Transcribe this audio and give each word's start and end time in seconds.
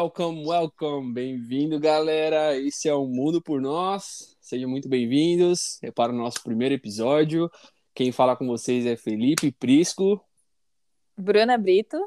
Welcome, 0.00 0.46
welcome, 0.46 1.12
bem-vindo, 1.12 1.78
galera. 1.78 2.56
Esse 2.56 2.88
é 2.88 2.94
o 2.94 3.06
Mundo 3.06 3.42
por 3.42 3.60
Nós. 3.60 4.34
Sejam 4.40 4.66
muito 4.66 4.88
bem-vindos 4.88 5.78
é 5.82 5.90
para 5.90 6.10
o 6.10 6.16
nosso 6.16 6.42
primeiro 6.42 6.74
episódio. 6.74 7.50
Quem 7.94 8.10
fala 8.10 8.34
com 8.34 8.46
vocês 8.46 8.86
é 8.86 8.96
Felipe 8.96 9.52
Prisco. 9.52 10.18
Bruna 11.14 11.58
Brito. 11.58 11.98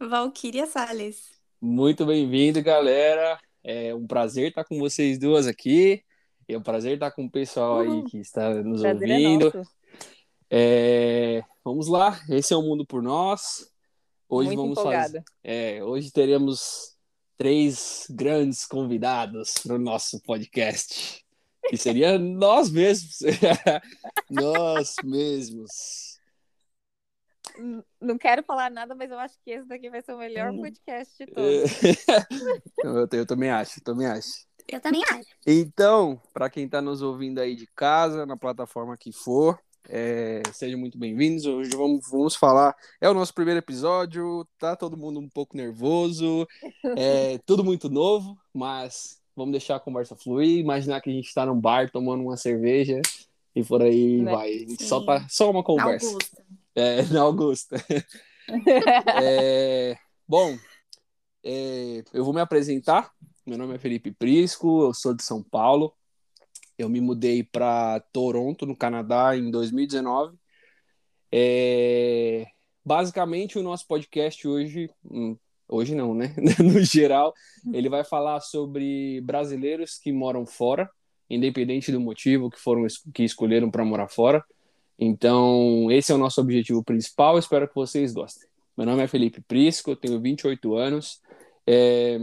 Valquíria 0.00 0.66
Sales. 0.66 1.38
Muito 1.60 2.06
bem-vindo, 2.06 2.62
galera. 2.62 3.38
É 3.62 3.94
um 3.94 4.06
prazer 4.06 4.48
estar 4.48 4.64
com 4.64 4.78
vocês 4.78 5.18
duas 5.18 5.46
aqui. 5.46 6.02
É 6.48 6.56
um 6.56 6.62
prazer 6.62 6.94
estar 6.94 7.10
com 7.10 7.26
o 7.26 7.30
pessoal 7.30 7.80
aí 7.80 8.04
que 8.04 8.16
está 8.20 8.54
nos 8.54 8.80
prazer 8.80 9.10
é 9.10 9.14
ouvindo. 9.14 9.52
É 10.48 11.40
é, 11.40 11.44
vamos 11.62 11.88
lá, 11.88 12.18
esse 12.30 12.54
é 12.54 12.56
o 12.56 12.62
Mundo 12.62 12.86
por 12.86 13.02
Nós. 13.02 13.70
Hoje 14.26 14.46
Muito 14.46 14.60
vamos 14.62 14.78
empolgada. 14.78 15.04
fazer. 15.04 15.24
É, 15.44 15.84
hoje 15.84 16.10
teremos 16.10 16.96
três 17.38 18.06
grandes 18.10 18.66
convidados 18.66 19.54
para 19.62 19.76
o 19.76 19.78
nosso 19.78 20.20
podcast. 20.22 21.24
Que 21.68 21.76
seria 21.76 22.18
nós 22.18 22.70
mesmos. 22.70 23.18
nós 24.28 24.96
mesmos. 25.04 26.18
Não 28.00 28.18
quero 28.18 28.42
falar 28.42 28.70
nada, 28.70 28.94
mas 28.94 29.10
eu 29.10 29.18
acho 29.18 29.36
que 29.44 29.50
esse 29.50 29.66
daqui 29.66 29.88
vai 29.88 30.02
ser 30.02 30.12
o 30.14 30.18
melhor 30.18 30.50
hum. 30.50 30.60
podcast 30.60 31.14
de 31.16 31.32
todos. 31.32 31.70
eu, 32.84 33.08
eu 33.12 33.26
também 33.26 33.50
acho, 33.50 33.80
também 33.82 34.06
acho. 34.06 34.46
Eu 34.66 34.80
também 34.80 35.02
acho. 35.04 35.28
Então, 35.46 36.20
para 36.32 36.50
quem 36.50 36.66
está 36.66 36.82
nos 36.82 37.02
ouvindo 37.02 37.38
aí 37.38 37.56
de 37.56 37.66
casa, 37.74 38.26
na 38.26 38.36
plataforma 38.36 38.96
que 38.96 39.12
for, 39.12 39.58
é, 39.88 40.42
sejam 40.52 40.78
muito 40.78 40.98
bem-vindos. 40.98 41.46
Hoje 41.46 41.70
vamos, 41.70 42.08
vamos 42.10 42.36
falar. 42.36 42.76
É 43.00 43.08
o 43.08 43.14
nosso 43.14 43.32
primeiro 43.32 43.58
episódio, 43.58 44.46
tá 44.58 44.76
todo 44.76 44.96
mundo 44.96 45.18
um 45.18 45.28
pouco 45.28 45.56
nervoso, 45.56 46.46
é 46.96 47.38
tudo 47.46 47.64
muito 47.64 47.88
novo, 47.88 48.38
mas 48.52 49.18
vamos 49.34 49.52
deixar 49.52 49.76
a 49.76 49.80
conversa 49.80 50.14
fluir. 50.14 50.58
Imaginar 50.58 51.00
que 51.00 51.08
a 51.08 51.12
gente 51.12 51.28
está 51.28 51.46
num 51.46 51.58
bar 51.58 51.90
tomando 51.90 52.22
uma 52.22 52.36
cerveja 52.36 53.00
e 53.56 53.64
por 53.64 53.82
aí 53.82 54.20
né? 54.20 54.30
vai. 54.30 54.66
Só, 54.78 55.00
pra, 55.00 55.26
só 55.28 55.50
uma 55.50 55.64
conversa. 55.64 56.16
Na 56.76 56.76
Augusta. 56.76 56.76
É, 56.76 57.02
na 57.02 57.20
Augusta. 57.22 57.76
é, 59.20 59.96
bom, 60.28 60.56
é, 61.42 62.04
eu 62.12 62.24
vou 62.24 62.34
me 62.34 62.40
apresentar. 62.40 63.10
Meu 63.44 63.56
nome 63.56 63.74
é 63.74 63.78
Felipe 63.78 64.12
Prisco, 64.12 64.82
eu 64.82 64.94
sou 64.94 65.14
de 65.14 65.24
São 65.24 65.42
Paulo. 65.42 65.92
Eu 66.78 66.88
me 66.88 67.00
mudei 67.00 67.42
para 67.42 67.98
Toronto, 68.12 68.64
no 68.64 68.76
Canadá, 68.76 69.36
em 69.36 69.50
2019. 69.50 70.38
É... 71.32 72.46
Basicamente, 72.84 73.58
o 73.58 73.62
nosso 73.62 73.86
podcast 73.86 74.46
hoje, 74.46 74.88
hum, 75.04 75.36
hoje 75.68 75.94
não, 75.94 76.14
né? 76.14 76.32
no 76.62 76.80
geral, 76.80 77.34
ele 77.72 77.88
vai 77.88 78.04
falar 78.04 78.40
sobre 78.40 79.20
brasileiros 79.22 79.98
que 79.98 80.12
moram 80.12 80.46
fora, 80.46 80.88
independente 81.28 81.90
do 81.90 82.00
motivo 82.00 82.48
que 82.48 82.60
foram 82.60 82.86
que 83.12 83.24
escolheram 83.24 83.70
para 83.70 83.84
morar 83.84 84.08
fora. 84.08 84.42
Então, 84.96 85.90
esse 85.90 86.12
é 86.12 86.14
o 86.14 86.18
nosso 86.18 86.40
objetivo 86.40 86.82
principal. 86.84 87.38
Espero 87.38 87.68
que 87.68 87.74
vocês 87.74 88.12
gostem. 88.12 88.48
Meu 88.76 88.86
nome 88.86 89.02
é 89.02 89.08
Felipe 89.08 89.40
Prisco, 89.40 89.96
tenho 89.96 90.20
28 90.20 90.76
anos. 90.76 91.20
É, 91.66 92.18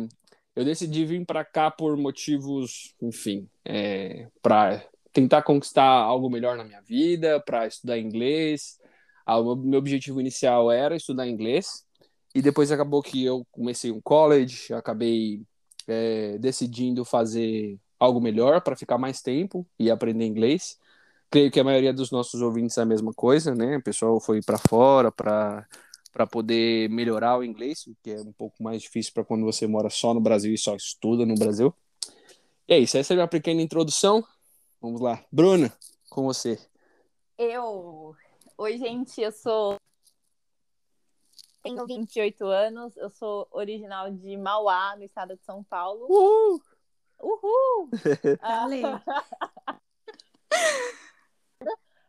eu 0.55 0.63
decidi 0.63 1.05
vir 1.05 1.25
para 1.25 1.43
cá 1.43 1.69
por 1.69 1.97
motivos, 1.97 2.95
enfim, 3.01 3.47
é, 3.63 4.27
para 4.41 4.83
tentar 5.11 5.41
conquistar 5.43 5.83
algo 5.83 6.29
melhor 6.29 6.57
na 6.57 6.63
minha 6.63 6.81
vida, 6.81 7.39
para 7.39 7.67
estudar 7.67 7.97
inglês. 7.97 8.79
Ah, 9.25 9.39
o 9.39 9.55
meu 9.55 9.79
objetivo 9.79 10.21
inicial 10.21 10.71
era 10.71 10.95
estudar 10.95 11.27
inglês, 11.27 11.85
e 12.33 12.41
depois 12.41 12.71
acabou 12.71 13.01
que 13.01 13.23
eu 13.23 13.45
comecei 13.51 13.91
um 13.91 14.01
college, 14.01 14.73
acabei 14.73 15.41
é, 15.87 16.37
decidindo 16.37 17.05
fazer 17.05 17.79
algo 17.99 18.19
melhor 18.19 18.61
para 18.61 18.75
ficar 18.75 18.97
mais 18.97 19.21
tempo 19.21 19.65
e 19.79 19.89
aprender 19.89 20.25
inglês. 20.25 20.77
Creio 21.29 21.49
que 21.49 21.59
a 21.59 21.63
maioria 21.63 21.93
dos 21.93 22.11
nossos 22.11 22.41
ouvintes 22.41 22.77
é 22.77 22.81
a 22.81 22.85
mesma 22.85 23.13
coisa, 23.13 23.55
né? 23.55 23.77
O 23.77 23.81
pessoal 23.81 24.19
foi 24.19 24.41
para 24.41 24.57
fora 24.57 25.11
para 25.11 25.65
para 26.15 26.25
poder 26.25 26.89
melhorar 26.89 27.37
o 27.37 27.43
inglês, 27.43 27.83
que 28.01 28.11
é 28.11 28.21
um 28.21 28.31
pouco 28.31 28.63
mais 28.63 28.81
difícil 28.81 29.11
para 29.13 29.25
quando 29.25 29.43
você 29.43 29.67
mora 29.67 29.89
só 29.89 30.13
no 30.13 30.21
Brasil 30.21 30.53
e 30.53 30.57
só 30.57 30.73
estuda 30.73 31.25
no 31.25 31.35
Brasil. 31.35 31.75
E 32.65 32.73
é 32.73 32.79
isso, 32.79 32.97
essa 32.97 33.11
é 33.11 33.15
a 33.15 33.17
minha 33.17 33.27
pequena 33.27 33.61
introdução. 33.61 34.25
Vamos 34.79 35.01
lá. 35.01 35.21
Bruna, 35.29 35.77
com 36.09 36.23
você. 36.23 36.57
Eu. 37.37 38.15
Oi, 38.57 38.77
gente, 38.77 39.19
eu 39.19 39.31
sou. 39.33 39.75
Tenho 41.61 41.85
28 41.85 42.45
anos, 42.45 42.95
eu 42.95 43.09
sou 43.09 43.45
original 43.51 44.09
de 44.09 44.37
Mauá, 44.37 44.95
no 44.95 45.03
estado 45.03 45.35
de 45.35 45.43
São 45.43 45.65
Paulo. 45.65 46.05
Uhul! 46.09 46.61
Uhul! 47.19 47.89
Valeu! 48.41 49.01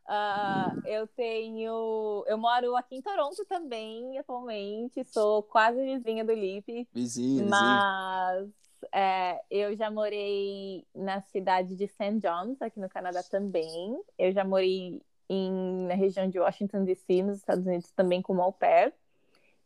Uh, 0.08 0.86
eu 0.86 1.06
tenho. 1.08 2.24
Eu 2.26 2.38
moro 2.38 2.76
aqui 2.76 2.96
em 2.96 3.02
Toronto 3.02 3.44
também, 3.44 4.16
atualmente. 4.18 5.04
Sou 5.04 5.42
quase 5.42 5.82
vizinha 5.82 6.24
do 6.24 6.32
Lipe. 6.32 6.88
Vizinha, 6.92 7.44
Mas 7.44 8.48
é, 8.92 9.42
eu 9.50 9.74
já 9.74 9.90
morei 9.90 10.86
na 10.94 11.20
cidade 11.22 11.74
de 11.74 11.88
St. 11.88 12.20
John's, 12.20 12.60
aqui 12.62 12.78
no 12.78 12.88
Canadá 12.88 13.22
também. 13.22 14.00
Eu 14.16 14.32
já 14.32 14.44
morei 14.44 15.02
em, 15.28 15.86
na 15.86 15.94
região 15.94 16.28
de 16.28 16.38
Washington, 16.38 16.84
D.C., 16.84 17.22
nos 17.22 17.38
Estados 17.38 17.66
Unidos 17.66 17.90
também, 17.92 18.22
como 18.22 18.42
au 18.42 18.52
pair. 18.52 18.94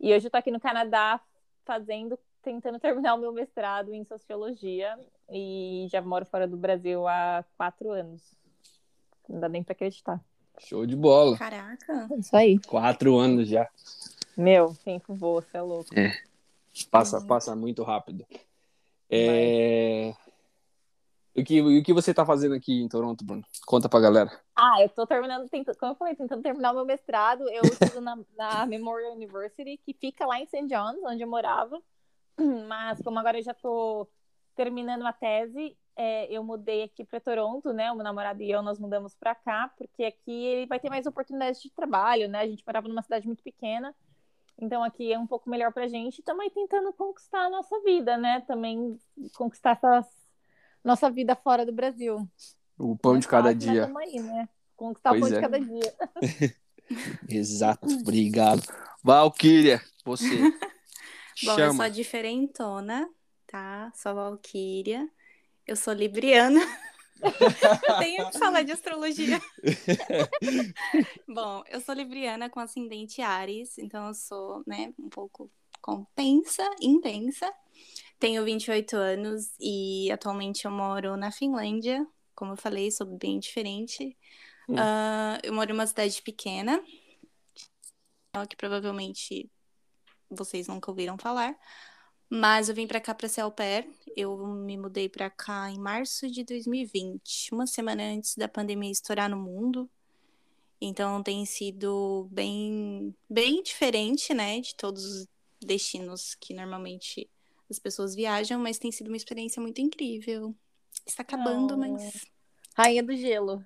E 0.01 0.15
hoje 0.15 0.27
eu 0.27 0.31
tô 0.31 0.39
aqui 0.39 0.51
no 0.51 0.61
Canadá 0.61 1.21
fazendo, 1.67 2.19
tentando 2.43 2.79
terminar 2.81 3.15
o 3.15 3.19
meu 3.19 3.33
mestrado 3.33 3.93
em 3.93 4.05
Sociologia. 4.05 4.99
E 5.31 5.87
já 5.91 6.01
moro 6.01 6.25
fora 6.25 6.49
do 6.49 6.57
Brasil 6.57 7.07
há 7.07 7.45
quatro 7.57 7.91
anos. 7.91 8.35
Não 9.29 9.39
dá 9.39 9.49
nem 9.49 9.63
pra 9.63 9.73
acreditar. 9.73 10.21
Show 10.61 10.87
de 10.87 10.97
bola. 10.97 11.37
Caraca. 11.37 12.09
Isso 12.19 12.37
aí. 12.37 12.59
Quatro 12.61 13.17
anos 13.19 13.49
já. 13.49 13.69
Meu, 14.37 14.75
tempo 14.85 15.15
voa, 15.15 15.43
você 15.43 15.57
é 15.57 15.63
louco. 15.63 15.99
É. 15.99 16.13
Passa, 16.91 17.19
uhum. 17.19 17.27
passa 17.27 17.57
muito 17.57 17.83
rápido. 17.83 18.25
É... 19.11 20.15
O, 21.35 21.45
que, 21.45 21.61
o 21.61 21.83
que 21.83 21.93
você 21.93 22.13
tá 22.13 22.25
fazendo 22.25 22.55
aqui 22.55 22.83
em 22.83 22.89
Toronto, 22.89 23.25
Bruno? 23.25 23.45
Conta 23.67 23.89
pra 23.89 24.01
galera. 24.01 24.31
Ah, 24.55 24.81
eu 24.81 24.89
tô 24.89 25.07
terminando, 25.07 25.49
tentando, 25.49 25.77
como 25.77 25.93
eu 25.93 25.97
falei, 25.97 26.15
tentando 26.15 26.43
terminar 26.43 26.73
o 26.73 26.75
meu 26.75 26.85
mestrado. 26.85 27.49
Eu 27.49 27.63
estudo 27.63 28.01
na, 28.01 28.19
na 28.37 28.67
Memorial 28.67 29.13
University, 29.13 29.79
que 29.85 29.95
fica 29.95 30.27
lá 30.27 30.41
em 30.41 30.47
St. 30.47 30.67
John's, 30.67 31.03
onde 31.05 31.23
eu 31.23 31.29
morava. 31.29 31.81
Mas 32.69 33.01
como 33.03 33.19
agora 33.19 33.39
eu 33.39 33.43
já 33.43 33.55
tô 33.55 34.09
terminando 34.55 35.07
a 35.07 35.13
tese, 35.13 35.77
é, 36.03 36.27
eu 36.33 36.43
mudei 36.43 36.83
aqui 36.85 37.05
para 37.05 37.21
Toronto, 37.21 37.75
né? 37.75 37.93
O 37.93 37.95
meu 37.95 38.03
namorado 38.03 38.43
e 38.43 38.51
eu 38.51 38.63
nós 38.63 38.79
mudamos 38.79 39.15
para 39.15 39.35
cá, 39.35 39.71
porque 39.77 40.03
aqui 40.05 40.33
ele 40.47 40.67
vai 40.67 40.81
ter 40.81 40.89
mais 40.89 41.05
oportunidades 41.05 41.61
de 41.61 41.69
trabalho, 41.69 42.27
né? 42.27 42.41
A 42.41 42.47
gente 42.47 42.65
morava 42.67 42.89
numa 42.89 43.03
cidade 43.03 43.27
muito 43.27 43.43
pequena, 43.43 43.95
então 44.59 44.83
aqui 44.83 45.13
é 45.13 45.19
um 45.19 45.27
pouco 45.27 45.51
melhor 45.51 45.75
para 45.75 45.85
a 45.85 45.89
gente. 45.89 46.23
Também 46.23 46.49
tentando 46.49 46.91
conquistar 46.95 47.45
a 47.45 47.51
nossa 47.51 47.79
vida, 47.83 48.17
né? 48.17 48.41
Também 48.47 48.99
conquistar 49.35 49.73
essa 49.73 50.09
nossa 50.83 51.11
vida 51.11 51.37
fora 51.37 51.67
do 51.67 51.73
Brasil. 51.73 52.27
O 52.79 52.97
pão 52.97 53.19
de 53.19 53.29
cada 53.29 53.55
dia. 53.55 53.93
Aí, 53.99 54.21
né? 54.21 54.49
Conquistar 54.75 55.11
pois 55.11 55.25
o 55.25 55.27
pão 55.27 55.33
é. 55.33 55.35
de 55.35 55.41
cada 55.43 55.61
dia. 55.61 56.57
Exato, 57.29 57.87
obrigado. 58.01 58.63
Valkyria, 59.05 59.83
você. 60.03 60.25
Bom, 61.45 61.57
Chama. 61.57 61.61
eu 61.61 61.73
sou 61.75 61.85
a 61.85 61.89
diferentona, 61.91 63.07
tá? 63.47 63.93
Sou 63.95 64.13
a 64.13 64.15
Valkyria. 64.15 65.07
Eu 65.71 65.77
sou 65.77 65.93
libriana. 65.95 66.61
eu 67.23 67.31
tenho 68.01 68.29
que 68.29 68.39
falar 68.41 68.65
de 68.65 68.73
astrologia. 68.73 69.41
Bom, 71.29 71.63
eu 71.71 71.81
sou 71.81 71.95
libriana 71.95 72.51
com 72.51 72.59
ascendente 72.59 73.23
Ares, 73.23 73.79
então 73.79 74.09
eu 74.09 74.15
sou, 74.15 74.65
né, 74.67 74.93
um 74.99 75.09
pouco 75.09 75.49
compensa, 75.81 76.69
intensa. 76.81 77.49
Tenho 78.19 78.45
28 78.45 78.97
anos 78.97 79.53
e 79.61 80.11
atualmente 80.11 80.65
eu 80.65 80.73
moro 80.73 81.17
na 81.17 81.31
Finlândia. 81.31 82.05
Como 82.35 82.55
eu 82.55 82.57
falei, 82.57 82.91
sou 82.91 83.07
bem 83.07 83.39
diferente. 83.39 84.19
Hum. 84.69 84.75
Uh, 84.75 85.39
eu 85.45 85.53
moro 85.53 85.71
em 85.71 85.75
uma 85.75 85.87
cidade 85.87 86.21
pequena, 86.21 86.83
que 88.49 88.57
provavelmente 88.57 89.49
vocês 90.29 90.67
nunca 90.67 90.91
ouviram 90.91 91.17
falar. 91.17 91.57
Mas 92.31 92.69
eu 92.69 92.75
vim 92.77 92.87
para 92.87 93.01
cá 93.01 93.13
para 93.13 93.29
ser 93.29 93.41
au 93.41 93.51
pair. 93.51 93.89
Eu 94.17 94.37
me 94.47 94.77
mudei 94.77 95.09
para 95.09 95.29
cá 95.29 95.69
em 95.69 95.79
março 95.79 96.31
de 96.31 96.45
2020, 96.45 97.53
uma 97.53 97.67
semana 97.67 98.05
antes 98.05 98.37
da 98.37 98.47
pandemia 98.47 98.93
estourar 98.93 99.29
no 99.29 99.37
mundo. 99.37 99.91
Então 100.81 101.23
tem 101.25 101.45
sido 101.45 102.29
bem, 102.31 103.15
bem 103.29 103.63
diferente, 103.63 104.33
né, 104.33 104.61
de 104.61 104.75
todos 104.77 105.05
os 105.05 105.29
destinos 105.61 106.35
que 106.37 106.55
normalmente 106.55 107.29
as 107.69 107.79
pessoas 107.79 108.15
viajam, 108.15 108.59
mas 108.61 108.79
tem 108.79 108.91
sido 108.91 109.09
uma 109.09 109.17
experiência 109.17 109.61
muito 109.61 109.81
incrível. 109.81 110.55
Está 111.05 111.23
acabando, 111.23 111.75
oh. 111.75 111.77
mas 111.77 112.25
Rainha 112.77 113.03
do 113.03 113.15
Gelo. 113.15 113.65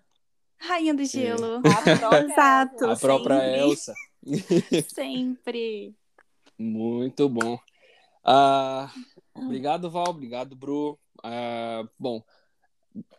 Rainha 0.56 0.94
do 0.94 1.04
Gelo. 1.04 1.62
É. 1.64 2.24
Exato. 2.32 2.86
A 2.86 2.96
própria 2.96 3.38
sempre. 3.40 3.60
Elsa. 3.60 3.94
sempre. 4.88 5.94
Muito 6.58 7.28
bom. 7.28 7.58
Uh, 8.26 8.88
Obrigado, 9.34 9.90
Val. 9.90 10.10
Obrigado, 10.10 10.54
Bru. 10.54 10.98
Uh, 11.18 11.88
bom, 11.98 12.22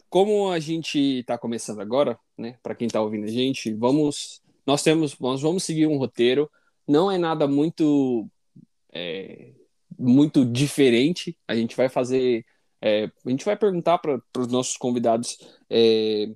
como 0.09 0.49
a 0.49 0.59
gente 0.59 1.19
está 1.19 1.37
começando 1.37 1.81
agora, 1.81 2.17
né? 2.37 2.57
Para 2.63 2.73
quem 2.73 2.87
está 2.87 3.01
ouvindo 3.01 3.25
a 3.25 3.31
gente, 3.31 3.73
vamos, 3.73 4.41
nós 4.65 4.81
temos, 4.81 5.19
nós 5.19 5.41
vamos 5.41 5.63
seguir 5.63 5.87
um 5.87 5.97
roteiro. 5.97 6.49
Não 6.87 7.11
é 7.11 7.17
nada 7.17 7.47
muito, 7.47 8.29
é, 8.93 9.53
muito 9.99 10.45
diferente. 10.45 11.37
A 11.47 11.55
gente 11.55 11.75
vai 11.75 11.89
fazer, 11.89 12.45
é, 12.81 13.11
a 13.25 13.29
gente 13.29 13.43
vai 13.43 13.57
perguntar 13.57 13.97
para 13.97 14.21
os 14.37 14.47
nossos 14.47 14.77
convidados, 14.77 15.37
é, 15.69 16.27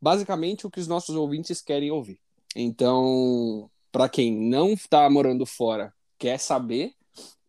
basicamente 0.00 0.66
o 0.66 0.70
que 0.70 0.80
os 0.80 0.88
nossos 0.88 1.14
ouvintes 1.14 1.60
querem 1.60 1.90
ouvir. 1.90 2.18
Então, 2.56 3.70
para 3.92 4.08
quem 4.08 4.34
não 4.34 4.72
está 4.72 5.08
morando 5.08 5.46
fora, 5.46 5.92
quer 6.18 6.38
saber, 6.38 6.94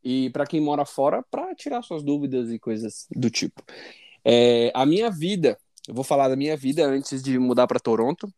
e 0.04 0.30
para 0.30 0.46
quem 0.46 0.62
mora 0.62 0.86
fora, 0.86 1.24
para 1.30 1.54
tirar 1.56 1.82
suas 1.82 2.04
dúvidas 2.04 2.52
e 2.52 2.60
coisas 2.60 3.08
do 3.12 3.30
tipo. 3.30 3.64
É, 4.24 4.72
a 4.74 4.86
minha 4.86 5.10
vida, 5.10 5.58
eu 5.88 5.94
vou 5.94 6.04
falar 6.04 6.30
da 6.30 6.36
minha 6.36 6.56
vida 6.56 6.86
antes 6.86 7.22
de 7.22 7.38
mudar 7.38 7.68
para 7.68 7.80
Toronto. 7.80 8.32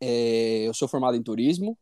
É, 0.00 0.66
eu 0.66 0.74
sou 0.74 0.88
formado 0.88 1.16
em 1.16 1.22
turismo. 1.22 1.76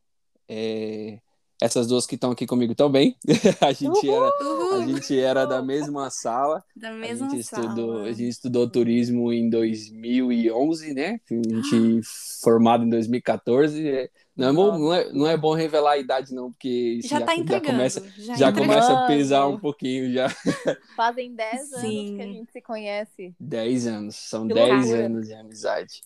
É, 0.47 1.19
essas 1.61 1.87
duas 1.87 2.05
que 2.05 2.15
estão 2.15 2.31
aqui 2.31 2.45
comigo 2.45 2.75
também. 2.75 3.15
a 3.61 3.73
gente 3.73 4.09
era, 4.09 4.31
a 4.75 4.85
gente 4.85 5.19
era 5.19 5.45
da 5.45 5.61
mesma 5.61 6.09
sala. 6.09 6.63
Da 6.75 6.91
mesma 6.91 7.27
a 7.27 7.29
gente 7.29 7.43
sala. 7.43 7.65
Estudou, 7.65 8.01
a 8.03 8.11
gente 8.11 8.29
estudou 8.29 8.69
turismo 8.69 9.33
em 9.33 9.49
2011, 9.49 10.93
né? 10.93 11.19
A 11.29 11.55
gente 11.55 12.01
formado 12.41 12.83
em 12.83 12.89
2014. 12.89 13.87
É, 13.87 14.09
não 14.35 14.49
é, 14.49 14.53
bom, 14.53 14.77
não, 14.77 14.93
é, 14.93 15.13
não 15.13 15.27
é 15.27 15.35
bom 15.35 15.53
revelar 15.55 15.93
a 15.93 15.97
idade, 15.97 16.33
não, 16.33 16.51
porque 16.51 16.99
já, 17.03 17.19
já, 17.19 17.25
tá 17.25 17.33
já 17.35 17.61
começa, 17.61 18.03
já, 18.17 18.35
já 18.35 18.53
começa 18.53 18.93
a 18.93 19.07
pesar 19.07 19.47
um 19.47 19.59
pouquinho 19.59 20.13
já. 20.13 20.29
Fazem 20.95 21.33
10 21.33 21.73
anos 21.73 21.81
que 21.81 22.21
a 22.21 22.25
gente 22.25 22.51
se 22.51 22.61
conhece. 22.61 23.35
10 23.39 23.87
anos, 23.87 24.15
são 24.15 24.45
10 24.45 24.93
anos 24.93 25.27
de 25.27 25.33
amizade. 25.33 26.03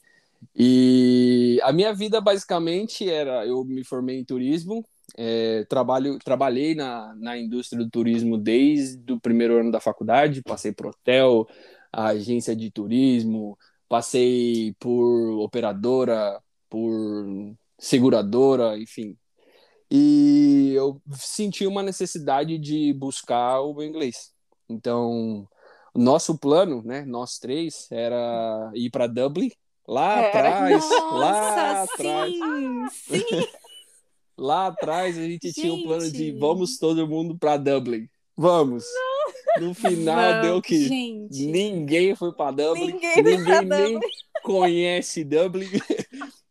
E 0.56 1.59
a 1.62 1.71
minha 1.71 1.94
vida 1.94 2.19
basicamente 2.19 3.07
era, 3.07 3.45
eu 3.45 3.63
me 3.63 3.83
formei 3.83 4.18
em 4.18 4.25
turismo, 4.25 4.86
é, 5.17 5.65
trabalho, 5.65 6.17
trabalhei 6.19 6.75
na, 6.75 7.13
na 7.15 7.37
indústria 7.37 7.83
do 7.83 7.89
turismo 7.89 8.37
desde 8.37 9.11
o 9.11 9.19
primeiro 9.19 9.59
ano 9.59 9.71
da 9.71 9.79
faculdade, 9.79 10.41
passei 10.41 10.71
por 10.71 10.87
hotel, 10.87 11.47
agência 11.91 12.55
de 12.55 12.71
turismo, 12.71 13.57
passei 13.89 14.73
por 14.79 15.39
operadora, 15.41 16.41
por 16.69 17.53
seguradora, 17.77 18.77
enfim. 18.77 19.17
E 19.89 20.71
eu 20.73 21.01
senti 21.13 21.67
uma 21.67 21.83
necessidade 21.83 22.57
de 22.57 22.93
buscar 22.93 23.59
o 23.59 23.73
meu 23.73 23.85
inglês. 23.85 24.31
Então, 24.69 25.45
nosso 25.93 26.37
plano, 26.37 26.81
né, 26.83 27.03
nós 27.03 27.37
três, 27.37 27.91
era 27.91 28.71
ir 28.73 28.89
para 28.89 29.07
Dublin, 29.07 29.51
lá 29.85 30.21
é. 30.21 30.29
atrás, 30.29 30.89
Nossa, 30.89 31.13
lá 31.13 31.87
sim, 31.87 31.93
atrás. 31.93 32.93
Sim. 32.93 33.47
Lá 34.41 34.67
atrás 34.67 35.17
a 35.17 35.21
gente, 35.21 35.47
gente, 35.49 35.61
tinha 35.61 35.71
um 35.71 35.83
plano 35.83 36.09
de 36.09 36.31
vamos 36.31 36.79
todo 36.79 37.07
mundo 37.07 37.38
para 37.38 37.57
Dublin. 37.57 38.09
Vamos. 38.35 38.83
Não. 38.91 39.67
No 39.67 39.73
final 39.75 40.15
Vamos, 40.15 40.41
deu 40.47 40.61
que 40.61 40.88
gente. 40.88 41.45
ninguém 41.45 42.15
foi 42.15 42.33
para 42.33 42.51
Dublin. 42.51 42.93
Ninguém, 42.93 43.15
ninguém 43.17 43.65
nem 43.65 43.93
Dublin. 43.93 44.09
conhece 44.43 45.23
Dublin. 45.23 45.69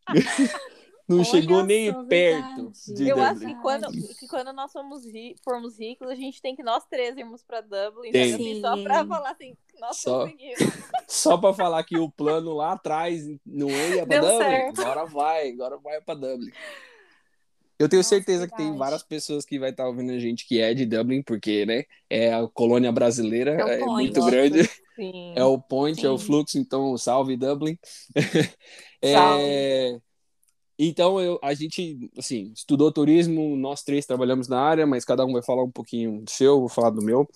Não 1.08 1.16
Olha 1.16 1.24
chegou 1.24 1.64
nem 1.64 1.90
só, 1.92 2.04
perto 2.04 2.70
Eu 3.00 3.16
Dublin. 3.16 3.20
acho 3.22 3.40
que 3.40 3.54
quando, 3.56 3.90
que 4.20 4.28
quando 4.28 4.52
nós 4.52 4.70
formos, 4.70 5.04
ri, 5.04 5.34
formos 5.42 5.76
ricos, 5.76 6.08
a 6.08 6.14
gente 6.14 6.40
tem 6.40 6.54
que 6.54 6.62
nós 6.62 6.84
três 6.88 7.16
irmos 7.16 7.42
pra 7.42 7.60
Dublin, 7.60 8.12
Tem. 8.12 8.32
assim, 8.34 8.60
só 8.60 8.80
pra 8.80 9.04
falar 9.04 9.32
assim, 9.32 9.56
nós 9.80 9.96
Só. 9.96 10.20
conseguimos. 10.20 10.58
Só 11.08 11.36
para 11.36 11.52
falar 11.52 11.82
que 11.82 11.98
o 11.98 12.08
plano 12.08 12.54
lá 12.54 12.72
atrás 12.74 13.24
não 13.44 13.68
ia 13.68 14.06
para 14.06 14.20
Dublin. 14.20 14.38
certo. 14.38 14.80
Agora 14.82 15.04
vai, 15.06 15.50
agora 15.50 15.76
vai 15.78 16.00
para 16.00 16.14
Dublin. 16.14 16.52
Eu 17.80 17.88
tenho 17.88 18.00
Nossa, 18.00 18.10
certeza 18.10 18.46
que 18.46 18.54
tem 18.54 18.66
verdade. 18.66 18.78
várias 18.78 19.02
pessoas 19.02 19.44
que 19.44 19.58
vai 19.58 19.70
estar 19.70 19.86
ouvindo 19.88 20.12
a 20.12 20.18
gente 20.18 20.46
que 20.46 20.60
é 20.60 20.74
de 20.74 20.84
Dublin, 20.84 21.22
porque, 21.22 21.64
né, 21.64 21.84
é 22.10 22.32
a 22.34 22.46
colônia 22.46 22.92
brasileira, 22.92 23.52
É 23.52 23.62
é, 23.64 23.78
point. 23.86 23.92
muito 24.02 24.20
Nossa, 24.20 24.30
grande. 24.30 24.70
Sim. 24.94 25.32
É 25.34 25.44
o 25.44 25.58
point, 25.58 26.04
é 26.04 26.10
o 26.10 26.18
Sim. 26.18 26.24
fluxo, 26.26 26.58
então 26.58 26.96
salve 26.98 27.36
Dublin. 27.36 27.78
É, 29.02 29.12
Salve. 29.12 30.02
então 30.78 31.20
eu, 31.20 31.38
a 31.42 31.54
gente, 31.54 31.98
assim, 32.18 32.52
estudou 32.54 32.92
turismo, 32.92 33.56
nós 33.56 33.82
três 33.82 34.04
trabalhamos 34.04 34.46
na 34.48 34.60
área, 34.60 34.86
mas 34.86 35.04
cada 35.06 35.24
um 35.24 35.32
vai 35.32 35.42
falar 35.42 35.64
um 35.64 35.70
pouquinho 35.70 36.20
do 36.22 36.30
seu, 36.30 36.54
eu 36.54 36.60
vou 36.60 36.68
falar 36.68 36.90
do 36.90 37.02
meu. 37.02 37.26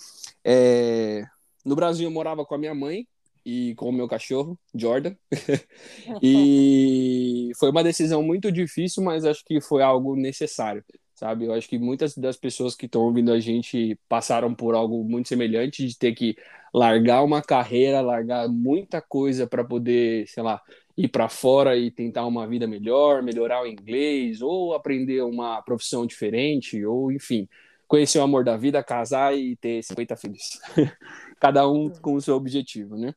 É, 0.44 1.25
no 1.64 1.75
Brasil 1.75 2.06
eu 2.06 2.11
morava 2.11 2.44
com 2.44 2.55
a 2.55 2.58
minha 2.58 2.75
mãe 2.75 3.06
e 3.44 3.75
com 3.75 3.88
o 3.88 3.93
meu 3.93 4.08
cachorro, 4.08 4.58
Jordan. 4.75 5.14
e 6.23 7.50
foi 7.58 7.70
uma 7.70 7.85
decisão 7.85 8.23
muito 8.23 8.50
difícil, 8.50 9.02
mas 9.02 9.25
acho 9.25 9.44
que 9.44 9.61
foi 9.61 9.82
algo 9.82 10.17
necessário, 10.17 10.85
sabe? 11.14 11.44
Eu 11.44 11.52
acho 11.52 11.69
que 11.69 11.79
muitas 11.79 12.17
das 12.17 12.37
pessoas 12.37 12.75
que 12.75 12.87
estão 12.87 13.02
ouvindo 13.02 13.32
a 13.32 13.41
gente 13.41 13.99
passaram 14.08 14.55
por 14.55 14.75
algo 14.75 15.05
muito 15.05 15.29
semelhante 15.29 15.87
de 15.87 15.99
ter 15.99 16.14
que 16.14 16.37
largar 16.73 17.23
uma 17.23 17.43
carreira, 17.43 18.00
largar 18.00 18.49
muita 18.49 19.00
coisa 19.00 19.46
para 19.46 19.62
poder, 19.62 20.26
sei 20.26 20.43
lá, 20.43 20.61
ir 20.96 21.08
para 21.08 21.29
fora 21.29 21.76
e 21.76 21.91
tentar 21.91 22.26
uma 22.26 22.46
vida 22.46 22.67
melhor, 22.67 23.23
melhorar 23.23 23.62
o 23.62 23.67
inglês, 23.67 24.41
ou 24.41 24.75
aprender 24.75 25.23
uma 25.23 25.61
profissão 25.62 26.06
diferente, 26.06 26.85
ou 26.85 27.12
enfim, 27.12 27.49
conhecer 27.87 28.19
o 28.19 28.23
amor 28.23 28.44
da 28.44 28.56
vida, 28.56 28.82
casar 28.82 29.37
e 29.37 29.56
ter 29.56 29.82
50 29.82 30.17
filhos. 30.17 30.61
Cada 31.41 31.69
um 31.69 31.91
com 31.91 32.14
o 32.14 32.20
seu 32.20 32.35
objetivo, 32.37 32.96
né? 32.96 33.14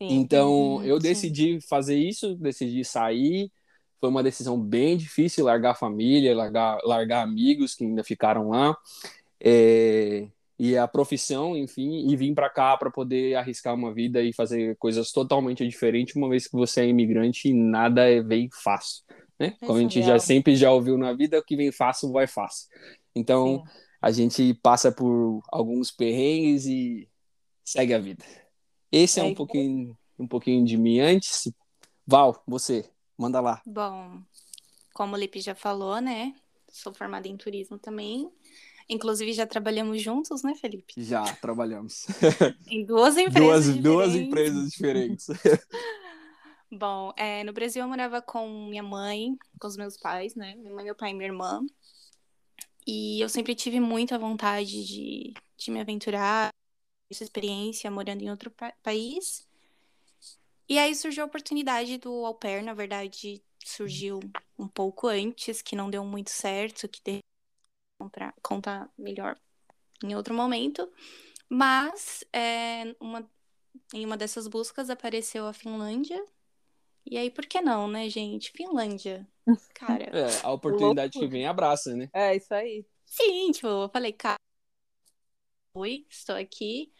Sim. 0.00 0.08
Então, 0.16 0.82
eu 0.84 0.98
decidi 0.98 1.60
fazer 1.68 1.96
isso, 1.96 2.34
decidi 2.36 2.84
sair. 2.84 3.50
Foi 4.00 4.08
uma 4.08 4.22
decisão 4.22 4.58
bem 4.58 4.96
difícil 4.96 5.44
largar 5.44 5.72
a 5.72 5.74
família, 5.74 6.34
largar, 6.34 6.78
largar 6.84 7.22
amigos 7.22 7.74
que 7.74 7.84
ainda 7.84 8.02
ficaram 8.02 8.48
lá. 8.48 8.74
É, 9.38 10.26
e 10.58 10.76
a 10.76 10.88
profissão, 10.88 11.56
enfim, 11.56 12.08
e 12.10 12.16
vim 12.16 12.34
para 12.34 12.48
cá 12.48 12.76
para 12.76 12.90
poder 12.90 13.34
arriscar 13.34 13.74
uma 13.74 13.92
vida 13.92 14.22
e 14.22 14.32
fazer 14.32 14.76
coisas 14.76 15.12
totalmente 15.12 15.66
diferentes, 15.66 16.16
uma 16.16 16.28
vez 16.28 16.46
que 16.46 16.56
você 16.56 16.82
é 16.82 16.86
imigrante 16.88 17.48
e 17.48 17.54
nada 17.54 18.08
é- 18.08 18.22
vem 18.22 18.48
fácil, 18.52 19.04
né? 19.38 19.54
Como 19.60 19.78
a 19.78 19.80
gente 19.80 20.02
já 20.02 20.18
sempre 20.18 20.56
já 20.56 20.70
ouviu 20.70 20.98
na 20.98 21.12
vida, 21.12 21.38
o 21.38 21.44
que 21.44 21.56
vem 21.56 21.72
fácil 21.72 22.10
vai 22.12 22.26
fácil. 22.26 22.68
Então, 23.14 23.62
Sim. 23.64 23.72
a 24.00 24.10
gente 24.10 24.54
passa 24.62 24.90
por 24.92 25.42
alguns 25.50 25.90
perrengues 25.90 26.66
e 26.66 27.08
segue 27.64 27.94
a 27.94 27.98
vida. 27.98 28.24
Esse 28.90 29.20
é, 29.20 29.22
É 29.22 29.26
um 29.26 29.34
pouquinho, 29.34 29.96
um 30.18 30.26
pouquinho 30.26 30.64
de 30.64 30.76
mim 30.76 31.00
antes. 31.00 31.52
Val, 32.06 32.42
você, 32.46 32.90
manda 33.16 33.40
lá. 33.40 33.62
Bom, 33.64 34.20
como 34.92 35.14
o 35.14 35.18
Lipe 35.18 35.40
já 35.40 35.54
falou, 35.54 36.00
né? 36.00 36.34
Sou 36.68 36.92
formada 36.92 37.28
em 37.28 37.36
turismo 37.36 37.78
também. 37.78 38.30
Inclusive, 38.88 39.32
já 39.32 39.46
trabalhamos 39.46 40.02
juntos, 40.02 40.42
né, 40.42 40.54
Felipe? 40.56 40.94
Já 40.96 41.22
trabalhamos. 41.36 42.06
Em 42.68 42.84
duas 42.84 43.16
empresas 43.16 43.66
duas, 43.66 43.82
duas 43.82 44.12
diferentes. 44.12 44.28
empresas 44.28 44.70
diferentes. 44.70 45.26
Bom, 46.72 47.12
é, 47.16 47.44
no 47.44 47.52
Brasil 47.52 47.82
eu 47.82 47.88
morava 47.88 48.20
com 48.20 48.68
minha 48.68 48.82
mãe, 48.82 49.36
com 49.60 49.66
os 49.66 49.76
meus 49.76 49.96
pais, 49.96 50.34
né? 50.34 50.54
Minha 50.56 50.74
mãe, 50.74 50.84
meu 50.84 50.94
pai 50.94 51.10
e 51.10 51.14
minha 51.14 51.28
irmã. 51.28 51.60
E 52.86 53.20
eu 53.20 53.28
sempre 53.28 53.54
tive 53.54 53.78
muita 53.78 54.18
vontade 54.18 54.84
de, 54.84 55.34
de 55.56 55.70
me 55.70 55.80
aventurar, 55.80 56.50
essa 57.10 57.24
experiência 57.24 57.90
morando 57.90 58.22
em 58.22 58.30
outro 58.30 58.50
pa- 58.50 58.74
país. 58.82 59.46
E 60.68 60.78
aí 60.78 60.94
surgiu 60.94 61.24
a 61.24 61.26
oportunidade 61.26 61.98
do 61.98 62.24
au 62.24 62.34
pair, 62.34 62.62
na 62.62 62.72
verdade, 62.72 63.42
surgiu 63.64 64.20
um 64.58 64.68
pouco 64.68 65.08
antes, 65.08 65.60
que 65.60 65.74
não 65.74 65.90
deu 65.90 66.04
muito 66.04 66.30
certo, 66.30 66.88
que 66.88 67.00
de 67.04 67.18
contar, 67.98 68.34
contar 68.42 68.90
melhor 68.98 69.38
em 70.04 70.14
outro 70.14 70.34
momento. 70.34 70.90
Mas 71.48 72.24
é, 72.32 72.94
uma, 73.00 73.28
em 73.94 74.06
uma 74.06 74.16
dessas 74.16 74.48
buscas 74.48 74.90
apareceu 74.90 75.46
a 75.46 75.52
Finlândia. 75.52 76.24
E 77.06 77.18
aí, 77.18 77.30
por 77.30 77.46
que 77.46 77.60
não, 77.60 77.88
né, 77.88 78.08
gente? 78.08 78.52
Finlândia. 78.52 79.26
Cara, 79.74 80.10
É, 80.12 80.24
a 80.44 80.52
oportunidade 80.52 81.12
que 81.18 81.20
Louco. 81.20 81.32
vem 81.34 81.46
abraça, 81.46 81.94
né? 81.96 82.08
É 82.12 82.36
isso 82.36 82.52
aí. 82.54 82.84
sim, 83.06 83.50
tipo, 83.52 83.66
eu 83.66 83.88
falei, 83.90 84.12
cara, 84.12 84.38
oi, 85.74 86.06
estou 86.08 86.36
aqui. 86.36 86.92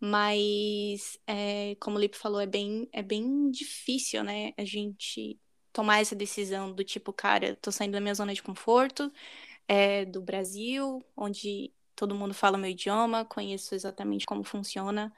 Mas, 0.00 1.18
é, 1.26 1.74
como 1.80 1.96
o 1.96 2.00
Lipe 2.00 2.16
falou, 2.16 2.40
é 2.40 2.46
bem, 2.46 2.88
é 2.92 3.02
bem 3.02 3.50
difícil, 3.50 4.22
né? 4.22 4.52
A 4.56 4.64
gente 4.64 5.38
tomar 5.72 6.00
essa 6.00 6.14
decisão 6.14 6.72
do 6.72 6.84
tipo, 6.84 7.12
cara, 7.12 7.56
tô 7.56 7.70
saindo 7.72 7.92
da 7.92 8.00
minha 8.00 8.14
zona 8.14 8.34
de 8.34 8.42
conforto, 8.42 9.12
é, 9.68 10.04
do 10.04 10.22
Brasil, 10.22 11.04
onde 11.16 11.72
todo 11.94 12.14
mundo 12.14 12.34
fala 12.34 12.58
meu 12.58 12.70
idioma, 12.70 13.24
conheço 13.24 13.74
exatamente 13.74 14.26
como 14.26 14.44
funciona, 14.44 15.12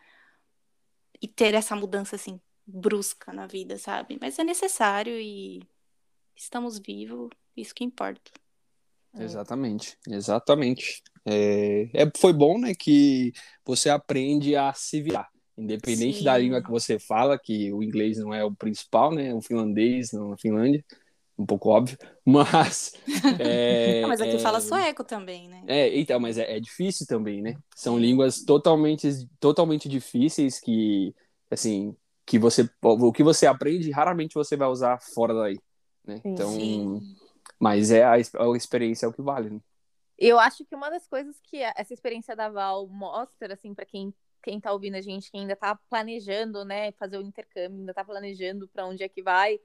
e 1.21 1.27
ter 1.27 1.55
essa 1.55 1.75
mudança, 1.75 2.17
assim, 2.17 2.41
brusca 2.67 3.33
na 3.33 3.47
vida, 3.47 3.79
sabe? 3.79 4.19
Mas 4.21 4.39
é 4.39 4.45
necessário 4.45 5.19
e 5.19 5.63
estamos 6.37 6.79
vivos, 6.79 7.31
isso 7.57 7.75
que 7.75 7.85
importa. 7.85 8.31
Exatamente, 9.17 9.99
exatamente. 10.07 11.03
É, 11.31 11.91
é, 11.93 12.11
foi 12.17 12.33
bom, 12.33 12.59
né, 12.59 12.75
que 12.75 13.33
você 13.65 13.91
aprende 13.91 14.57
a 14.57 14.73
se 14.73 15.03
virar. 15.03 15.29
Independente 15.57 16.19
Sim. 16.19 16.25
da 16.25 16.39
língua 16.39 16.63
que 16.63 16.71
você 16.71 16.99
fala, 16.99 17.39
que 17.39 17.73
o 17.73 17.83
inglês 17.83 18.17
não 18.17 18.33
é 18.33 18.45
o 18.45 18.55
principal, 18.55 19.13
né? 19.13 19.35
O 19.35 19.43
finlandês 19.43 20.13
na 20.13 20.37
Finlândia, 20.37 20.85
um 21.37 21.45
pouco 21.45 21.69
óbvio, 21.69 21.99
mas. 22.25 22.93
É, 23.41 24.03
Não, 24.03 24.09
mas 24.09 24.21
aqui 24.21 24.37
é, 24.37 24.39
fala 24.39 24.61
sueco 24.61 25.03
também, 25.03 25.49
né? 25.49 25.65
É, 25.67 25.99
então, 25.99 26.21
mas 26.21 26.39
é, 26.39 26.57
é 26.57 26.61
difícil 26.61 27.07
também, 27.07 27.43
né? 27.43 27.57
São 27.75 27.99
línguas 27.99 28.43
totalmente, 28.45 29.29
totalmente 29.41 29.89
difíceis 29.89 30.61
que, 30.61 31.13
assim, 31.51 31.95
que 32.25 32.39
você, 32.39 32.69
o 32.81 33.13
que 33.13 33.25
você 33.25 33.47
aprende, 33.47 33.91
raramente 33.91 34.35
você 34.35 34.57
vai 34.57 34.69
usar 34.69 34.99
fora 35.15 35.35
daí, 35.35 35.59
né? 36.07 36.21
Então, 36.25 36.53
Sim. 36.53 37.01
mas 37.59 37.91
é 37.91 38.05
a, 38.05 38.13
a 38.13 38.57
experiência 38.57 39.07
é 39.07 39.09
o 39.09 39.13
que 39.13 39.23
vale, 39.23 39.51
né? 39.51 39.61
Eu 40.19 40.39
acho 40.39 40.65
que 40.65 40.75
uma 40.75 40.91
das 40.91 41.07
coisas 41.07 41.41
que 41.41 41.59
essa 41.63 41.95
experiência 41.95 42.35
da 42.35 42.49
Val 42.49 42.87
mostra, 42.89 43.55
assim, 43.55 43.75
para 43.75 43.87
quem 43.87 44.13
quem 44.43 44.61
tá 44.61 44.73
ouvindo 44.73 44.95
a 44.95 45.01
gente, 45.01 45.31
que 45.31 45.37
ainda 45.37 45.57
tá 45.57 45.79
planejando, 45.91 46.65
né, 46.65 46.93
fazer 46.93 47.19
o 47.19 47.23
intercâmbio, 47.23 47.81
ainda 47.81 47.93
tá 47.93 48.05
planejando 48.05 48.69
para 48.69 48.87
onde 48.87 49.03
é 49.03 49.09
que 49.09 49.23
vai, 49.23 49.61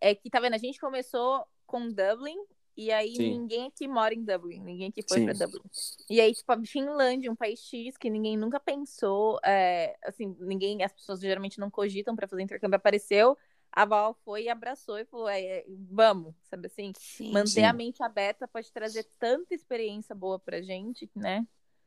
é 0.00 0.14
que, 0.14 0.30
tá 0.30 0.40
vendo, 0.40 0.54
a 0.54 0.58
gente 0.58 0.80
começou 0.80 1.46
com 1.66 1.88
Dublin, 1.90 2.36
e 2.76 2.90
aí 2.90 3.14
Sim. 3.14 3.38
ninguém 3.38 3.66
aqui 3.68 3.86
mora 3.86 4.12
em 4.14 4.24
Dublin, 4.24 4.60
ninguém 4.60 4.88
aqui 4.88 5.04
foi 5.06 5.24
para 5.24 5.32
Dublin. 5.34 5.62
E 6.10 6.20
aí, 6.20 6.32
tipo, 6.32 6.50
a 6.50 6.60
Finlândia, 6.64 7.30
um 7.30 7.36
país 7.36 7.60
X 7.60 7.96
que 7.96 8.10
ninguém 8.10 8.36
nunca 8.36 8.58
pensou, 8.58 9.38
é, 9.44 9.96
assim, 10.02 10.34
ninguém, 10.40 10.82
as 10.82 10.92
pessoas 10.92 11.20
geralmente 11.20 11.60
não 11.60 11.70
cogitam 11.70 12.16
para 12.16 12.26
fazer 12.26 12.42
intercâmbio, 12.42 12.76
apareceu, 12.76 13.38
a 13.74 13.84
Val 13.84 14.16
foi 14.24 14.44
e 14.44 14.48
abraçou 14.48 14.98
e 14.98 15.04
falou, 15.04 15.28
é, 15.28 15.40
é, 15.40 15.64
vamos, 15.90 16.34
sabe 16.48 16.66
assim? 16.68 16.92
Sim. 16.96 17.32
Manter 17.32 17.48
Sim. 17.48 17.64
a 17.64 17.72
mente 17.72 18.02
aberta 18.02 18.46
pode 18.46 18.70
trazer 18.72 19.04
tanta 19.18 19.52
experiência 19.52 20.14
boa 20.14 20.38
pra 20.38 20.62
gente, 20.62 21.10
né? 21.14 21.44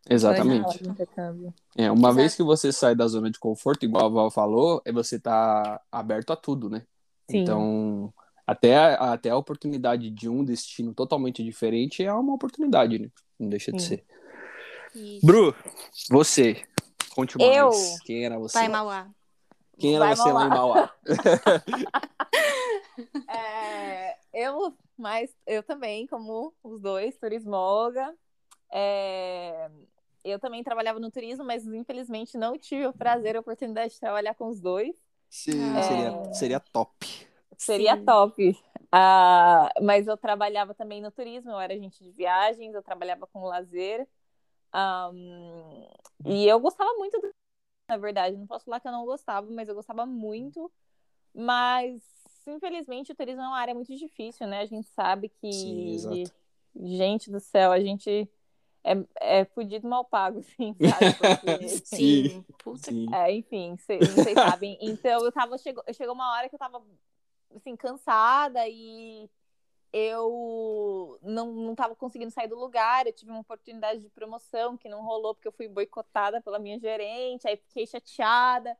Exatamente. 0.09 0.87
Intercâmbio. 0.87 1.53
É, 1.77 1.89
uma 1.89 2.09
Exato. 2.09 2.15
vez 2.15 2.35
que 2.35 2.43
você 2.43 2.71
sai 2.73 2.93
da 2.93 3.07
zona 3.07 3.31
de 3.31 3.39
conforto, 3.39 3.85
igual 3.85 4.05
a 4.05 4.09
Val 4.09 4.31
falou, 4.31 4.81
é 4.83 4.91
você 4.91 5.17
tá 5.17 5.81
aberto 5.89 6.31
a 6.31 6.35
tudo, 6.35 6.69
né? 6.69 6.85
Sim. 7.29 7.39
Então, 7.39 8.13
até 8.45 8.75
a, 8.75 9.13
até 9.13 9.29
a 9.29 9.37
oportunidade 9.37 10.09
de 10.09 10.27
um 10.27 10.43
destino 10.43 10.93
totalmente 10.93 11.43
diferente 11.43 12.03
é 12.03 12.11
uma 12.11 12.33
oportunidade, 12.33 12.99
né? 12.99 13.09
Não 13.39 13.47
deixa 13.47 13.71
de 13.71 13.81
ser. 13.81 14.05
Isso. 14.93 15.25
Bru, 15.25 15.55
você, 16.09 16.63
conte 17.13 17.37
mais. 17.37 17.55
Eu? 17.55 17.71
Quem 18.03 18.25
era 18.25 18.37
você? 18.37 18.57
Vai, 18.57 18.67
Mauá. 18.67 19.09
Quem 19.79 19.95
era 19.95 20.05
Vai, 20.05 20.15
você 20.15 20.31
lá 20.31 20.45
em 20.45 20.49
Mauá? 20.49 20.91
É, 23.29 24.17
eu, 24.33 24.73
mas 24.97 25.35
eu 25.45 25.61
também, 25.61 26.07
como 26.07 26.53
os 26.63 26.79
dois, 26.79 27.17
turismoga. 27.17 28.15
É, 28.71 29.69
eu 30.23 30.39
também 30.39 30.63
trabalhava 30.63 30.99
no 30.99 31.11
turismo, 31.11 31.43
mas 31.43 31.65
infelizmente 31.65 32.37
não 32.37 32.57
tive 32.57 32.87
o 32.87 32.93
prazer 32.93 33.35
e 33.35 33.37
a 33.37 33.41
oportunidade 33.41 33.93
de 33.93 33.99
trabalhar 33.99 34.33
com 34.35 34.47
os 34.47 34.59
dois. 34.59 34.95
Sim, 35.29 35.75
É. 35.75 35.81
seria, 35.81 36.33
seria 36.33 36.59
top. 36.59 37.27
Seria 37.57 37.97
Sim. 37.97 38.05
top. 38.05 38.57
Ah, 38.91 39.69
mas 39.81 40.07
eu 40.07 40.15
trabalhava 40.15 40.73
também 40.73 41.01
no 41.01 41.11
turismo, 41.11 41.51
eu 41.51 41.59
era 41.59 41.73
agente 41.73 42.03
de 42.03 42.11
viagens, 42.11 42.73
eu 42.73 42.81
trabalhava 42.81 43.27
com 43.27 43.43
lazer. 43.45 44.07
Ahn, 44.73 45.85
e 46.25 46.47
eu 46.47 46.59
gostava 46.59 46.93
muito 46.93 47.19
do 47.19 47.33
na 47.87 47.97
verdade. 47.97 48.35
Não 48.37 48.45
posso 48.47 48.65
falar 48.65 48.79
que 48.79 48.87
eu 48.87 48.91
não 48.91 49.05
gostava, 49.05 49.49
mas 49.49 49.67
eu 49.69 49.75
gostava 49.75 50.05
muito. 50.05 50.71
Mas, 51.33 52.01
infelizmente, 52.47 53.11
o 53.11 53.15
turismo 53.15 53.41
é 53.41 53.47
uma 53.47 53.57
área 53.59 53.73
muito 53.73 53.95
difícil, 53.95 54.47
né? 54.47 54.59
A 54.61 54.65
gente 54.65 54.87
sabe 54.89 55.29
que. 55.29 55.51
Sim, 55.51 55.93
exato. 55.93 56.31
Gente 56.75 57.31
do 57.31 57.39
céu, 57.39 57.71
a 57.71 57.79
gente 57.79 58.29
é, 58.83 58.93
é 59.41 59.45
fudido 59.45 59.87
mal 59.87 60.05
pago, 60.05 60.39
assim, 60.59 60.75
sabe? 60.79 61.13
Porque- 61.17 61.67
Sim. 61.85 62.45
Puta 62.63 62.91
Sim. 62.91 63.05
é, 63.13 63.31
enfim, 63.33 63.77
cê- 63.77 63.97
vocês 63.99 64.35
sabem. 64.35 64.77
Então, 64.81 65.23
eu 65.23 65.31
tava, 65.31 65.57
chegou, 65.57 65.83
chegou 65.93 66.13
uma 66.13 66.31
hora 66.33 66.49
que 66.49 66.55
eu 66.55 66.59
tava, 66.59 66.83
assim, 67.55 67.75
cansada 67.75 68.67
e 68.67 69.29
eu 69.97 71.17
não, 71.23 71.51
não 71.51 71.73
tava 71.73 71.95
conseguindo 71.95 72.31
sair 72.31 72.47
do 72.47 72.55
lugar. 72.55 73.07
Eu 73.07 73.13
tive 73.13 73.31
uma 73.31 73.39
oportunidade 73.39 73.99
de 73.99 74.09
promoção 74.09 74.77
que 74.77 74.87
não 74.87 75.01
rolou 75.01 75.33
porque 75.33 75.47
eu 75.47 75.51
fui 75.51 75.67
boicotada 75.67 76.39
pela 76.39 76.59
minha 76.59 76.79
gerente, 76.79 77.47
aí 77.47 77.57
fiquei 77.57 77.87
chateada. 77.87 78.77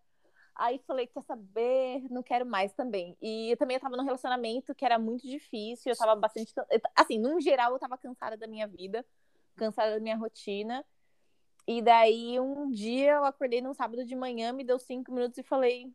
Aí 0.56 0.80
falei, 0.86 1.08
quer 1.08 1.24
saber? 1.24 2.04
Não 2.10 2.22
quero 2.22 2.46
mais 2.46 2.72
também. 2.74 3.18
E 3.22 3.52
eu 3.52 3.58
também 3.58 3.76
eu 3.76 3.82
tava 3.82 3.98
num 3.98 4.04
relacionamento 4.04 4.76
que 4.76 4.86
era 4.86 5.00
muito 5.00 5.28
difícil, 5.28 5.92
eu 5.92 5.98
tava 5.98 6.16
bastante. 6.16 6.54
Assim, 6.96 7.18
num 7.18 7.42
geral, 7.42 7.72
eu 7.74 7.80
tava 7.80 7.98
cansada 7.98 8.38
da 8.38 8.48
minha 8.48 8.68
vida, 8.68 9.06
cansada 9.56 9.96
da 9.96 10.00
minha 10.00 10.16
rotina. 10.16 10.86
E 11.68 11.82
daí, 11.82 12.40
um 12.40 12.72
dia, 12.72 13.14
eu 13.14 13.26
acordei 13.26 13.62
num 13.62 13.74
sábado 13.74 14.06
de 14.06 14.16
manhã, 14.16 14.54
me 14.54 14.64
deu 14.64 14.80
cinco 14.80 15.12
minutos 15.12 15.38
e 15.38 15.44
falei: 15.44 15.92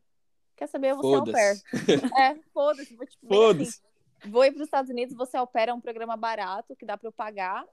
Quer 0.57 0.67
saber? 0.69 0.91
Eu 0.91 0.97
vou 0.97 1.11
ser 1.11 1.17
au 1.17 1.25
pair. 1.25 1.63
É, 2.19 2.35
foda-se. 2.53 2.95
Vou, 2.95 3.07
tipo, 3.07 3.27
Foda-se. 3.27 3.63
assim, 3.63 3.92
vou 4.27 4.45
ir 4.45 4.53
para 4.53 4.61
os 4.63 4.67
Estados 4.67 4.91
Unidos, 4.91 5.15
você 5.17 5.37
é 5.37 5.73
um 5.75 5.81
programa 5.81 6.17
barato 6.17 6.77
que 6.77 6.87
dá 6.87 6.97
para 6.97 7.09
eu 7.09 7.13
pagar. 7.13 7.65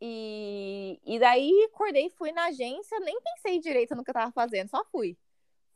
E, 0.00 0.98
e 1.04 1.18
daí 1.18 1.68
acordei, 1.72 2.10
fui 2.10 2.32
na 2.32 2.46
agência, 2.46 2.98
nem 3.00 3.20
pensei 3.20 3.60
direito 3.60 3.94
no 3.94 4.02
que 4.02 4.10
eu 4.10 4.14
tava 4.14 4.32
fazendo, 4.32 4.68
só 4.68 4.84
fui. 4.86 5.16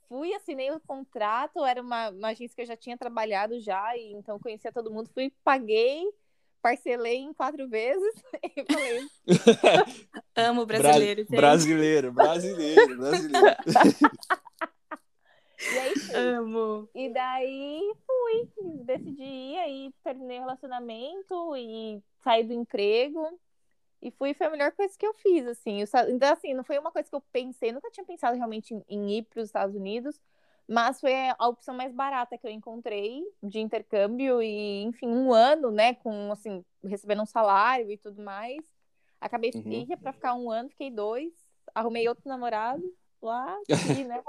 Fui, 0.08 0.32
assinei 0.34 0.70
o 0.72 0.80
contrato, 0.80 1.64
era 1.64 1.80
uma, 1.80 2.10
uma 2.10 2.28
agência 2.28 2.54
que 2.54 2.62
eu 2.62 2.66
já 2.66 2.76
tinha 2.76 2.96
trabalhado 2.96 3.60
já, 3.60 3.96
e 3.96 4.12
então 4.14 4.38
conhecia 4.38 4.72
todo 4.72 4.90
mundo. 4.90 5.08
Fui, 5.12 5.32
paguei, 5.44 6.04
parcelei 6.62 7.18
em 7.18 7.32
quatro 7.32 7.68
vezes 7.68 8.14
e 8.56 8.64
falei, 8.64 9.06
Amo 10.34 10.66
Bra- 10.66 10.78
brasileiro, 10.80 11.20
gente. 11.22 11.36
brasileiro, 11.36 12.12
brasileiro, 12.12 12.96
brasileiro. 12.98 13.46
e 15.72 15.78
aí 15.78 15.94
fui. 16.06 16.14
Amo. 16.16 16.88
E 16.94 17.08
daí 17.08 17.94
fui, 18.06 18.48
decidi 18.84 19.22
ir, 19.22 19.58
aí 19.58 19.94
terminei 20.02 20.38
o 20.38 20.42
relacionamento 20.42 21.56
e 21.56 22.02
saí 22.22 22.44
do 22.44 22.52
emprego. 22.52 23.38
E 24.02 24.10
fui, 24.10 24.34
foi 24.34 24.46
a 24.46 24.50
melhor 24.50 24.72
coisa 24.72 24.96
que 24.96 25.06
eu 25.06 25.14
fiz, 25.14 25.46
assim. 25.46 25.80
Então, 26.08 26.32
assim, 26.32 26.54
não 26.54 26.62
foi 26.62 26.78
uma 26.78 26.92
coisa 26.92 27.08
que 27.08 27.14
eu 27.16 27.20
pensei, 27.32 27.72
nunca 27.72 27.90
tinha 27.90 28.04
pensado 28.04 28.36
realmente 28.36 28.74
em, 28.74 28.84
em 28.88 29.18
ir 29.18 29.22
para 29.24 29.40
os 29.40 29.46
Estados 29.48 29.74
Unidos, 29.74 30.20
mas 30.68 31.00
foi 31.00 31.12
a 31.30 31.48
opção 31.48 31.74
mais 31.74 31.92
barata 31.92 32.36
que 32.36 32.46
eu 32.46 32.50
encontrei 32.50 33.22
de 33.42 33.58
intercâmbio 33.58 34.42
e, 34.42 34.82
enfim, 34.82 35.08
um 35.08 35.32
ano, 35.32 35.70
né, 35.70 35.94
com, 35.94 36.30
assim, 36.30 36.64
recebendo 36.84 37.22
um 37.22 37.26
salário 37.26 37.90
e 37.90 37.96
tudo 37.96 38.22
mais. 38.22 38.58
Acabei, 39.20 39.50
Uhum. 39.54 39.86
ia 39.88 39.96
para 39.96 40.12
ficar 40.12 40.34
um 40.34 40.50
ano, 40.50 40.68
fiquei 40.68 40.90
dois, 40.90 41.32
arrumei 41.74 42.06
outro 42.06 42.28
namorado 42.28 42.82
lá, 43.22 43.58
e, 44.02 44.04
né, 44.04 44.22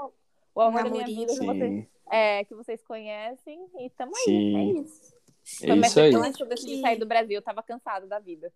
o 0.58 0.68
amor 0.68 0.84
da 0.84 0.90
minha 0.90 1.06
vida, 1.06 1.32
que 1.32 1.44
vocês 1.44 1.86
é, 2.10 2.44
que 2.44 2.54
vocês 2.54 2.82
conhecem, 2.82 3.68
e 3.80 3.90
tamo 3.90 4.12
aí, 4.16 4.24
Sim. 4.24 4.56
é 4.56 4.80
isso. 4.82 5.14
é 5.62 5.66
Foi 5.66 5.76
mais 5.76 5.92
isso 5.92 6.00
aí. 6.00 6.06
Eu 6.06 6.10
que 6.10 6.16
eu 6.16 6.30
acho 6.30 6.46
decidi 6.46 6.74
que- 6.76 6.80
sair 6.80 6.96
do 6.98 7.06
Brasil, 7.06 7.34
eu 7.36 7.42
tava 7.42 7.62
cansada 7.62 8.06
da 8.06 8.18
vida. 8.18 8.52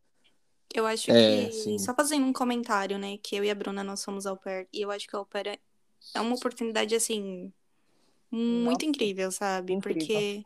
Eu 0.74 0.86
acho 0.86 1.10
É, 1.10 1.46
que, 1.48 1.52
sim. 1.52 1.78
só 1.78 1.94
fazendo 1.94 2.24
um 2.24 2.32
comentário, 2.32 2.96
né, 2.98 3.18
que 3.18 3.36
eu 3.36 3.44
e 3.44 3.50
a 3.50 3.54
Bruna 3.54 3.84
nós 3.84 4.00
somos 4.00 4.24
au 4.26 4.36
pair, 4.38 4.66
e 4.72 4.80
eu 4.80 4.90
acho 4.90 5.06
que 5.06 5.14
o 5.14 5.18
au 5.18 5.26
pair 5.26 5.46
é- 5.48 5.58
é 6.14 6.20
uma 6.20 6.34
oportunidade, 6.34 6.94
assim, 6.94 7.52
muito 8.30 8.70
Nossa, 8.72 8.86
incrível, 8.86 9.30
sabe? 9.30 9.74
incrível. 9.74 10.00
Porque 10.06 10.44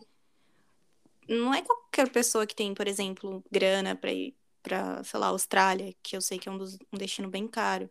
não 1.28 1.54
é 1.54 1.62
qualquer 1.62 2.10
pessoa 2.10 2.46
que 2.46 2.54
tem, 2.56 2.75
por 2.75 2.86
exemplo, 2.88 3.44
grana 3.50 3.94
pra 3.94 4.12
ir 4.12 4.34
pra, 4.62 5.02
sei 5.04 5.20
lá, 5.20 5.28
Austrália, 5.28 5.94
que 6.02 6.16
eu 6.16 6.20
sei 6.20 6.40
que 6.40 6.48
é 6.48 6.52
um, 6.52 6.58
dos- 6.58 6.76
um 6.92 6.98
destino 6.98 7.28
bem 7.30 7.46
caro. 7.46 7.88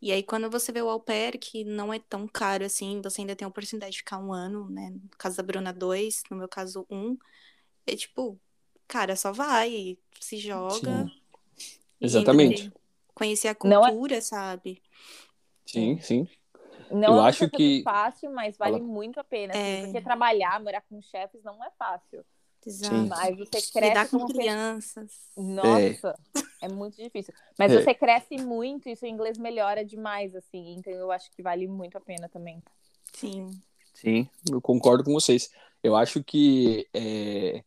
E 0.00 0.12
aí, 0.12 0.22
quando 0.22 0.50
você 0.50 0.70
vê 0.72 0.82
o 0.82 0.88
au 0.90 1.00
pair, 1.00 1.38
que 1.38 1.64
não 1.64 1.92
é 1.92 1.98
tão 1.98 2.28
caro 2.28 2.64
assim, 2.64 3.00
você 3.02 3.22
ainda 3.22 3.34
tem 3.34 3.44
a 3.46 3.48
oportunidade 3.48 3.92
de 3.92 3.98
ficar 3.98 4.18
um 4.18 4.32
ano, 4.32 4.68
né? 4.68 4.90
No 4.90 5.08
caso 5.18 5.36
da 5.38 5.42
Bruna, 5.42 5.72
dois, 5.72 6.22
no 6.30 6.36
meu 6.36 6.48
caso, 6.48 6.86
um. 6.90 7.16
É 7.86 7.96
tipo, 7.96 8.38
cara, 8.86 9.16
só 9.16 9.32
vai, 9.32 9.96
se 10.20 10.36
joga. 10.36 11.04
Sim. 11.04 11.10
Exatamente. 12.00 12.72
Conhecer 13.14 13.48
a 13.48 13.56
Não 13.64 13.84
é- 13.86 13.90
cultura, 13.90 14.20
sabe? 14.20 14.82
Sim, 15.64 15.98
sim. 16.00 16.28
Não 16.90 17.14
Eu 17.16 17.22
é 17.24 17.28
acho 17.28 17.48
que- 17.50 17.82
fácil, 17.82 18.30
mas 18.32 18.56
vale 18.56 18.74
Fala. 18.78 18.84
muito 18.84 19.18
a 19.18 19.24
pena, 19.24 19.52
assim, 19.54 19.62
É. 19.62 19.82
porque 19.86 20.00
trabalhar, 20.02 20.62
morar 20.62 20.82
com 20.82 21.00
chefes 21.00 21.42
não 21.42 21.62
é 21.64 21.70
fácil. 21.78 22.24
Exato. 22.66 23.06
Mas 23.08 23.36
você 23.38 23.58
Lidar 23.80 23.92
cresce 23.92 24.10
com 24.10 24.18
como 24.18 24.26
pessoa. 24.26 24.44
crianças. 24.44 25.12
Nossa, 25.36 26.18
é. 26.60 26.68
muito 26.68 26.96
difícil. 26.96 27.32
Mas 27.58 27.72
É. 27.72 27.80
você 27.80 27.94
cresce 27.94 28.36
muito 28.38 28.88
e 28.88 28.96
seu 28.96 29.08
inglês 29.08 29.38
melhora 29.38 29.84
demais, 29.84 30.34
assim. 30.34 30.74
Então 30.78 30.92
eu 30.92 31.10
acho 31.12 31.30
que 31.30 31.42
vale 31.42 31.68
muito 31.68 31.96
a 31.96 32.00
pena 32.00 32.28
também. 32.28 32.62
Sim. 33.12 33.50
Sim, 33.94 34.28
eu 34.50 34.60
concordo 34.60 35.04
com 35.04 35.12
vocês. 35.12 35.50
Eu 35.82 35.96
acho 35.96 36.22
que 36.22 36.86
é, 36.92 37.62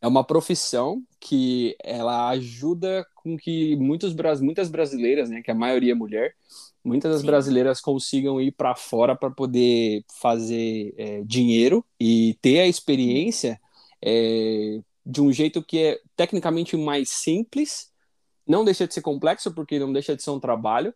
é 0.00 0.08
uma 0.08 0.24
profissão 0.24 1.02
que 1.20 1.76
ela 1.84 2.30
ajuda 2.30 3.06
com 3.14 3.36
que 3.36 3.76
muitos, 3.76 4.14
muitas 4.40 4.68
brasileiras, 4.68 5.28
né, 5.30 5.42
que 5.42 5.50
a 5.50 5.54
maioria 5.54 5.92
é 5.92 5.94
mulher, 5.94 6.34
muitas 6.82 7.12
das 7.12 7.20
Sim. 7.20 7.26
brasileiras 7.26 7.80
consigam 7.80 8.40
ir 8.40 8.52
para 8.52 8.74
fora 8.74 9.14
para 9.14 9.30
poder 9.30 10.04
fazer 10.20 10.94
é, 10.96 11.22
dinheiro 11.24 11.84
e 12.00 12.36
ter 12.40 12.60
a 12.60 12.66
experiência 12.66 13.60
é, 14.02 14.80
de 15.04 15.20
um 15.20 15.32
jeito 15.32 15.62
que 15.62 15.78
é 15.78 16.00
tecnicamente 16.16 16.76
mais 16.76 17.10
simples 17.10 17.90
Não 18.46 18.64
deixa 18.64 18.86
de 18.86 18.94
ser 18.94 19.02
complexo, 19.02 19.52
porque 19.52 19.78
não 19.78 19.92
deixa 19.92 20.14
de 20.16 20.22
ser 20.22 20.30
um 20.30 20.40
trabalho, 20.40 20.94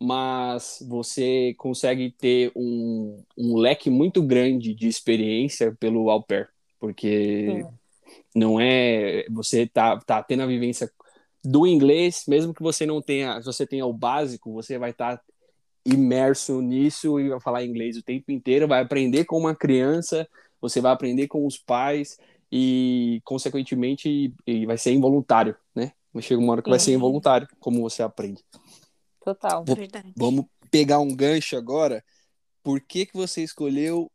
mas 0.00 0.84
você 0.88 1.54
consegue 1.56 2.10
ter 2.10 2.52
um, 2.56 3.22
um 3.38 3.56
leque 3.56 3.88
muito 3.88 4.22
grande 4.22 4.74
de 4.74 4.88
experiência 4.88 5.76
pelo 5.78 6.10
au 6.10 6.22
pair, 6.22 6.48
porque 6.80 7.62
Sim. 7.62 7.68
não 8.34 8.60
é 8.60 9.24
você 9.30 9.66
tá, 9.66 9.98
tá 10.00 10.22
tendo 10.22 10.42
a 10.42 10.46
vivência 10.46 10.90
do 11.44 11.66
inglês, 11.66 12.24
mesmo 12.26 12.54
que 12.54 12.62
você 12.62 12.86
não 12.86 13.00
tenha, 13.00 13.40
se 13.40 13.46
você 13.46 13.66
tenha 13.66 13.86
o 13.86 13.92
básico, 13.92 14.52
você 14.52 14.78
vai 14.78 14.90
estar 14.90 15.16
tá 15.16 15.22
imerso 15.84 16.60
nisso 16.60 17.18
e 17.18 17.28
vai 17.28 17.40
falar 17.40 17.64
inglês 17.64 17.96
o 17.96 18.02
tempo 18.02 18.30
inteiro, 18.30 18.68
vai 18.68 18.80
aprender 18.80 19.24
com 19.24 19.38
uma 19.38 19.54
criança, 19.54 20.28
você 20.60 20.80
vai 20.80 20.92
aprender 20.92 21.26
com 21.26 21.44
os 21.44 21.58
pais 21.58 22.18
e 22.52 23.22
consequentemente 23.24 24.34
e 24.46 24.66
vai 24.66 24.76
ser 24.76 24.92
involuntário, 24.92 25.56
né? 25.74 25.92
Chega 26.20 26.38
uma 26.38 26.52
hora 26.52 26.62
que 26.62 26.68
vai 26.68 26.78
ser 26.78 26.92
involuntário, 26.92 27.48
como 27.58 27.80
você 27.80 28.02
aprende. 28.02 28.44
Total. 29.24 29.64
Verdade. 29.64 30.12
Vamos 30.14 30.44
pegar 30.70 30.98
um 30.98 31.16
gancho 31.16 31.56
agora. 31.56 32.04
Por 32.62 32.78
que, 32.82 33.06
que 33.06 33.16
você 33.16 33.42
escolheu 33.42 34.12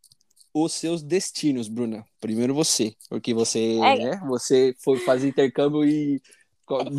os 0.53 0.73
seus 0.73 1.01
destinos, 1.01 1.67
Bruna? 1.67 2.05
Primeiro 2.19 2.53
você, 2.53 2.95
porque 3.09 3.33
você, 3.33 3.79
é. 3.79 3.97
né, 3.97 4.21
você 4.27 4.75
foi 4.83 4.99
fazer 4.99 5.29
intercâmbio 5.29 5.83
em 5.83 6.21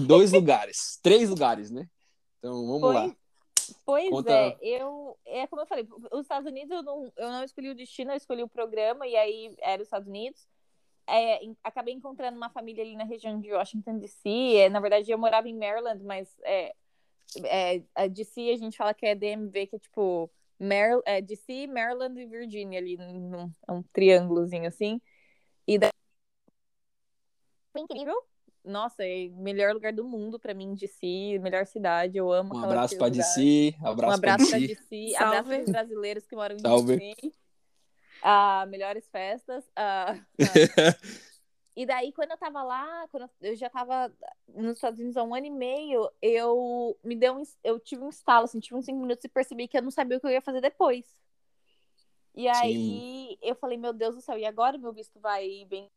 dois 0.07 0.33
lugares, 0.35 0.99
três 1.01 1.31
lugares, 1.31 1.71
né? 1.71 1.87
Então 2.39 2.67
vamos 2.67 2.81
pois, 2.81 2.95
lá. 2.95 3.17
Pois 3.85 4.11
Conta... 4.11 4.33
é, 4.33 4.59
eu 4.61 5.17
é 5.25 5.47
como 5.47 5.63
eu 5.63 5.67
falei, 5.67 5.87
os 6.13 6.23
Estados 6.23 6.51
Unidos 6.51 6.71
eu 6.73 6.83
não, 6.83 7.13
eu 7.17 7.29
não 7.29 7.45
escolhi 7.45 7.71
o 7.71 7.77
destino, 7.77 8.11
eu 8.11 8.17
escolhi 8.17 8.43
o 8.43 8.49
programa 8.49 9.07
e 9.07 9.15
aí 9.15 9.55
era 9.61 9.81
os 9.81 9.87
Estados 9.87 10.09
Unidos. 10.09 10.45
É, 11.09 11.41
acabei 11.65 11.95
encontrando 11.95 12.37
uma 12.37 12.51
família 12.51 12.85
ali 12.85 12.95
na 12.95 13.05
região 13.05 13.41
de 13.41 13.53
Washington 13.53 13.99
D.C. 13.99 14.57
É, 14.57 14.69
na 14.69 14.79
verdade 14.79 15.11
eu 15.11 15.19
morava 15.19 15.49
em 15.49 15.57
Maryland, 15.57 16.05
mas 16.05 16.29
é, 16.43 16.75
é, 17.45 17.83
a 17.95 18.07
DC 18.07 18.51
a 18.51 18.57
gente 18.57 18.77
fala 18.77 18.93
que 18.93 19.07
é 19.07 19.15
DMV, 19.15 19.67
que 19.67 19.77
é 19.77 19.79
tipo 19.79 20.31
Mar 20.59 21.01
é, 21.07 21.23
DC, 21.23 21.67
Maryland 21.67 22.21
e 22.21 22.27
Virginia 22.27 22.79
ali, 22.79 22.97
num, 22.97 23.51
é 23.67 23.73
um 23.73 23.83
triângulozinho 23.93 24.67
assim. 24.67 25.01
E 25.67 25.79
daí... 25.79 25.91
Foi 27.73 27.83
incrível. 27.83 28.17
Nossa, 28.65 29.03
é 29.03 29.29
melhor 29.29 29.73
lugar 29.73 29.93
do 29.95 30.05
mundo 30.05 30.39
para 30.39 30.53
mim, 30.53 30.75
DC, 30.75 31.39
melhor 31.41 31.65
cidade, 31.65 32.19
eu 32.19 32.31
amo. 32.31 32.55
Um 32.55 32.65
abraço 32.65 32.99
para 32.99 33.09
DC, 33.09 33.75
abraço 33.83 34.11
um 34.11 34.15
abraço 34.15 34.51
para 34.51 34.59
DC, 34.59 35.17
abraço 35.17 35.49
para 35.49 35.63
os 35.63 35.71
brasileiros 35.71 36.27
que 36.27 36.37
moram 36.37 36.57
em 36.57 36.59
Salve. 36.59 36.99
DC. 36.99 37.48
Ah, 38.23 38.67
melhores 38.67 39.09
festas. 39.09 39.71
Ah. 39.77 40.15
E 41.79 41.87
daí, 41.87 42.13
quando 42.13 42.33
eu 42.33 42.37
tava 42.37 42.61
lá, 42.65 43.07
quando 43.07 43.31
eu 43.41 43.55
já 43.55 43.71
tava 43.71 44.13
nos 44.49 44.73
Estados 44.73 44.99
Unidos 44.99 45.17
há 45.17 45.23
um 45.23 45.33
ano 45.33 45.47
e 45.47 45.51
meio, 45.51 46.11
eu 46.21 46.99
me 47.05 47.15
deu 47.15 47.37
um, 47.37 47.43
eu 47.63 47.79
tive 47.79 48.03
um 48.03 48.09
estalo, 48.09 48.47
assim, 48.47 48.59
tive 48.59 48.75
uns 48.75 48.85
cinco 48.85 49.01
minutos 49.01 49.25
e 49.25 49.29
percebi 49.29 49.69
que 49.69 49.79
eu 49.79 49.83
não 49.83 49.93
sabia 49.93 50.17
o 50.17 50.21
que 50.21 50.27
eu 50.27 50.33
ia 50.33 50.43
fazer 50.43 50.61
depois. 50.61 51.07
E 52.35 52.49
aí 52.49 53.29
Sim. 53.31 53.39
eu 53.41 53.55
falei, 53.55 53.79
meu 53.79 53.93
Deus 53.93 54.17
do 54.17 54.21
céu, 54.21 54.37
e 54.37 54.45
agora 54.45 54.77
meu 54.77 54.93
visto 54.93 55.21
vai 55.21 55.65
bem. 55.67 55.89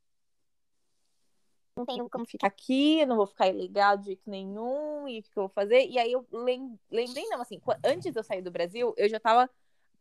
Não 1.76 1.84
tenho 1.84 2.08
como 2.08 2.28
ficar 2.28 2.46
aqui, 2.46 3.04
não 3.08 3.16
vou 3.16 3.26
ficar 3.26 3.48
ilegal 3.48 3.98
de 3.98 4.06
jeito 4.06 4.30
nenhum, 4.30 5.08
e 5.08 5.18
o 5.18 5.24
que 5.24 5.30
eu 5.30 5.44
vou 5.44 5.50
fazer? 5.50 5.88
E 5.88 5.98
aí 5.98 6.12
eu 6.12 6.28
lembrei, 6.32 7.28
não, 7.28 7.42
assim, 7.42 7.60
antes 7.84 8.14
de 8.14 8.20
eu 8.20 8.24
sair 8.24 8.44
do 8.44 8.52
Brasil, 8.52 8.94
eu 8.98 9.10
já 9.10 9.20
tava 9.20 9.50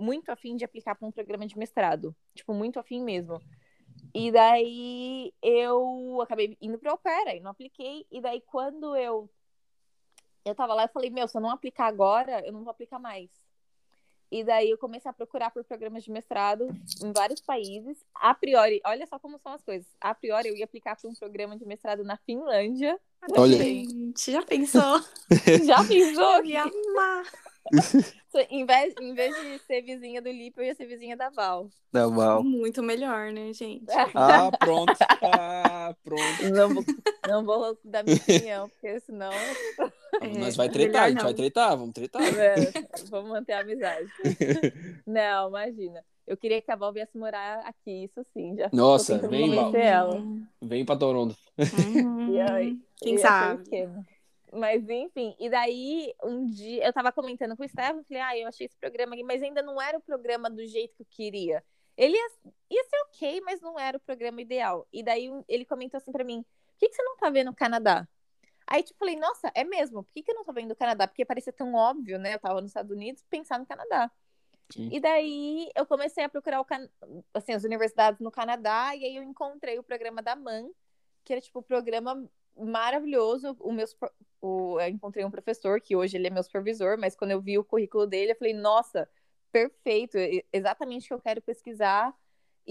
muito 0.01 0.31
afim 0.31 0.57
de 0.57 0.65
aplicar 0.65 0.95
para 0.95 1.07
um 1.07 1.13
programa 1.13 1.47
de 1.47 1.59
mestrado. 1.59 2.15
Tipo, 2.35 2.55
muito 2.55 2.79
afim 2.79 3.03
mesmo. 3.03 3.41
E 4.15 4.33
daí 4.33 5.33
eu 5.43 6.21
acabei 6.23 6.57
indo 6.61 6.79
para 6.79 6.95
o 6.95 6.99
pair, 6.99 7.29
aí 7.29 7.41
não 7.41 7.51
apliquei. 7.51 8.07
E 8.11 8.21
daí 8.21 8.41
quando 8.41 8.97
eu 8.97 9.31
eu 10.45 10.55
tava 10.55 10.75
lá, 10.75 10.85
eu 10.85 10.89
falei, 10.89 11.11
meu, 11.11 11.29
se 11.29 11.37
eu 11.37 11.41
não 11.41 11.51
aplicar 11.51 11.87
agora, 11.87 12.45
eu 12.47 12.53
não 12.53 12.65
vou 12.65 12.71
aplicar 12.71 12.99
mais. 12.99 13.31
E 14.31 14.45
daí 14.45 14.71
eu 14.71 14.79
comecei 14.79 15.11
a 15.11 15.15
procurar 15.15 15.51
por 15.51 15.65
programas 15.65 16.05
de 16.05 16.11
mestrado 16.11 16.69
em 17.03 17.13
vários 17.13 17.41
países. 17.41 17.99
A 18.15 18.33
priori, 18.33 18.81
olha 18.87 19.07
só 19.07 19.19
como 19.19 19.39
são 19.39 19.53
as 19.53 19.63
coisas. 19.63 19.89
A 20.01 20.15
priori 20.15 20.49
eu 20.49 20.57
ia 20.57 20.65
aplicar 20.65 20.97
para 20.97 21.11
um 21.11 21.15
programa 21.15 21.57
de 21.57 21.67
mestrado 21.67 22.05
na 22.05 22.17
Finlândia. 22.19 22.99
Olha. 23.37 23.59
Gente, 23.59 24.31
já 24.31 24.43
pensou? 24.43 25.01
já 25.67 25.85
pensou? 25.85 26.37
Eu 26.37 26.45
ia 26.45 26.63
amar. 26.63 27.25
em, 28.51 28.65
vez, 28.65 28.95
em 29.01 29.15
vez 29.15 29.35
de 29.35 29.59
ser 29.67 29.83
vizinha 29.83 30.23
do 30.23 30.31
Lipe, 30.31 30.61
eu 30.61 30.65
ia 30.65 30.75
ser 30.75 30.87
vizinha 30.87 31.17
da 31.17 31.29
Val. 31.29 31.69
Da 31.93 32.07
Val. 32.07 32.43
Muito 32.43 32.83
melhor, 32.83 33.33
né, 33.33 33.53
gente? 33.53 33.85
Ah, 34.15 34.51
pronto. 34.59 34.95
Ah, 35.23 35.95
pronto. 36.03 36.51
Não 36.55 36.75
vou, 36.75 36.85
não 37.29 37.45
vou 37.45 37.79
dar 37.85 38.05
minha 38.05 38.17
opinião, 38.17 38.69
porque 38.69 39.01
senão. 39.01 39.31
É, 40.21 40.39
Mas 40.39 40.57
vai 40.57 40.69
tretar, 40.71 41.05
a 41.05 41.11
gente 41.11 41.23
vai 41.23 41.35
tretar, 41.35 41.77
vamos 41.77 41.95
tretar. 41.95 42.23
É, 42.23 42.55
vamos 43.11 43.31
manter 43.31 43.55
a 43.55 43.61
amizade. 43.61 44.09
Não, 45.07 45.49
imagina. 45.49 46.05
Eu 46.27 46.37
queria 46.37 46.63
que 46.63 46.71
a 46.71 46.77
Val 46.77 46.93
viesse 46.93 47.19
morar 47.19 47.61
aqui, 47.67 48.05
isso 48.05 48.25
sim. 48.33 48.57
Já 48.57 48.71
Nossa, 48.73 49.19
vem, 49.27 49.55
Val. 49.55 49.75
Ela. 49.75 50.23
Vem 50.63 50.85
pra 50.85 50.97
Toronto. 50.97 51.37
Uhum. 51.59 52.35
E 52.35 52.41
aí, 52.41 52.79
Quem 52.99 53.19
sabe? 53.19 53.65
Mas 54.53 54.89
enfim, 54.89 55.35
e 55.39 55.49
daí 55.49 56.13
um 56.25 56.47
dia 56.47 56.85
eu 56.85 56.93
tava 56.93 57.13
comentando 57.13 57.57
com 57.57 57.63
o 57.63 57.67
Estevam, 57.67 58.05
falei, 58.05 58.23
ah, 58.23 58.39
eu 58.39 58.49
achei 58.49 58.67
esse 58.67 58.77
programa 58.77 59.15
aqui, 59.15 59.23
mas 59.23 59.43
ainda 59.43 59.63
não 59.63 59.81
era 59.81 59.97
o 59.97 60.01
programa 60.01 60.51
do 60.51 60.67
jeito 60.67 60.95
que 60.97 61.03
eu 61.03 61.07
queria. 61.09 61.63
Ele 61.97 62.17
ia, 62.17 62.29
ia 62.71 62.85
ser 62.85 62.97
ok, 63.09 63.41
mas 63.43 63.61
não 63.61 63.79
era 63.79 63.97
o 63.97 64.01
programa 64.01 64.41
ideal. 64.41 64.87
E 64.93 65.03
daí 65.03 65.31
ele 65.49 65.65
comentou 65.65 65.99
assim 65.99 66.11
para 66.11 66.25
mim: 66.25 66.43
por 66.43 66.79
que, 66.79 66.89
que 66.89 66.95
você 66.95 67.03
não 67.03 67.17
tá 67.17 67.31
vendo 67.31 67.51
o 67.51 67.55
Canadá? 67.55 68.09
Aí, 68.71 68.85
tipo, 68.85 69.01
falei, 69.01 69.17
nossa, 69.17 69.51
é 69.53 69.65
mesmo, 69.65 70.05
por 70.05 70.13
que, 70.13 70.23
que 70.23 70.31
eu 70.31 70.37
não 70.37 70.45
tô 70.45 70.53
vendo 70.53 70.71
o 70.71 70.77
Canadá? 70.77 71.09
Porque 71.09 71.25
parecia 71.25 71.53
tão 71.53 71.75
óbvio, 71.75 72.21
né? 72.21 72.35
Eu 72.35 72.39
tava 72.39 72.61
nos 72.61 72.71
Estados 72.71 72.93
Unidos 72.93 73.25
pensar 73.29 73.59
no 73.59 73.67
Canadá. 73.67 74.09
Sim. 74.73 74.89
E 74.93 75.01
daí 75.01 75.69
eu 75.75 75.85
comecei 75.85 76.23
a 76.23 76.29
procurar 76.29 76.65
can... 76.65 76.89
assim, 77.35 77.53
as 77.53 77.65
universidades 77.65 78.21
no 78.21 78.31
Canadá, 78.31 78.95
e 78.95 79.05
aí 79.05 79.17
eu 79.17 79.25
encontrei 79.25 79.77
o 79.77 79.83
programa 79.83 80.23
da 80.23 80.37
MAN, 80.37 80.71
que 81.25 81.33
era 81.33 81.43
tipo 81.43 81.59
o 81.59 81.63
programa 81.65 82.25
maravilhoso. 82.57 83.57
O 83.59 83.73
meu, 83.73 83.87
o, 84.41 84.81
eu 84.81 84.89
encontrei 84.89 85.25
um 85.25 85.31
professor 85.33 85.81
que 85.81 85.97
hoje 85.97 86.17
ele 86.17 86.29
é 86.29 86.31
meu 86.31 86.43
supervisor, 86.45 86.97
mas 86.97 87.17
quando 87.17 87.33
eu 87.33 87.41
vi 87.41 87.59
o 87.59 87.65
currículo 87.65 88.07
dele, 88.07 88.33
eu 88.33 88.37
falei, 88.37 88.55
nossa, 88.55 89.11
perfeito, 89.51 90.17
exatamente 90.53 91.07
o 91.07 91.09
que 91.09 91.15
eu 91.15 91.21
quero 91.21 91.43
pesquisar. 91.43 92.15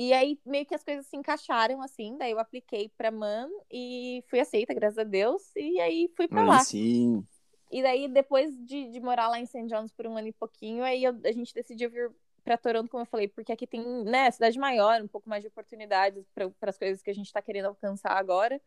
E 0.01 0.13
aí 0.13 0.39
meio 0.45 0.65
que 0.65 0.73
as 0.73 0.81
coisas 0.81 1.05
se 1.07 1.17
encaixaram 1.17 1.81
assim, 1.81 2.17
daí 2.17 2.31
eu 2.31 2.39
apliquei 2.39 2.87
para 2.97 3.11
MAN 3.11 3.49
e 3.69 4.23
fui 4.29 4.39
aceita, 4.39 4.73
graças 4.73 4.97
a 4.97 5.03
Deus, 5.03 5.53
e 5.57 5.77
aí 5.81 6.09
fui 6.15 6.25
para 6.25 6.41
lá. 6.45 6.59
Sim. 6.59 7.21
E 7.69 7.83
daí 7.83 8.07
depois 8.07 8.57
de, 8.65 8.91
de 8.91 8.99
morar 9.01 9.27
lá 9.27 9.37
em 9.41 9.45
St. 9.45 9.67
John's 9.67 9.91
por 9.91 10.07
um 10.07 10.15
ano 10.15 10.29
e 10.29 10.31
pouquinho, 10.31 10.85
aí 10.85 11.03
eu, 11.03 11.19
a 11.25 11.31
gente 11.33 11.53
decidiu 11.53 11.89
vir 11.89 12.09
para 12.45 12.57
Toronto, 12.57 12.89
como 12.89 13.01
eu 13.01 13.07
falei, 13.07 13.27
porque 13.27 13.51
aqui 13.51 13.67
tem, 13.67 13.81
né, 14.05 14.31
cidade 14.31 14.57
maior, 14.57 15.01
um 15.01 15.07
pouco 15.07 15.27
mais 15.27 15.43
de 15.43 15.49
oportunidades 15.49 16.25
para 16.33 16.69
as 16.69 16.77
coisas 16.77 17.01
que 17.01 17.09
a 17.09 17.13
gente 17.13 17.25
está 17.25 17.41
querendo 17.41 17.65
alcançar 17.65 18.13
agora. 18.13 18.61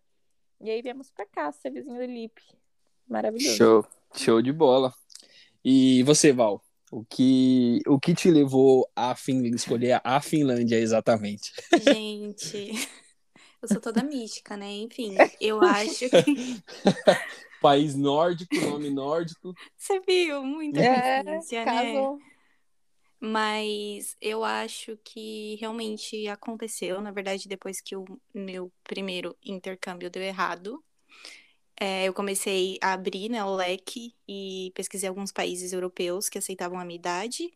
E 0.61 0.68
aí 0.68 0.83
viemos 0.83 1.11
para 1.11 1.25
cá, 1.25 1.51
ser 1.51 1.71
vizinho 1.71 1.97
do 1.97 2.05
Lipe. 2.05 2.42
Maravilhoso. 3.09 3.57
Show, 3.57 3.87
show 4.14 4.42
de 4.42 4.53
bola. 4.53 4.92
E 5.64 6.03
você, 6.03 6.31
Val? 6.31 6.62
O 6.92 7.02
que, 7.07 7.81
o 7.87 7.98
que 7.98 8.14
te 8.14 8.31
levou 8.31 8.87
a 8.94 9.14
Finlândia, 9.16 9.57
escolher 9.57 9.98
a 10.05 10.20
Finlândia 10.20 10.76
exatamente? 10.76 11.50
Gente, 11.81 12.70
eu 13.62 13.66
sou 13.66 13.81
toda 13.81 14.02
mística, 14.02 14.59
né? 14.59 14.70
Enfim, 14.72 15.14
eu 15.40 15.59
acho 15.64 16.11
que. 16.11 16.62
País 17.62 17.94
nórdico, 17.94 18.55
nome 18.57 18.90
nórdico. 18.90 19.55
Você 19.74 20.00
viu? 20.00 20.44
Muita 20.44 20.81
é, 20.81 21.22
né? 21.22 21.40
Casou. 21.64 22.18
Mas 23.18 24.14
eu 24.20 24.44
acho 24.44 24.98
que 25.02 25.57
realmente 25.61 26.28
aconteceu. 26.28 27.00
Na 27.00 27.11
verdade, 27.11 27.48
depois 27.48 27.81
que 27.81 27.96
o 27.96 28.05
meu 28.35 28.70
primeiro 28.85 29.35
intercâmbio 29.42 30.11
deu 30.11 30.22
errado, 30.22 30.85
é, 31.83 32.05
eu 32.05 32.14
comecei 32.14 32.79
a 32.81 32.92
abrir 32.92 33.29
né, 33.29 33.42
o 33.42 33.57
leque 33.57 34.14
e 34.29 34.71
pesquisei 34.73 35.09
alguns 35.09 35.33
países 35.33 35.73
europeus 35.73 36.29
que 36.29 36.38
aceitavam 36.38 36.79
a 36.79 36.85
minha 36.85 36.95
idade. 36.95 37.53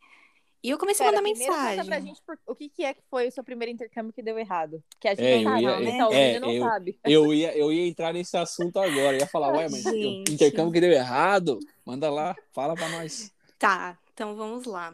E 0.65 0.71
eu 0.71 0.79
comecei 0.79 1.07
Pera, 1.07 1.19
a 1.19 1.23
mandar 1.23 1.39
mensagem. 1.39 1.77
Conta 1.77 1.85
pra 1.85 2.01
gente 2.01 2.21
por, 2.27 2.37
o 2.45 2.57
que, 2.57 2.69
que 2.69 2.85
é 2.85 2.93
que 2.93 3.03
foi 3.09 3.29
o 3.29 3.31
seu 3.31 3.45
primeiro 3.45 3.73
intercâmbio 3.73 4.13
que 4.13 4.21
deu 4.21 4.37
errado. 4.37 4.83
Que 4.99 5.07
a 5.07 5.15
gente 5.15 5.25
é, 5.25 5.43
não, 5.45 5.61
ia, 5.61 5.79
né? 5.79 5.99
é, 6.11 6.41
não 6.41 6.51
eu, 6.51 6.65
sabe. 6.65 6.99
Eu 7.05 7.33
ia, 7.33 7.57
eu 7.57 7.73
ia 7.73 7.87
entrar 7.87 8.13
nesse 8.13 8.37
assunto 8.37 8.81
agora. 8.81 9.13
Eu 9.17 9.21
ia 9.21 9.29
falar, 9.29 9.53
ué, 9.53 9.69
mas 9.71 9.85
gente. 9.85 10.33
intercâmbio 10.33 10.73
que 10.73 10.81
deu 10.81 10.91
errado, 10.91 11.61
manda 11.85 12.11
lá, 12.11 12.35
fala 12.53 12.75
pra 12.75 12.89
nós. 12.89 13.33
Tá, 13.61 13.97
então 14.13 14.35
vamos 14.35 14.67
lá. 14.67 14.93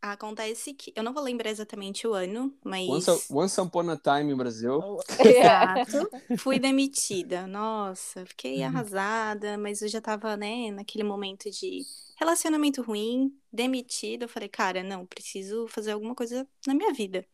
Acontece 0.00 0.74
que. 0.74 0.92
Eu 0.94 1.02
não 1.02 1.12
vou 1.12 1.22
lembrar 1.22 1.50
exatamente 1.50 2.06
o 2.06 2.14
ano, 2.14 2.54
mas. 2.62 2.88
Once, 2.88 3.26
once 3.30 3.60
Upon 3.60 3.90
a 3.90 3.96
Time 3.96 4.34
Brasil. 4.34 4.80
Exato. 5.18 6.08
Fui 6.38 6.58
demitida. 6.58 7.46
Nossa, 7.46 8.24
fiquei 8.24 8.58
uhum. 8.58 8.66
arrasada, 8.66 9.58
mas 9.58 9.82
eu 9.82 9.88
já 9.88 10.00
tava, 10.00 10.36
né, 10.36 10.70
naquele 10.70 11.02
momento 11.02 11.50
de 11.50 11.82
relacionamento 12.16 12.82
ruim, 12.82 13.36
demitida. 13.52 14.24
Eu 14.24 14.28
falei, 14.28 14.48
cara, 14.48 14.82
não, 14.82 15.04
preciso 15.04 15.66
fazer 15.66 15.92
alguma 15.92 16.14
coisa 16.14 16.46
na 16.66 16.74
minha 16.74 16.92
vida. 16.92 17.26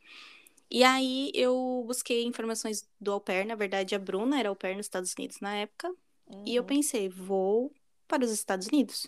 E 0.71 0.83
aí 0.83 1.31
eu 1.35 1.85
busquei 1.87 2.25
informações 2.25 2.89
do 3.01 3.13
au 3.13 3.21
pair. 3.21 3.47
Na 3.47 3.55
verdade, 3.55 3.95
a 3.95 3.99
Bruna 3.99 4.41
era 4.41 4.49
au 4.49 4.57
pair 4.57 4.77
nos 4.77 4.87
Estados 4.87 5.15
Unidos 5.19 5.39
na 5.41 5.55
época. 5.55 5.89
Uhum. 6.27 6.45
E 6.47 6.57
eu 6.57 6.63
uhum. 6.63 6.67
pensei, 6.67 7.09
vou 7.09 7.73
para 8.09 8.25
os 8.25 8.31
Estados 8.31 8.67
Unidos. 8.69 9.07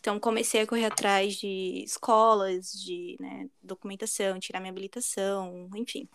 Então, 0.00 0.18
comecei 0.20 0.60
a 0.60 0.66
correr 0.66 0.86
atrás 0.86 1.34
de 1.34 1.82
escolas, 1.84 2.72
de 2.72 3.16
né, 3.20 3.48
documentação, 3.62 4.38
tirar 4.38 4.60
minha 4.60 4.70
habilitação, 4.70 5.68
enfim. 5.74 6.08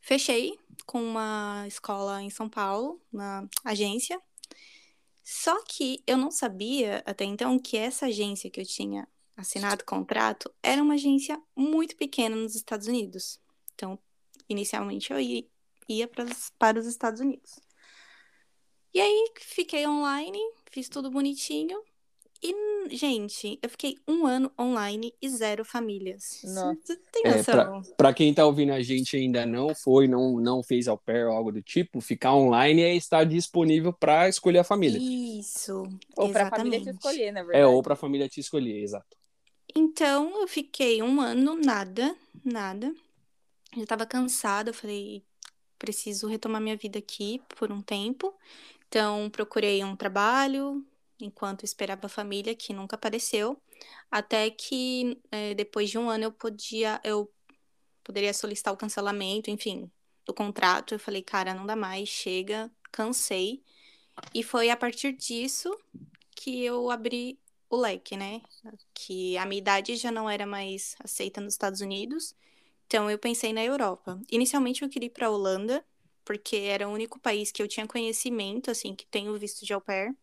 Fechei 0.00 0.58
com 0.86 1.02
uma 1.02 1.64
escola 1.66 2.22
em 2.22 2.30
São 2.30 2.48
Paulo, 2.48 3.00
na 3.12 3.48
agência. 3.64 4.20
Só 5.22 5.62
que 5.64 6.02
eu 6.06 6.18
não 6.18 6.30
sabia 6.30 7.02
até 7.06 7.24
então 7.24 7.58
que 7.58 7.76
essa 7.76 8.06
agência 8.06 8.50
que 8.50 8.60
eu 8.60 8.66
tinha 8.66 9.08
assinado 9.36 9.84
contrato 9.84 10.52
era 10.62 10.82
uma 10.82 10.94
agência 10.94 11.40
muito 11.56 11.96
pequena 11.96 12.36
nos 12.36 12.54
Estados 12.54 12.86
Unidos. 12.86 13.40
Então, 13.74 13.98
inicialmente 14.48 15.12
eu 15.12 15.18
ia, 15.88 16.08
para 16.58 16.78
os 16.78 16.86
Estados 16.86 17.20
Unidos. 17.20 17.58
E 18.92 19.00
aí 19.00 19.32
fiquei 19.40 19.86
online, 19.86 20.38
fiz 20.70 20.88
tudo 20.88 21.10
bonitinho. 21.10 21.82
E, 22.46 22.94
gente, 22.94 23.58
eu 23.62 23.70
fiquei 23.70 23.96
um 24.06 24.26
ano 24.26 24.52
online 24.60 25.14
e 25.22 25.30
zero 25.30 25.64
famílias. 25.64 26.42
Nossa. 26.44 26.76
Você 26.84 26.96
tem 27.10 27.22
É, 27.24 27.36
noção? 27.38 27.82
Pra 27.96 28.12
quem 28.12 28.34
tá 28.34 28.44
ouvindo 28.44 28.72
a 28.74 28.82
gente 28.82 29.16
e 29.16 29.20
ainda 29.20 29.46
não 29.46 29.74
foi, 29.74 30.06
não, 30.06 30.38
não 30.38 30.62
fez 30.62 30.86
au 30.86 30.98
pair 30.98 31.24
ou 31.24 31.32
algo 31.32 31.50
do 31.50 31.62
tipo, 31.62 32.02
ficar 32.02 32.34
online 32.34 32.82
é 32.82 32.94
estar 32.94 33.24
disponível 33.24 33.94
para 33.94 34.28
escolher 34.28 34.58
a 34.58 34.64
família. 34.64 34.98
Isso. 35.00 35.88
Ou 36.18 36.30
pra 36.30 36.50
família 36.50 36.82
te 36.82 36.90
escolher, 36.90 37.32
na 37.32 37.40
É, 37.40 37.44
verdade. 37.44 37.64
ou 37.74 37.82
pra 37.82 37.96
família 37.96 38.28
te 38.28 38.40
escolher, 38.40 38.82
exato. 38.82 39.16
Então, 39.74 40.42
eu 40.42 40.46
fiquei 40.46 41.02
um 41.02 41.22
ano, 41.22 41.54
nada, 41.56 42.14
nada. 42.44 42.94
Já 43.74 43.86
tava 43.86 44.04
cansada, 44.04 44.68
eu 44.68 44.74
falei, 44.74 45.24
preciso 45.78 46.28
retomar 46.28 46.60
minha 46.60 46.76
vida 46.76 46.98
aqui 46.98 47.40
por 47.56 47.72
um 47.72 47.80
tempo. 47.80 48.34
Então, 48.86 49.30
procurei 49.30 49.82
um 49.82 49.96
trabalho 49.96 50.84
enquanto 51.20 51.64
esperava 51.64 52.06
a 52.06 52.08
família, 52.08 52.54
que 52.54 52.72
nunca 52.72 52.96
apareceu. 52.96 53.60
Até 54.10 54.50
que 54.50 55.20
eh, 55.30 55.54
depois 55.54 55.90
de 55.90 55.98
um 55.98 56.08
ano 56.10 56.24
eu 56.24 56.32
podia, 56.32 57.00
eu 57.04 57.32
poderia 58.04 58.34
solicitar 58.34 58.72
o 58.74 58.76
cancelamento, 58.76 59.50
enfim, 59.50 59.90
do 60.26 60.34
contrato. 60.34 60.94
Eu 60.94 60.98
falei, 60.98 61.22
cara, 61.22 61.54
não 61.54 61.66
dá 61.66 61.76
mais, 61.76 62.08
chega, 62.08 62.70
cansei. 62.92 63.62
E 64.34 64.42
foi 64.42 64.70
a 64.70 64.76
partir 64.76 65.12
disso 65.12 65.76
que 66.36 66.64
eu 66.64 66.90
abri 66.90 67.38
o 67.68 67.76
leque, 67.76 68.16
né? 68.16 68.42
Que 68.94 69.36
a 69.36 69.46
minha 69.46 69.60
idade 69.60 69.96
já 69.96 70.10
não 70.10 70.28
era 70.28 70.46
mais 70.46 70.96
aceita 71.00 71.40
nos 71.40 71.54
Estados 71.54 71.80
Unidos. 71.80 72.34
Então 72.86 73.10
eu 73.10 73.18
pensei 73.18 73.52
na 73.52 73.64
Europa. 73.64 74.20
Inicialmente 74.30 74.82
eu 74.82 74.88
queria 74.88 75.06
ir 75.06 75.10
para 75.10 75.30
Holanda, 75.30 75.84
porque 76.24 76.56
era 76.56 76.88
o 76.88 76.92
único 76.92 77.18
país 77.20 77.50
que 77.52 77.62
eu 77.62 77.68
tinha 77.68 77.86
conhecimento, 77.86 78.70
assim, 78.70 78.94
que 78.94 79.06
tem 79.06 79.28
o 79.28 79.38
visto 79.38 79.64
de 79.66 79.72
au 79.72 79.80
pair. 79.80 80.14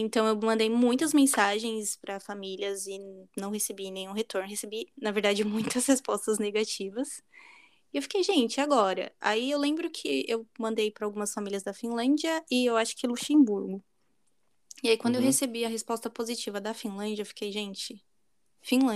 Então 0.00 0.26
eu 0.26 0.36
mandei 0.36 0.70
muitas 0.70 1.12
mensagens 1.14 1.96
para 1.96 2.20
famílias 2.20 2.86
e 2.86 2.98
não 3.38 3.50
recebi 3.50 3.90
nenhum 3.90 4.12
retorno. 4.12 4.48
Recebi, 4.48 4.92
na 5.00 5.10
verdade, 5.12 5.44
muitas 5.78 5.86
respostas 5.86 6.38
negativas. 6.38 7.22
E 7.92 7.98
eu 7.98 8.02
fiquei, 8.02 8.22
gente, 8.24 8.60
agora? 8.60 9.12
Aí 9.20 9.50
eu 9.50 9.58
lembro 9.58 9.90
que 9.90 10.24
eu 10.28 10.46
mandei 10.58 10.90
para 10.90 11.06
algumas 11.06 11.32
famílias 11.32 11.62
da 11.62 11.74
Finlândia 11.74 12.44
e 12.50 12.66
eu 12.66 12.76
acho 12.76 12.96
que 12.96 13.06
Luxemburgo. 13.06 13.82
E 14.84 14.88
aí, 14.88 14.96
quando 14.96 15.16
eu 15.16 15.20
Uhum. 15.20 15.26
recebi 15.26 15.64
a 15.64 15.68
resposta 15.68 16.08
positiva 16.10 16.60
da 16.60 16.72
Finlândia, 16.74 17.22
eu 17.22 17.26
fiquei, 17.26 17.50
gente, 17.50 18.00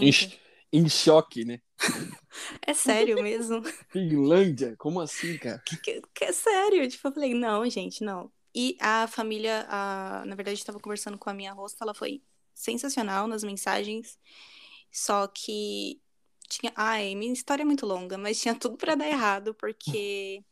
Em, 0.01 0.11
Finlândia? 0.11 0.13
ch- 0.13 0.39
em 0.73 0.89
choque, 0.89 1.45
né? 1.45 1.61
É 2.67 2.75
sério 2.75 3.19
mesmo? 3.21 3.63
Finlândia? 3.93 4.75
Como 4.79 5.01
assim, 5.01 5.37
cara? 5.39 5.63
que, 5.83 6.03
que 6.15 6.25
é 6.25 6.33
sério. 6.33 6.89
Tipo, 6.89 7.09
eu 7.09 7.13
falei, 7.15 7.35
não, 7.35 7.69
gente, 7.69 8.03
não. 8.05 8.33
E 8.61 8.77
a 8.81 9.07
família, 9.07 9.65
a, 9.71 10.25
na 10.27 10.35
verdade, 10.35 10.59
estava 10.59 10.81
conversando 10.81 11.17
com 11.17 11.31
a 11.31 11.33
minha 11.33 11.53
host, 11.53 11.79
ela 11.81 11.95
foi 11.95 12.21
sensacional 12.53 13.29
nas 13.29 13.45
mensagens. 13.45 14.19
Só 14.91 15.29
que 15.29 16.03
tinha. 16.49 16.73
Ai, 16.75 17.15
minha 17.15 17.33
história 17.33 17.63
é 17.63 17.65
muito 17.65 17.87
longa, 17.87 18.19
mas 18.19 18.41
tinha 18.41 18.57
tudo 18.57 18.77
para 18.77 18.97
dar 18.97 19.07
errado, 19.07 19.55
porque 19.55 20.45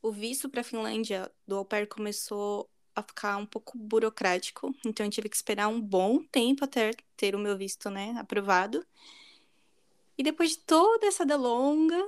o 0.00 0.10
visto 0.10 0.48
para 0.48 0.64
Finlândia 0.64 1.30
do 1.46 1.56
au 1.56 1.64
pair 1.66 1.86
começou 1.86 2.70
a 2.96 3.02
ficar 3.02 3.36
um 3.36 3.44
pouco 3.44 3.76
burocrático. 3.76 4.74
Então 4.86 5.04
eu 5.04 5.10
tive 5.10 5.28
que 5.28 5.36
esperar 5.36 5.68
um 5.68 5.78
bom 5.78 6.24
tempo 6.24 6.64
até 6.64 6.92
ter 7.18 7.34
o 7.34 7.38
meu 7.38 7.54
visto, 7.54 7.90
né, 7.90 8.14
aprovado. 8.18 8.82
E 10.16 10.22
depois 10.22 10.52
de 10.52 10.58
toda 10.60 11.06
essa 11.06 11.26
delonga, 11.26 12.02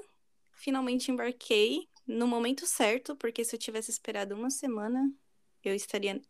finalmente 0.53 1.11
embarquei 1.11 1.87
no 2.07 2.27
momento 2.27 2.67
certo, 2.67 3.15
porque 3.15 3.45
se 3.45 3.55
eu 3.55 3.61
tivesse 3.61 3.91
esperado 3.91 4.35
uma 4.35 4.49
semana, 4.49 5.13
eu 5.69 5.75
estaria, 5.75 6.21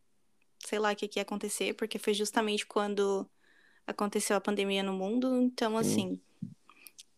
sei 0.65 0.79
lá 0.79 0.93
o 0.93 0.97
que, 0.97 1.09
que 1.09 1.19
ia 1.19 1.23
acontecer, 1.23 1.75
porque 1.75 1.99
foi 1.99 2.15
justamente 2.15 2.67
quando 2.67 3.29
aconteceu 3.87 4.37
a 4.37 4.41
pandemia 4.41 4.83
no 4.83 4.93
mundo. 4.93 5.41
Então, 5.43 5.77
assim, 5.77 6.21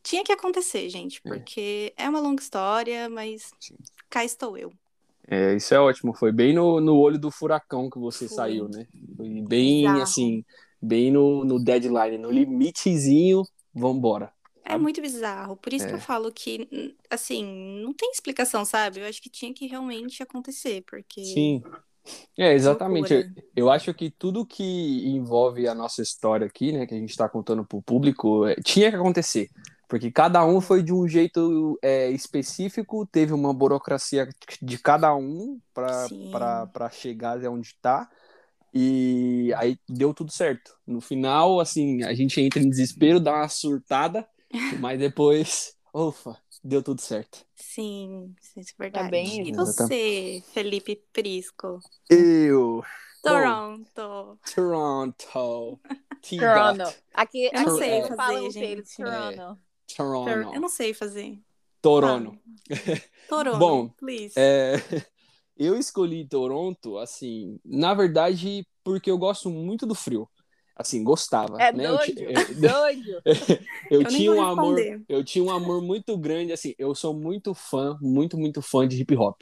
tinha 0.03 0.23
que 0.25 0.33
acontecer, 0.33 0.89
gente, 0.89 1.21
É. 1.25 1.29
porque 1.29 1.93
é 1.97 2.09
uma 2.09 2.21
longa 2.21 2.43
história, 2.43 3.09
mas 3.09 3.51
Sim. 3.61 3.77
cá 4.09 4.25
estou 4.25 4.57
eu. 4.57 4.73
É, 5.29 5.55
isso 5.57 5.75
é 5.75 5.81
ótimo. 5.81 6.15
Foi 6.15 6.31
bem 6.31 6.55
no, 6.55 6.81
no 6.81 6.97
olho 6.97 7.19
do 7.19 7.31
furacão 7.33 7.91
que 7.91 7.99
você 7.99 8.29
Foi. 8.29 8.37
saiu, 8.37 8.69
né? 8.69 8.87
Foi 9.17 9.29
bem, 9.43 9.83
Bizarro. 9.83 10.03
assim, 10.03 10.45
bem 10.81 11.11
no, 11.11 11.45
no 11.45 11.59
deadline, 11.63 12.17
no 12.19 12.31
limitezinho, 12.31 13.43
vambora. 13.75 14.33
É 14.65 14.77
muito 14.79 15.01
bizarro. 15.01 15.57
Por 15.57 15.73
isso 15.73 15.85
que 15.87 15.93
É. 15.93 15.97
eu 15.97 16.01
falo 16.01 16.33
que, 16.33 16.69
hum, 16.73 16.93
assim, 17.11 17.45
não 17.83 17.93
tem 17.93 18.11
explicação, 18.11 18.65
sabe? 18.65 19.01
Eu 19.01 19.07
acho 19.07 19.21
que 19.23 19.29
tinha 19.31 19.53
que 19.53 19.67
realmente 19.67 20.23
acontecer, 20.23 20.83
porque. 20.89 21.25
Sim. 21.25 21.63
É, 22.39 22.53
exatamente. 22.53 23.13
Eu, 23.13 23.21
loucura. 23.21 23.47
eu 23.57 23.71
acho 23.71 23.95
que 23.95 24.11
tudo 24.11 24.47
que 24.47 25.07
envolve 25.07 25.67
a 25.67 25.75
nossa 25.75 26.03
história 26.03 26.47
aqui, 26.47 26.73
né, 26.73 26.87
que 26.87 26.95
a 26.95 26.99
gente 26.99 27.11
está 27.11 27.29
contando 27.29 27.65
pro 27.65 27.83
público, 27.83 28.47
é, 28.47 28.55
tinha 28.57 28.91
que 28.91 28.97
acontecer. 28.97 29.49
Porque 29.89 30.11
cada 30.11 30.45
um 30.45 30.61
foi 30.61 30.83
de 30.83 30.93
um 30.93 31.07
jeito 31.07 31.79
é, 31.81 32.11
específico, 32.11 33.07
teve 33.07 33.33
uma 33.33 33.55
burocracia 33.55 34.29
de 34.61 34.79
cada 34.79 35.15
um 35.15 35.61
para 35.73 36.91
chegar 36.91 37.37
até 37.37 37.49
onde 37.49 37.69
está. 37.69 38.09
E 38.75 39.55
aí 39.57 39.79
deu 39.89 40.13
tudo 40.13 40.33
certo. 40.33 40.77
No 40.87 41.01
final, 41.01 41.61
assim, 41.61 42.03
a 42.03 42.13
gente 42.15 42.41
entra 42.41 42.61
em 42.61 42.69
desespero, 42.69 43.21
dá 43.21 43.35
uma 43.35 43.49
surtada, 43.49 44.27
mas 44.81 44.99
depois, 44.99 45.75
ufa, 45.95 46.37
deu 46.67 46.83
tudo 46.83 47.01
certo. 47.01 47.47
Sim, 47.55 48.35
isso 48.57 48.75
é 48.79 48.83
verdade. 48.83 49.11
bem 49.11 49.49
E 49.49 49.53
você, 49.53 50.43
Felipe 50.53 51.03
Prisco? 51.13 51.81
Eu, 52.11 52.83
Toronto. 53.23 54.39
Toronto. 54.55 55.81
Toronto. 56.21 56.95
Aqui, 57.15 57.51
Eu 57.53 57.65
não 57.65 57.79
sei 57.79 58.03
fazer, 58.03 58.51
gente. 58.51 58.97
Taylor, 58.97 59.35
Toronto. 59.37 59.61
Toronto. 59.97 60.55
Eu 60.55 60.61
não 60.61 60.69
sei 60.69 60.93
fazer. 60.93 61.39
Toronto. 61.81 62.39
Toronto, 63.29 63.59
Bom, 63.59 63.89
please. 63.91 64.35
É, 64.37 64.75
eu 65.57 65.77
escolhi 65.77 66.27
Toronto, 66.29 66.99
assim, 66.99 67.59
na 67.65 67.95
verdade, 67.95 68.67
porque 68.83 69.11
eu 69.11 69.19
gosto 69.19 69.51
muito 69.51 69.87
do 69.87 69.95
frio. 69.95 70.29
Assim, 70.77 71.03
gostava. 71.03 71.61
É 71.63 71.73
né? 71.73 71.87
Eu, 71.87 71.97
doido, 71.97 72.21
eu- 72.21 72.55
doido. 72.61 73.23
eu 73.91 74.03
Eu 74.03 74.05
tinha 74.05 74.31
um 74.33 74.43
amor, 74.43 74.79
eu 75.09 75.25
tinha 75.25 75.43
um 75.45 75.51
amor 75.51 75.81
muito 75.81 76.17
grande, 76.19 76.53
assim, 76.53 76.75
eu 76.79 76.95
sou 76.95 77.15
muito 77.15 77.55
fã, 77.55 77.97
muito, 78.01 78.37
muito 78.37 78.61
fã 78.61 78.87
de 78.87 79.01
hip 79.01 79.17
hop. 79.17 79.41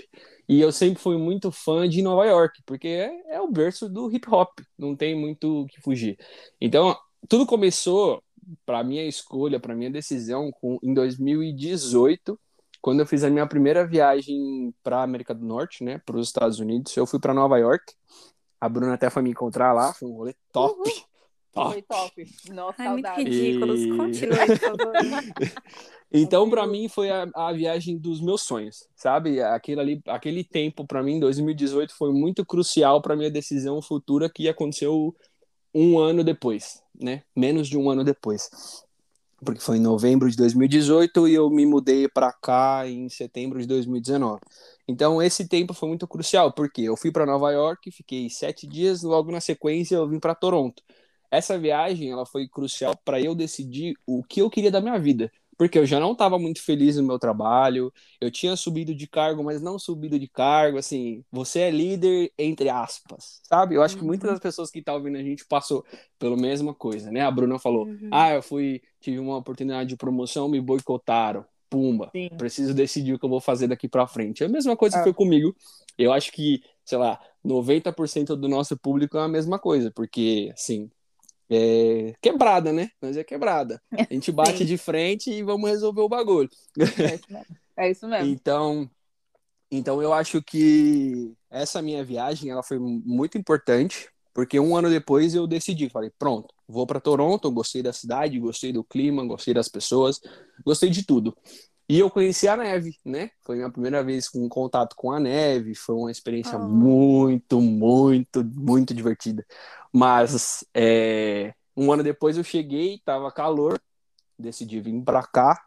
E 0.49 0.61
eu 0.61 0.71
sempre 0.71 1.03
fui 1.03 1.17
muito 1.17 1.51
fã 1.51 1.89
de 1.89 2.03
Nova 2.03 2.25
York, 2.27 2.63
porque 2.65 2.87
é, 2.87 3.35
é 3.37 3.41
o 3.41 3.51
berço 3.51 3.89
do 3.89 4.11
hip 4.15 4.29
hop, 4.31 4.61
não 4.79 4.95
tem 4.95 5.19
muito 5.19 5.63
o 5.63 5.67
que 5.67 5.81
fugir. 5.81 6.17
Então, 6.61 6.97
tudo 7.29 7.47
começou 7.47 8.23
para 8.65 8.85
minha 8.85 9.05
escolha, 9.07 9.59
para 9.59 9.75
minha 9.75 9.91
decisão 9.91 10.51
com, 10.61 10.79
em 10.83 10.93
2018, 10.95 12.39
quando 12.81 13.01
eu 13.01 13.07
fiz 13.07 13.25
a 13.25 13.31
minha 13.31 13.47
primeira 13.47 13.87
viagem 13.87 14.73
para 14.83 15.03
América 15.03 15.35
do 15.35 15.45
Norte, 15.45 15.83
né, 15.83 15.99
para 16.05 16.17
os 16.17 16.27
Estados 16.29 16.61
Unidos. 16.61 16.95
Eu 16.97 17.07
fui 17.07 17.19
para 17.19 17.33
Nova 17.35 17.59
York. 17.59 17.93
A 18.61 18.69
Bruna 18.69 18.95
até 18.95 19.11
foi 19.11 19.23
me 19.23 19.31
encontrar 19.31 19.73
lá, 19.73 19.93
foi 19.93 20.09
um 20.09 20.13
rolê 20.13 20.35
top. 20.53 20.91
Top. 21.55 21.73
Foi 21.73 21.83
top. 21.83 22.27
Nossa, 22.53 22.83
Ai, 22.83 22.89
muito 22.91 23.09
ridículos. 23.17 23.81
E- 23.81 23.89
Continue, 23.97 24.47
por 24.47 24.59
favor. 24.59 24.95
Então, 26.17 26.49
para 26.49 26.65
mim, 26.65 26.89
foi 26.89 27.11
a, 27.11 27.27
a 27.35 27.53
viagem 27.53 27.99
dos 27.99 28.21
meus 28.21 28.43
sonhos, 28.43 28.87
sabe? 28.95 29.43
Aquele, 29.43 29.81
ali, 29.81 30.03
aquele 30.07 30.45
tempo, 30.45 30.87
para 30.87 31.03
mim, 31.03 31.19
2018, 31.19 31.93
foi 31.97 32.13
muito 32.13 32.47
crucial 32.47 33.03
para 33.03 33.17
minha 33.17 33.31
decisão 33.31 33.83
futura 33.83 34.31
que 34.31 34.49
aconteceu 34.49 35.13
um 35.75 35.99
ano 35.99 36.23
depois, 36.23 36.81
né? 37.01 37.25
Menos 37.35 37.67
de 37.67 37.77
um 37.77 37.91
ano 37.91 38.05
depois. 38.05 38.49
Porque 39.45 39.61
foi 39.61 39.79
em 39.79 39.81
novembro 39.81 40.31
de 40.31 40.37
2018 40.37 41.27
e 41.27 41.35
eu 41.35 41.51
me 41.51 41.67
mudei 41.67 42.09
para 42.09 42.33
cá 42.33 42.89
em 42.89 43.09
setembro 43.09 43.61
de 43.61 43.67
2019. 43.67 44.41
Então, 44.87 45.21
esse 45.21 45.49
tempo 45.49 45.75
foi 45.75 45.89
muito 45.89 46.07
crucial, 46.07 46.53
porque 46.53 46.83
eu 46.83 46.97
fui 46.97 47.11
para 47.11 47.27
Nova 47.27 47.51
York, 47.51 47.91
fiquei 47.91 48.31
sete 48.31 48.69
dias, 48.69 49.03
logo 49.03 49.33
na 49.33 49.41
sequência 49.41 49.97
eu 49.97 50.09
vim 50.09 50.21
para 50.21 50.35
Toronto. 50.35 50.81
Essa 51.37 51.59
viagem 51.59 52.11
ela 52.11 52.27
foi 52.27 52.49
crucial 52.49 52.97
para 53.05 53.21
eu 53.21 53.35
decidir 53.35 53.95
o 54.07 54.23
que 54.23 54.41
eu 54.43 54.51
queria 54.51 54.71
da 54.71 54.81
minha 54.81 54.99
vida, 54.99 55.31
Porque 55.57 55.79
eu 55.79 55.87
já 55.87 56.01
não 56.01 56.13
estava 56.13 56.37
muito 56.37 56.61
feliz 56.61 56.97
no 56.97 57.05
meu 57.05 57.17
trabalho, 57.17 57.93
eu 58.21 58.29
tinha 58.31 58.57
subido 58.57 58.93
de 58.93 59.07
cargo, 59.07 59.45
mas 59.45 59.63
não 59.63 59.79
subido 59.79 60.19
de 60.19 60.27
cargo, 60.29 60.79
assim, 60.79 61.25
você 61.31 61.61
é 61.61 61.71
líder, 61.71 62.33
entre 62.37 62.69
aspas, 62.69 63.41
sabe? 63.45 63.77
Eu 63.77 63.83
acho 63.83 63.97
que 63.97 64.03
muitas 64.05 64.29
Uhum. 64.29 64.35
das 64.35 64.41
pessoas 64.41 64.69
que 64.71 64.81
estão 64.81 64.95
ouvindo 64.97 65.17
a 65.17 65.23
gente 65.23 65.45
passou 65.47 65.85
pela 66.19 66.37
mesma 66.37 66.75
coisa, 66.75 67.11
né? 67.13 67.21
A 67.21 67.31
Bruna 67.31 67.57
falou, 67.61 67.87
Uhum. 67.87 68.09
ah, 68.11 68.35
eu 68.35 68.43
fui, 68.43 68.83
tive 69.01 69.19
uma 69.21 69.37
oportunidade 69.37 69.89
de 69.91 69.97
promoção, 69.97 70.49
me 70.49 70.61
boicotaram, 70.61 71.45
pumba, 71.71 72.11
Sim. 72.13 72.29
preciso 72.37 72.75
decidir 72.75 73.15
o 73.15 73.19
que 73.19 73.25
eu 73.25 73.31
vou 73.31 73.41
fazer 73.41 73.69
daqui 73.69 73.89
pra 73.89 74.07
frente. 74.09 74.43
É 74.43 74.47
a 74.47 74.49
mesma 74.49 74.77
coisa 74.77 74.97
que 74.97 75.03
foi 75.05 75.15
comigo, 75.15 75.55
eu 75.97 76.13
acho 76.13 76.33
que, 76.33 76.63
sei 76.85 76.99
lá, 76.99 77.21
90% 77.45 78.37
do 78.37 78.49
nosso 78.49 78.77
público 78.77 79.17
é 79.19 79.23
a 79.23 79.29
mesma 79.29 79.59
coisa, 79.59 79.91
porque, 79.91 80.51
assim, 80.53 80.91
é 81.51 82.15
quebrada, 82.21 82.73
né? 82.73 82.89
Mas 83.01 83.17
é 83.17 83.25
quebrada. 83.25 83.81
A 83.93 84.13
gente 84.13 84.31
bate 84.33 84.59
Sim. 84.59 84.65
de 84.65 84.79
frente 84.79 85.31
e 85.31 85.43
vamos 85.43 85.69
resolver 85.69 86.01
o 86.01 86.09
bagulho. 86.09 86.49
É 86.79 87.15
isso 87.15 87.33
mesmo. 87.33 87.57
É 87.77 87.91
isso 87.91 88.09
mesmo. 88.09 88.31
Então, 88.31 88.91
então 89.71 90.01
eu 90.01 90.13
acho 90.13 90.41
que 90.43 91.35
essa 91.51 91.83
minha 91.83 92.05
viagem 92.05 92.51
ela 92.51 92.63
foi 92.63 92.79
muito 92.79 93.37
importante, 93.37 94.09
porque 94.33 94.59
um 94.61 94.77
ano 94.77 94.89
depois 94.89 95.35
eu 95.35 95.47
decidi, 95.47 95.89
falei, 95.89 96.11
pronto, 96.19 96.54
vou 96.69 96.87
para 96.87 97.01
Toronto, 97.01 97.51
gostei 97.51 97.83
da 97.83 97.93
cidade, 97.93 98.39
gostei 98.39 98.73
do 98.73 98.83
clima, 98.85 99.25
gostei 99.27 99.55
das 99.55 99.69
pessoas, 99.69 100.21
gostei 100.65 100.91
de 100.91 101.05
tudo. 101.05 101.37
E 101.89 101.99
eu 101.99 102.11
conheci 102.11 102.49
a 102.49 102.57
neve, 102.57 102.97
né? 103.05 103.31
Foi 103.43 103.57
minha 103.57 103.71
primeira 103.71 104.03
vez 104.03 104.29
com 104.29 104.49
contato 104.49 104.97
com 104.97 105.13
a 105.13 105.21
neve, 105.21 105.75
foi 105.75 105.95
uma 105.95 106.11
experiência 106.11 106.57
Oh. 106.59 106.63
muito, 106.63 107.61
muito, 107.61 108.43
muito 108.43 108.95
divertida. 108.95 109.45
Mas 109.93 110.65
é, 110.75 111.53
um 111.77 111.93
ano 111.93 112.03
depois 112.03 112.39
eu 112.39 112.45
cheguei, 112.45 113.01
tava 113.05 113.31
calor, 113.31 113.79
decidi 114.39 114.81
vir 114.81 115.03
para 115.03 115.23
cá 115.23 115.63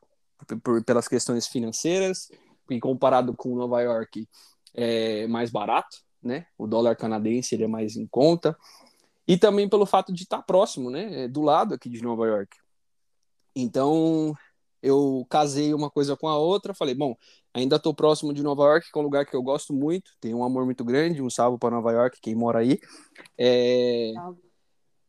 por- 0.47 0.59
por- 0.59 0.83
pelas 0.83 1.07
questões 1.07 1.47
financeiras, 1.47 2.29
e 2.69 2.79
comparado 2.79 3.33
com 3.35 3.55
Nova 3.55 3.81
York 3.81 4.27
é 4.73 5.27
mais 5.27 5.49
barato, 5.51 5.97
né? 6.21 6.47
O 6.57 6.67
dólar 6.67 6.95
canadense 6.95 7.55
ele 7.55 7.63
é 7.63 7.67
mais 7.67 7.95
em 7.95 8.07
conta. 8.07 8.57
E 9.27 9.37
também 9.37 9.67
pelo 9.67 9.85
fato 9.85 10.13
de 10.13 10.23
estar 10.23 10.41
próximo, 10.41 10.89
né? 10.89 11.23
é 11.23 11.27
Do 11.27 11.41
lado 11.41 11.73
aqui 11.73 11.89
de 11.89 12.01
Nova 12.01 12.25
York. 12.25 12.55
Então, 13.55 14.33
eu 14.81 15.25
casei 15.29 15.73
uma 15.73 15.89
coisa 15.89 16.15
com 16.15 16.27
a 16.27 16.37
outra, 16.37 16.73
falei, 16.73 16.95
bom, 16.95 17.15
ainda 17.53 17.75
estou 17.75 17.93
próximo 17.93 18.33
de 18.33 18.43
Nova 18.43 18.63
York, 18.63 18.91
que 18.91 18.97
é 18.97 19.01
um 19.01 19.03
lugar 19.03 19.25
que 19.25 19.35
eu 19.35 19.41
gosto 19.41 19.73
muito, 19.73 20.11
tenho 20.21 20.37
um 20.37 20.43
amor 20.43 20.63
muito 20.65 20.85
grande, 20.85 21.21
um 21.21 21.29
salve 21.29 21.57
para 21.57 21.75
Nova 21.75 21.91
York, 21.91 22.19
quem 22.21 22.35
mora 22.35 22.59
aí. 22.59 22.79
É, 23.37 24.13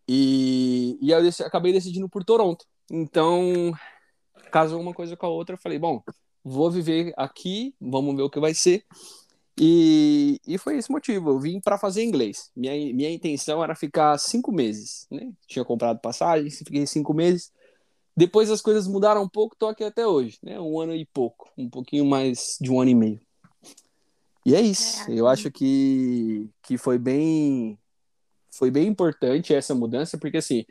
e, 0.09 0.99
e 1.01 1.11
eu 1.11 1.23
dec- 1.23 1.43
acabei 1.43 1.73
decidindo 1.73 2.09
por 2.09 2.25
Toronto. 2.25 2.65
Então, 2.91 3.73
casou 4.51 4.81
uma 4.81 4.95
coisa 4.95 5.17
com 5.17 5.27
a 5.27 5.29
outra, 5.29 5.59
falei, 5.59 5.79
bom, 5.79 6.03
vou 6.43 6.71
viver 6.71 7.13
aqui, 7.17 7.75
vamos 7.79 8.17
ver 8.17 8.23
o 8.23 8.31
que 8.31 8.41
vai 8.41 8.55
ser. 8.55 8.83
E, 9.61 10.41
e 10.47 10.57
foi 10.57 10.77
esse 10.77 10.91
motivo, 10.91 11.31
eu 11.31 11.41
vim 11.41 11.61
para 11.61 11.77
fazer 11.77 12.05
inglês. 12.05 12.51
Minha, 12.55 12.95
minha 12.95 13.11
intenção 13.11 13.63
era 13.63 13.75
ficar 13.75 14.17
cinco 14.19 14.53
meses, 14.53 15.07
né? 15.11 15.33
Tinha 15.49 15.65
comprado 15.65 16.01
passagem, 16.01 16.49
fiquei 16.49 16.87
cinco 16.87 17.13
meses. 17.13 17.51
Depois 18.17 18.51
as 18.51 18.61
coisas 18.61 18.87
mudaram 18.87 19.23
um 19.23 19.29
pouco, 19.29 19.57
tô 19.57 19.67
aqui 19.67 19.83
até 19.83 20.07
hoje, 20.07 20.39
né? 20.43 20.61
Um 20.61 20.81
ano 20.81 20.95
e 20.95 21.05
pouco, 21.05 21.51
um 21.59 21.69
pouquinho 21.69 22.07
mais 22.07 22.57
de 22.61 22.71
um 22.71 22.81
ano 22.81 22.91
e 22.91 22.95
meio. 22.95 23.21
E 24.47 24.55
é 24.55 24.61
isso. 24.61 24.99
Caraca. 24.99 25.15
Eu 25.15 25.27
acho 25.27 25.51
que, 25.51 26.49
que 26.63 26.79
foi 26.79 26.99
bem 26.99 27.77
foi 28.51 28.71
bem 28.71 28.89
importante 28.89 29.55
essa 29.55 29.75
mudança, 29.75 30.19
porque 30.19 30.39
assim, 30.39 30.65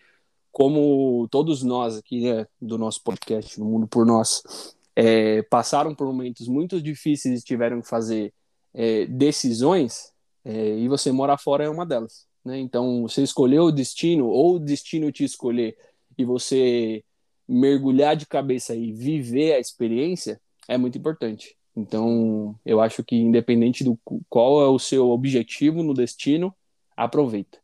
como 0.51 1.27
todos 1.29 1.61
nós 1.61 1.97
aqui 1.97 2.21
né, 2.21 2.47
do 2.59 2.77
nosso 2.77 3.03
podcast, 3.03 3.59
no 3.59 3.65
Mundo 3.65 3.87
por 3.87 4.05
Nós, 4.05 4.75
é, 4.95 5.41
passaram 5.43 5.93
por 5.93 6.07
momentos 6.07 6.47
muito 6.47 6.81
difíceis 6.81 7.41
e 7.41 7.45
tiveram 7.45 7.81
que 7.81 7.87
fazer 7.87 8.33
é, 8.77 9.07
decisões, 9.07 10.13
é, 10.45 10.77
e 10.77 10.87
você 10.87 11.11
morar 11.11 11.39
fora 11.39 11.63
é 11.63 11.69
uma 11.69 11.83
delas. 11.83 12.27
Né? 12.45 12.59
Então, 12.59 13.01
você 13.01 13.23
escolheu 13.23 13.63
o 13.63 13.71
destino, 13.71 14.27
ou 14.27 14.55
o 14.55 14.59
destino 14.59 15.11
te 15.11 15.23
escolher, 15.23 15.75
e 16.15 16.23
você 16.23 17.03
mergulhar 17.47 18.15
de 18.15 18.27
cabeça 18.27 18.75
e 18.75 18.91
viver 18.91 19.53
a 19.53 19.59
experiência, 19.59 20.39
é 20.67 20.77
muito 20.77 20.95
importante. 20.95 21.57
Então, 21.75 22.55
eu 22.63 22.79
acho 22.79 23.03
que 23.03 23.15
independente 23.15 23.83
do 23.83 23.99
qual 24.29 24.61
é 24.61 24.67
o 24.67 24.79
seu 24.79 25.09
objetivo 25.09 25.81
no 25.81 25.93
destino, 25.93 26.53
aproveita. 26.95 27.57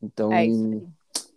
Então, 0.00 0.32
É 0.32 0.46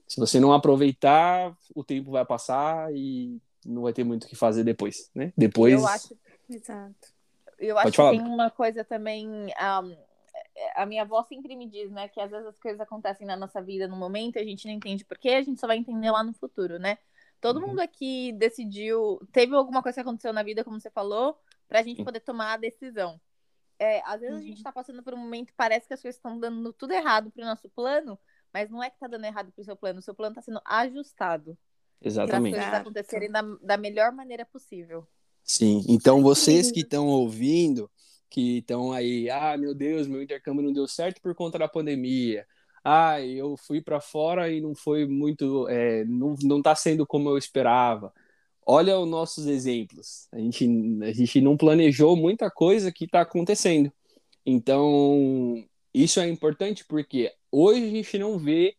se 0.08 0.20
você 0.20 0.40
não 0.40 0.54
aproveitar, 0.54 1.58
o 1.74 1.84
tempo 1.84 2.12
vai 2.12 2.24
passar 2.24 2.94
e 2.96 3.42
não 3.66 3.82
vai 3.82 3.92
ter 3.92 4.04
muito 4.04 4.26
o 4.26 4.28
que 4.28 4.36
fazer 4.36 4.64
depois, 4.64 5.10
né? 5.16 5.34
Depois, 5.36 5.74
Eu 5.74 5.88
acho, 5.88 6.16
Exato. 6.48 7.15
Eu 7.60 7.78
acho 7.78 7.92
que 7.92 8.10
tem 8.10 8.22
uma 8.22 8.50
coisa 8.50 8.84
também. 8.84 9.28
um, 9.28 9.98
a 10.76 10.86
minha 10.86 11.04
avó 11.04 11.24
sempre 11.24 11.56
me 11.56 11.68
diz, 11.70 11.92
né, 11.92 12.08
que 12.08 12.20
às 12.20 12.32
vezes 12.32 12.48
as 12.48 12.60
coisas 12.60 12.80
acontecem 12.80 13.26
na 13.26 13.36
nossa 13.36 13.62
vida 13.62 13.88
no 13.88 13.96
momento 13.96 14.38
e 14.38 14.40
a 14.40 14.46
gente 14.46 14.66
não 14.68 14.74
entende 14.74 15.06
por 15.06 15.18
quê, 15.18 15.30
a 15.30 15.42
gente 15.42 15.60
só 15.60 15.68
vai 15.68 15.78
entender 15.78 16.12
lá 16.12 16.24
no 16.24 16.34
futuro, 16.34 16.80
né? 16.80 16.98
Todo 17.42 17.60
Uhum. 17.60 17.68
mundo 17.68 17.80
aqui 17.80 18.32
decidiu, 18.34 19.20
teve 19.32 19.56
alguma 19.56 19.82
coisa 19.84 19.96
que 19.96 20.02
aconteceu 20.02 20.34
na 20.34 20.44
vida, 20.44 20.64
como 20.64 20.80
você 20.80 20.90
falou, 20.90 21.38
pra 21.68 21.84
gente 21.84 22.04
poder 22.04 22.20
tomar 22.22 22.54
a 22.54 22.58
decisão. 22.58 23.20
É, 23.78 24.02
às 24.06 24.22
vezes 24.22 24.38
a 24.38 24.42
gente 24.42 24.64
tá 24.64 24.72
passando 24.72 25.04
por 25.04 25.14
um 25.14 25.18
momento, 25.18 25.54
parece 25.56 25.88
que 25.88 25.94
as 25.94 26.02
coisas 26.02 26.18
estão 26.18 26.40
dando 26.40 26.72
tudo 26.74 26.94
errado 26.94 27.30
pro 27.32 27.44
nosso 27.44 27.70
plano, 27.70 28.18
mas 28.54 28.70
não 28.70 28.82
é 28.82 28.90
que 28.90 28.98
tá 29.00 29.08
dando 29.08 29.26
errado 29.26 29.52
pro 29.52 29.64
seu 29.64 29.76
plano, 29.76 30.00
o 30.00 30.02
seu 30.02 30.16
plano 30.16 30.36
tá 30.36 30.42
sendo 30.42 30.62
ajustado 30.66 31.58
para 32.26 32.38
as 32.40 32.42
exatamente. 32.42 32.56
coisas 32.56 32.74
acontecerem 32.74 33.32
da, 33.32 33.42
da 33.62 33.78
melhor 33.78 34.12
maneira 34.12 34.46
possível. 34.46 35.08
Sim, 35.46 35.84
então 35.88 36.24
vocês 36.24 36.72
que 36.72 36.80
estão 36.82 37.08
ouvindo, 37.08 37.90
que 38.30 38.58
estão 38.58 38.92
aí, 38.92 39.30
ah, 39.30 39.56
meu 39.58 39.76
Deus, 39.76 40.08
meu 40.08 40.22
intercâmbio 40.22 40.64
não 40.64 40.74
deu 40.74 40.88
certo 40.88 41.22
por 41.22 41.36
conta 41.36 41.60
da 41.60 41.68
pandemia. 41.68 42.46
Ah, 42.84 43.22
eu 43.22 43.56
fui 43.58 43.82
para 43.82 44.02
fora 44.02 44.52
e 44.52 44.60
não 44.60 44.76
foi 44.76 45.06
muito, 45.08 45.68
é, 45.70 46.04
não, 46.06 46.36
não 46.44 46.62
tá 46.62 46.76
sendo 46.76 47.06
como 47.06 47.30
eu 47.30 47.38
esperava. 47.38 48.12
Olha 48.66 49.00
os 49.00 49.08
nossos 49.10 49.46
exemplos. 49.48 50.28
A 50.32 50.40
gente, 50.40 50.66
a 51.04 51.14
gente 51.14 51.42
não 51.42 51.56
planejou 51.58 52.16
muita 52.16 52.50
coisa 52.50 52.92
que 52.92 53.06
está 53.06 53.22
acontecendo. 53.22 53.92
Então, 54.46 55.64
isso 55.94 56.20
é 56.20 56.28
importante 56.28 56.86
porque 56.86 57.32
hoje 57.52 57.86
a 57.86 57.90
gente 57.90 58.18
não 58.20 58.38
vê 58.40 58.76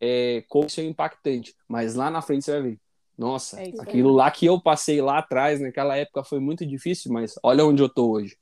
é, 0.00 0.44
como 0.48 0.66
isso 0.66 0.80
é 0.80 0.84
impactante, 0.84 1.54
mas 1.68 1.94
lá 1.94 2.10
na 2.10 2.22
frente 2.22 2.44
você 2.44 2.52
vai 2.52 2.62
ver. 2.72 2.80
Nossa, 3.20 3.60
É 3.60 3.70
aquilo 3.78 4.10
lá 4.12 4.30
que 4.30 4.46
eu 4.46 4.58
passei 4.58 5.02
lá 5.02 5.18
atrás, 5.18 5.60
naquela 5.60 5.94
época, 5.94 6.24
foi 6.24 6.40
muito 6.40 6.64
difícil, 6.64 7.12
mas 7.12 7.34
olha 7.42 7.66
onde 7.66 7.82
eu 7.82 7.88
tô 7.88 8.12
hoje, 8.12 8.34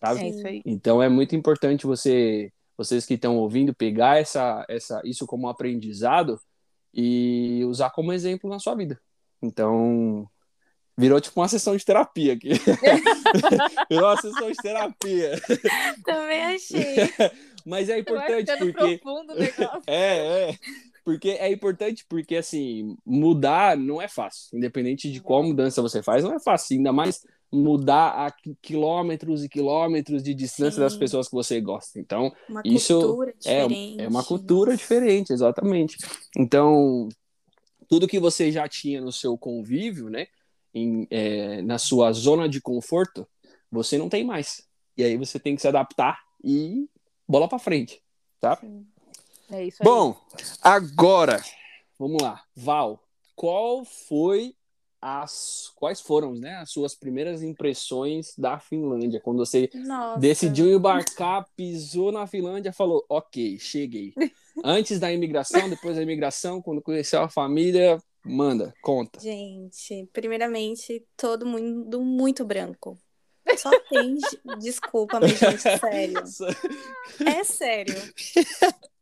sabe? 0.00 0.22
É 0.22 0.28
isso 0.28 0.44
aí. 0.44 0.60
Então 0.66 1.00
é 1.00 1.08
muito 1.08 1.36
importante 1.36 1.86
você, 1.86 2.52
vocês 2.76 3.06
que 3.06 3.14
estão 3.14 3.36
ouvindo, 3.36 3.72
pegar 3.72 4.18
essa, 4.18 4.66
essa, 4.68 5.00
isso 5.04 5.24
como 5.24 5.48
aprendizado 5.48 6.36
e 6.92 7.64
usar 7.66 7.90
como 7.90 8.12
exemplo 8.12 8.50
na 8.50 8.58
sua 8.58 8.74
vida. 8.74 9.00
Então, 9.40 10.28
virou 10.98 11.20
tipo 11.20 11.40
uma 11.40 11.46
sessão 11.46 11.76
de 11.76 11.84
terapia 11.84 12.32
aqui. 12.32 12.54
virou 13.88 14.08
uma 14.08 14.20
sessão 14.20 14.50
de 14.50 14.56
terapia. 14.56 15.40
Também 16.04 16.42
achei. 16.42 16.96
Mas 17.64 17.88
é 17.88 18.00
importante 18.00 18.50
porque 18.58 18.98
profundo 18.98 19.32
o 19.32 19.36
negócio. 19.36 19.82
é, 19.86 20.50
é. 20.50 20.58
Porque 21.04 21.30
é 21.30 21.52
importante, 21.52 22.04
porque 22.08 22.36
assim, 22.36 22.96
mudar 23.04 23.76
não 23.76 24.00
é 24.00 24.08
fácil. 24.08 24.56
Independente 24.56 25.10
de 25.12 25.20
qual 25.20 25.42
mudança 25.42 25.82
você 25.82 26.02
faz, 26.02 26.24
não 26.24 26.32
é 26.32 26.40
fácil. 26.40 26.76
Ainda 26.78 26.92
mais 26.92 27.26
mudar 27.52 28.26
a 28.26 28.30
qui- 28.30 28.56
quilômetros 28.62 29.44
e 29.44 29.48
quilômetros 29.48 30.22
de 30.22 30.32
distância 30.34 30.72
Sim. 30.76 30.80
das 30.80 30.96
pessoas 30.96 31.28
que 31.28 31.34
você 31.34 31.60
gosta. 31.60 32.00
Então, 32.00 32.32
Uma 32.48 32.62
Isso 32.64 33.22
é, 33.44 34.02
é 34.04 34.08
uma 34.08 34.24
cultura 34.24 34.74
diferente, 34.76 35.32
exatamente. 35.32 35.96
Então, 36.36 37.08
tudo 37.86 38.08
que 38.08 38.18
você 38.18 38.50
já 38.50 38.66
tinha 38.68 39.00
no 39.00 39.12
seu 39.12 39.36
convívio, 39.36 40.08
né? 40.08 40.26
em- 40.76 41.06
é, 41.10 41.62
na 41.62 41.78
sua 41.78 42.10
zona 42.12 42.48
de 42.48 42.60
conforto, 42.60 43.24
você 43.70 43.96
não 43.96 44.08
tem 44.08 44.24
mais. 44.24 44.66
E 44.96 45.04
aí 45.04 45.16
você 45.16 45.38
tem 45.38 45.54
que 45.54 45.60
se 45.62 45.68
adaptar 45.68 46.18
e 46.42 46.88
bola 47.28 47.48
pra 47.48 47.60
frente, 47.60 48.02
tá? 48.40 48.56
Sim. 48.56 48.84
É 49.54 49.64
isso 49.64 49.82
aí. 49.82 49.84
Bom, 49.84 50.16
agora, 50.60 51.40
vamos 51.96 52.20
lá. 52.20 52.42
Val, 52.56 53.00
qual 53.36 53.84
foi 53.84 54.56
as 55.00 55.70
quais 55.76 56.00
foram, 56.00 56.34
né, 56.34 56.56
as 56.56 56.70
suas 56.72 56.94
primeiras 56.94 57.42
impressões 57.42 58.34
da 58.36 58.58
Finlândia 58.58 59.20
quando 59.20 59.38
você 59.38 59.70
Nossa. 59.74 60.18
decidiu 60.18 60.74
embarcar, 60.74 61.46
pisou 61.54 62.10
na 62.10 62.26
Finlândia, 62.26 62.72
falou: 62.72 63.04
"OK, 63.08 63.58
cheguei". 63.60 64.12
Antes 64.64 64.98
da 64.98 65.12
imigração, 65.12 65.70
depois 65.70 65.94
da 65.94 66.02
imigração, 66.02 66.60
quando 66.60 66.82
conheceu 66.82 67.20
a 67.22 67.28
família, 67.28 68.02
manda, 68.24 68.74
conta. 68.82 69.20
Gente, 69.20 70.08
primeiramente, 70.12 71.06
todo 71.16 71.46
mundo 71.46 72.00
muito 72.02 72.44
branco. 72.44 72.98
Só 73.56 73.70
tem. 73.88 74.16
Desculpa, 74.58 75.20
mas, 75.20 75.38
gente, 75.38 75.60
sério. 75.60 76.24
É 77.24 77.44
sério. 77.44 77.94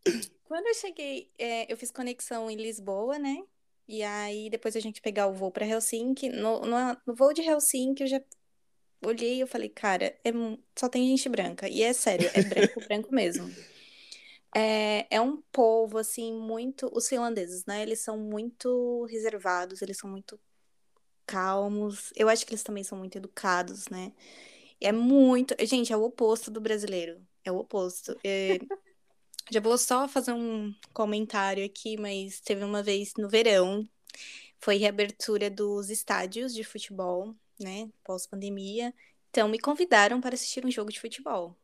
Quando 0.53 0.67
eu 0.67 0.75
cheguei, 0.75 1.31
é, 1.39 1.73
eu 1.73 1.79
fiz 1.79 1.91
conexão 1.91 2.51
em 2.51 2.57
Lisboa, 2.57 3.19
né? 3.19 3.43
E 3.89 4.03
aí, 4.03 4.51
depois 4.51 4.77
a 4.77 4.81
gente 4.81 5.01
pegar 5.01 5.27
o 5.27 5.33
voo 5.33 5.51
para 5.51 5.65
Helsinki. 5.65 6.29
No, 6.29 6.61
no, 6.61 6.77
no, 7.07 7.15
voo 7.15 7.33
de 7.33 7.41
Helsinki, 7.41 8.03
eu 8.03 8.07
já 8.07 8.21
olhei 9.03 9.37
e 9.37 9.41
eu 9.41 9.47
falei, 9.47 9.71
cara, 9.71 10.15
é, 10.23 10.31
só 10.79 10.91
tem 10.91 11.09
gente 11.09 11.27
branca. 11.31 11.67
E 11.71 11.83
é 11.83 11.95
sério, 11.95 12.31
é 12.35 12.43
branco, 12.43 12.81
branco 12.87 13.15
mesmo. 13.15 13.51
É, 14.55 15.07
é 15.09 15.19
um 15.23 15.39
povo, 15.51 15.97
assim, 15.97 16.35
muito. 16.35 16.87
Os 16.95 17.09
finlandeses, 17.09 17.65
né? 17.65 17.81
Eles 17.81 18.01
são 18.01 18.19
muito 18.19 19.07
reservados, 19.07 19.81
eles 19.81 19.97
são 19.97 20.11
muito 20.11 20.39
calmos. 21.25 22.13
Eu 22.15 22.29
acho 22.29 22.45
que 22.45 22.53
eles 22.53 22.63
também 22.63 22.85
são 22.85 22.99
muito 22.99 23.17
educados, 23.17 23.89
né? 23.89 24.13
É 24.79 24.93
muito. 24.93 25.57
Gente, 25.65 25.95
é 25.95 25.97
o 25.97 26.03
oposto 26.03 26.51
do 26.51 26.61
brasileiro. 26.61 27.27
É 27.43 27.51
o 27.51 27.57
oposto. 27.57 28.15
É... 28.23 28.59
Já 29.51 29.61
vou 29.61 29.77
só 29.77 30.09
fazer 30.09 30.33
um 30.33 30.75
comentário 30.93 31.65
aqui, 31.65 31.97
mas 31.97 32.41
teve 32.41 32.65
uma 32.65 32.83
vez 32.83 33.13
no 33.19 33.29
verão, 33.29 33.89
foi 34.61 34.77
reabertura 34.77 35.51
dos 35.51 35.91
estádios 35.91 36.55
de 36.55 36.65
futebol, 36.65 37.35
né? 37.61 37.91
Pós-pandemia. 38.05 38.95
Então 39.31 39.49
me 39.49 39.59
convidaram 39.59 40.21
para 40.21 40.35
assistir 40.35 40.65
um 40.65 40.71
jogo 40.71 40.93
de 40.93 41.01
futebol. 41.01 41.57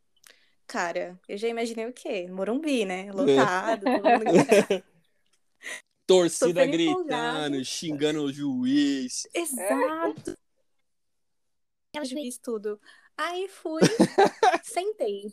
Cara, 0.67 1.19
eu 1.29 1.39
já 1.39 1.49
imaginei 1.49 1.87
o 1.87 1.93
quê? 1.93 2.27
Morumbi, 2.29 2.85
né? 2.85 3.11
Lotado, 3.13 3.85
todo 3.85 4.05
mundo... 4.05 4.25
Torcida 6.07 6.65
gritando, 6.67 7.63
xingando 7.65 8.23
o 8.23 8.33
juiz. 8.33 9.27
Exato. 9.35 10.37
É. 11.95 12.01
O 12.01 12.05
juiz 12.05 12.39
tudo. 12.39 12.81
Aí 13.17 13.49
fui, 13.49 13.83
sentei. 14.65 15.33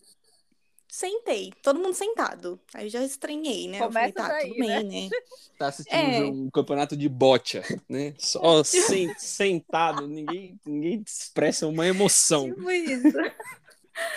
Sentei, 1.00 1.52
todo 1.62 1.80
mundo 1.80 1.94
sentado. 1.94 2.58
Aí 2.74 2.88
já 2.90 3.04
estranhei, 3.04 3.68
né? 3.68 3.80
Começa 3.80 3.88
eu 3.88 3.92
falei, 3.92 4.14
tá, 4.14 4.30
daí, 4.30 4.48
tudo 4.48 4.56
bem, 4.56 4.84
né? 4.86 5.10
né? 5.10 5.12
Tá 5.58 5.68
assistindo 5.68 6.08
É. 6.08 6.38
um 6.46 6.50
campeonato 6.50 6.98
de 6.98 7.08
bocha, 7.10 7.62
né? 7.90 8.14
Só 8.18 8.64
sen- 8.64 9.14
sentado, 9.18 10.08
ninguém, 10.08 10.60
ninguém 10.66 11.02
expressa 11.06 11.68
uma 11.68 11.86
emoção. 11.88 12.54
Tipo 12.54 12.70
isso. 12.72 13.18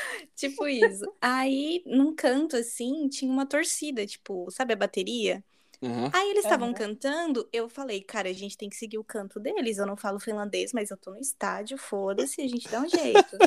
tipo 0.37 0.67
isso. 0.67 1.05
Aí, 1.21 1.83
num 1.87 2.15
canto, 2.15 2.57
assim, 2.57 3.09
tinha 3.09 3.31
uma 3.31 3.47
torcida, 3.47 4.07
tipo, 4.07 4.51
sabe 4.51 4.73
a 4.73 4.77
bateria? 4.77 5.45
Aham. 5.83 6.13
Aí 6.13 6.31
eles 6.31 6.43
estavam 6.45 6.73
Aham. 6.73 6.75
cantando, 6.75 7.49
eu 7.53 7.69
falei, 7.69 8.03
cara, 8.03 8.31
a 8.31 8.33
gente 8.35 8.57
tem 8.59 8.71
que 8.71 8.77
seguir 8.77 8.99
o 8.99 9.05
canto 9.05 9.41
deles. 9.41 9.79
Eu 9.79 9.87
não 9.87 9.97
falo 9.97 10.21
finlandês, 10.21 10.73
mas 10.75 10.91
eu 10.91 10.97
tô 10.99 11.13
no 11.13 11.21
estádio, 11.21 11.79
foda-se, 11.79 12.43
a 12.43 12.49
gente 12.49 12.71
dá 12.71 12.81
um 12.83 12.89
jeito. 12.89 13.43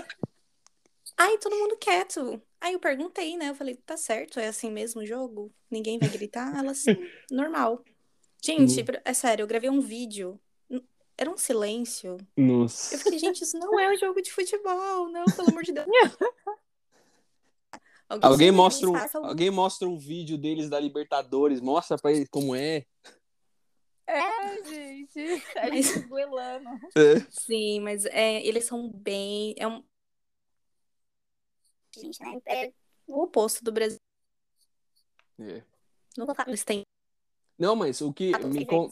Aí 1.17 1.38
todo 1.39 1.56
mundo 1.56 1.78
quieto. 1.78 2.41
Aí 2.62 2.74
eu 2.74 2.80
perguntei, 2.80 3.36
né? 3.36 3.50
Eu 3.50 3.56
falei, 3.56 3.76
tá 3.76 3.97
certo, 3.97 4.39
é 4.39 4.47
assim 4.47 4.69
mesmo 4.71 5.02
o 5.02 5.06
jogo? 5.06 5.52
Ninguém 5.69 5.97
vai 5.97 6.08
gritar? 6.10 6.56
Ela, 6.56 6.74
sim, 6.76 6.95
normal. 7.32 7.84
Gente, 8.43 8.80
Uhum. 8.82 8.86
é 9.04 9.13
sério, 9.13 9.43
eu 9.43 9.47
gravei 9.47 9.69
um 9.69 9.82
vídeo. 9.82 10.39
Era 11.17 11.30
um 11.30 11.38
silêncio. 11.38 12.17
Nossa. 12.38 12.95
Eu 12.95 13.00
fiquei, 13.00 13.19
gente, 13.19 13.43
isso 13.43 13.58
não 13.60 13.80
é 13.80 13.91
um 13.93 13.97
jogo 13.97 14.21
de 14.21 14.32
futebol, 14.32 15.10
não, 15.12 15.26
pelo 15.26 15.50
amor 15.50 15.63
de 15.63 15.71
Deus. 15.71 15.86
Alguém 18.21 18.50
e 18.50 18.52
mostra, 18.52 18.89
um, 18.89 18.95
alguém 19.26 19.50
mostra 19.50 19.88
um 19.88 19.97
vídeo 19.97 20.38
deles 20.38 20.69
da 20.69 20.78
Libertadores, 20.80 21.62
mostra 21.62 21.97
pra 21.97 22.12
eles 22.12 22.28
como 22.30 22.54
é. 22.54 22.86
É, 24.06 24.63
gente. 24.67 25.43
A 25.56 25.69
Mas- 25.69 25.86
gente 25.86 26.00
esgoelando. 26.00 26.69
Sim, 27.30 27.80
mas 27.80 28.06
é, 28.08 28.45
eles 28.45 28.65
são 28.65 28.89
bem. 28.91 29.56
É 29.58 29.65
um. 29.65 29.82
Gente, 31.95 32.21
né? 32.21 32.41
É 32.45 32.73
o 33.08 33.23
oposto 33.23 33.63
do 33.63 33.71
Brasil. 33.71 33.97
É. 35.39 35.63
Não 36.17 36.25
vou 36.25 36.36
falar, 36.36 36.49
Eles 36.49 36.63
têm 36.63 36.84
Não, 37.58 37.75
mas 37.75 38.01
o 38.01 38.13
que 38.13 38.32
me 38.45 38.65
con- 38.65 38.89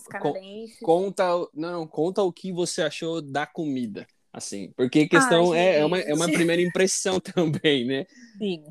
conta, 0.84 1.24
não, 1.28 1.50
não, 1.54 1.88
conta 1.88 2.22
o 2.24 2.32
que 2.32 2.52
você 2.52 2.82
achou 2.82 3.22
da 3.22 3.46
comida, 3.46 4.08
assim, 4.34 4.72
porque 4.74 5.02
a 5.02 5.10
questão 5.10 5.54
Ah, 5.54 5.58
é, 5.58 5.80
é, 5.80 5.86
uma, 5.86 6.00
é 6.00 6.14
uma 6.14 6.26
gente. 6.26 6.36
primeira 6.38 6.62
impressão 6.62 7.20
também, 7.22 7.86
né? 7.86 8.06
Sim. 8.38 8.66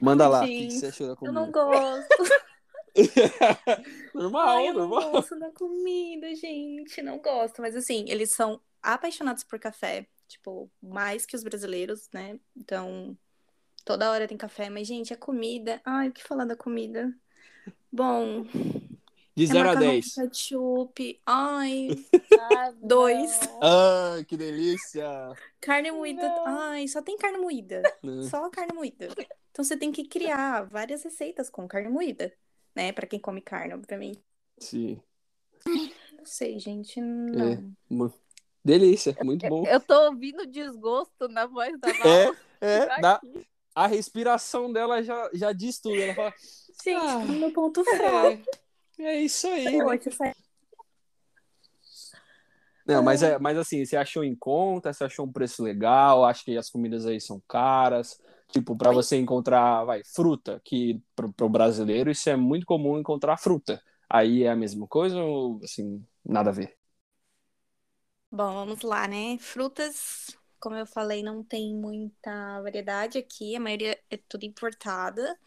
Manda 0.00 0.24
Ai, 0.24 0.30
lá, 0.30 0.44
o 0.44 0.46
que, 0.46 0.62
gente, 0.62 0.72
você 0.74 0.86
achou 0.86 1.06
da 1.06 1.12
Eu 1.12 1.16
comida? 1.18 1.40
não 1.40 1.50
gosto. 1.52 2.08
normal, 4.14 4.48
Ai, 4.48 4.68
eu 4.68 4.74
não 4.74 4.88
normal. 4.88 5.12
gosto 5.12 5.38
da 5.38 5.52
comida, 5.52 6.34
gente. 6.34 7.02
Não 7.02 7.18
gosto. 7.18 7.60
Mas 7.62 7.76
assim, 7.76 8.04
eles 8.08 8.32
são 8.32 8.60
apaixonados 8.82 9.44
por 9.44 9.58
café. 9.58 10.06
Tipo, 10.26 10.70
mais 10.82 11.24
que 11.24 11.36
os 11.36 11.42
brasileiros, 11.42 12.08
né? 12.12 12.38
Então, 12.56 13.16
toda 13.84 14.10
hora 14.10 14.28
tem 14.28 14.36
café. 14.36 14.68
Mas, 14.70 14.86
gente, 14.86 15.12
a 15.12 15.16
comida. 15.16 15.80
Ai, 15.84 16.08
o 16.08 16.12
que 16.12 16.22
falar 16.22 16.44
da 16.44 16.56
comida? 16.56 17.12
Bom, 17.90 18.42
De 19.34 19.44
é 19.44 19.46
0 19.46 19.58
a 19.60 19.64
macarrão 19.74 19.92
10. 19.92 20.14
com 20.14 20.22
ketchup. 20.22 21.20
Ai, 21.26 21.88
Ah, 22.52 22.72
Dois. 22.82 23.40
não. 23.40 23.60
Ah, 23.62 24.24
que 24.26 24.36
delícia! 24.36 25.06
carne 25.60 25.90
moída. 25.90 26.22
Não. 26.22 26.46
Ai, 26.46 26.86
só 26.88 27.00
tem 27.02 27.16
carne 27.16 27.38
moída. 27.38 27.82
Né? 28.02 28.22
Só 28.24 28.48
carne 28.50 28.72
moída. 28.74 29.08
Então 29.50 29.64
você 29.64 29.76
tem 29.76 29.90
que 29.90 30.04
criar 30.06 30.62
várias 30.64 31.02
receitas 31.02 31.50
com 31.50 31.66
carne 31.66 31.88
moída, 31.88 32.32
né? 32.74 32.92
Pra 32.92 33.06
quem 33.06 33.18
come 33.18 33.40
carne, 33.40 33.74
obviamente. 33.74 34.22
Sim. 34.58 35.00
Não 35.66 36.24
sei, 36.24 36.58
gente. 36.58 37.00
Não. 37.00 37.74
Uma- 37.90 38.12
Delícia, 38.64 39.16
muito 39.22 39.48
bom. 39.48 39.64
Eu 39.66 39.80
tô 39.80 39.94
ouvindo 40.10 40.46
desgosto 40.46 41.26
na 41.28 41.46
voz 41.46 41.78
da 41.80 41.88
Val. 41.92 42.06
É, 42.08 42.34
é, 42.60 43.00
dá, 43.00 43.14
Aqui. 43.14 43.46
A 43.78 43.86
respiração 43.86 44.72
dela 44.72 45.02
já, 45.02 45.30
já 45.32 45.52
diz 45.52 45.78
tudo. 45.80 46.00
Ela 46.00 46.14
fala, 46.14 46.34
Gente, 46.84 46.96
Ah, 46.96 47.18
no 47.24 47.38
meu 47.38 47.52
ponto 47.52 47.84
fraco. 47.84 48.42
é, 48.98 49.04
é 49.04 49.20
isso 49.22 49.46
aí. 49.48 49.64
né? 49.64 50.32
Não, 52.86 53.02
mas, 53.02 53.22
é, 53.22 53.38
mas 53.38 53.58
assim, 53.58 53.84
você 53.84 53.96
achou 53.96 54.24
em 54.24 54.34
conta? 54.34 54.92
Você 54.92 55.04
achou 55.04 55.26
um 55.26 55.32
preço 55.32 55.62
legal? 55.62 56.24
Acho 56.24 56.44
que 56.44 56.56
as 56.56 56.70
comidas 56.70 57.04
aí 57.06 57.20
são 57.20 57.40
caras. 57.46 58.18
Tipo, 58.50 58.74
para 58.74 58.90
você 58.90 59.16
encontrar, 59.18 59.84
vai, 59.84 60.02
fruta, 60.04 60.60
que 60.64 61.02
pro, 61.14 61.30
pro 61.32 61.48
brasileiro 61.50 62.10
isso 62.10 62.30
é 62.30 62.36
muito 62.36 62.64
comum 62.64 62.98
encontrar 62.98 63.36
fruta. 63.36 63.82
Aí 64.08 64.42
é 64.44 64.50
a 64.50 64.56
mesma 64.56 64.86
coisa 64.86 65.20
ou, 65.20 65.60
assim, 65.62 66.02
nada 66.24 66.48
a 66.48 66.52
ver? 66.52 66.74
Bom, 68.30 68.52
vamos 68.54 68.80
lá, 68.82 69.06
né? 69.06 69.38
Frutas, 69.38 70.37
como 70.60 70.76
eu 70.76 70.86
falei, 70.86 71.22
não 71.22 71.42
tem 71.42 71.74
muita 71.74 72.60
variedade 72.62 73.18
aqui. 73.18 73.56
A 73.56 73.60
maioria 73.60 73.98
é 74.10 74.16
tudo 74.16 74.44
importada. 74.44 75.38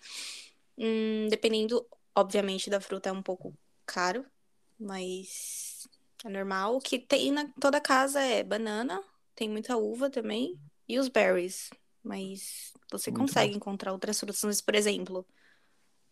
Hum, 0.78 1.28
dependendo, 1.30 1.86
obviamente, 2.16 2.70
da 2.70 2.82
fruta 2.82 3.10
é 3.10 3.12
um 3.12 3.22
pouco 3.22 3.54
caro, 3.86 4.26
mas 4.80 5.88
é 6.26 6.30
normal. 6.30 6.76
O 6.76 6.80
que 6.80 6.98
tem 7.00 7.32
na 7.32 7.48
toda 7.60 7.80
casa 7.80 8.22
é 8.22 8.44
banana, 8.44 9.04
tem 9.36 9.50
muita 9.50 9.78
uva 9.78 10.10
também, 10.10 10.58
e 10.88 10.98
os 10.98 11.08
berries. 11.08 11.70
Mas 12.04 12.74
você 12.92 13.12
Muito 13.12 13.22
consegue 13.22 13.56
encontrar 13.56 13.92
outras 13.92 14.20
frutas. 14.20 14.44
Mas, 14.44 14.62
por 14.62 14.76
exemplo, 14.76 15.26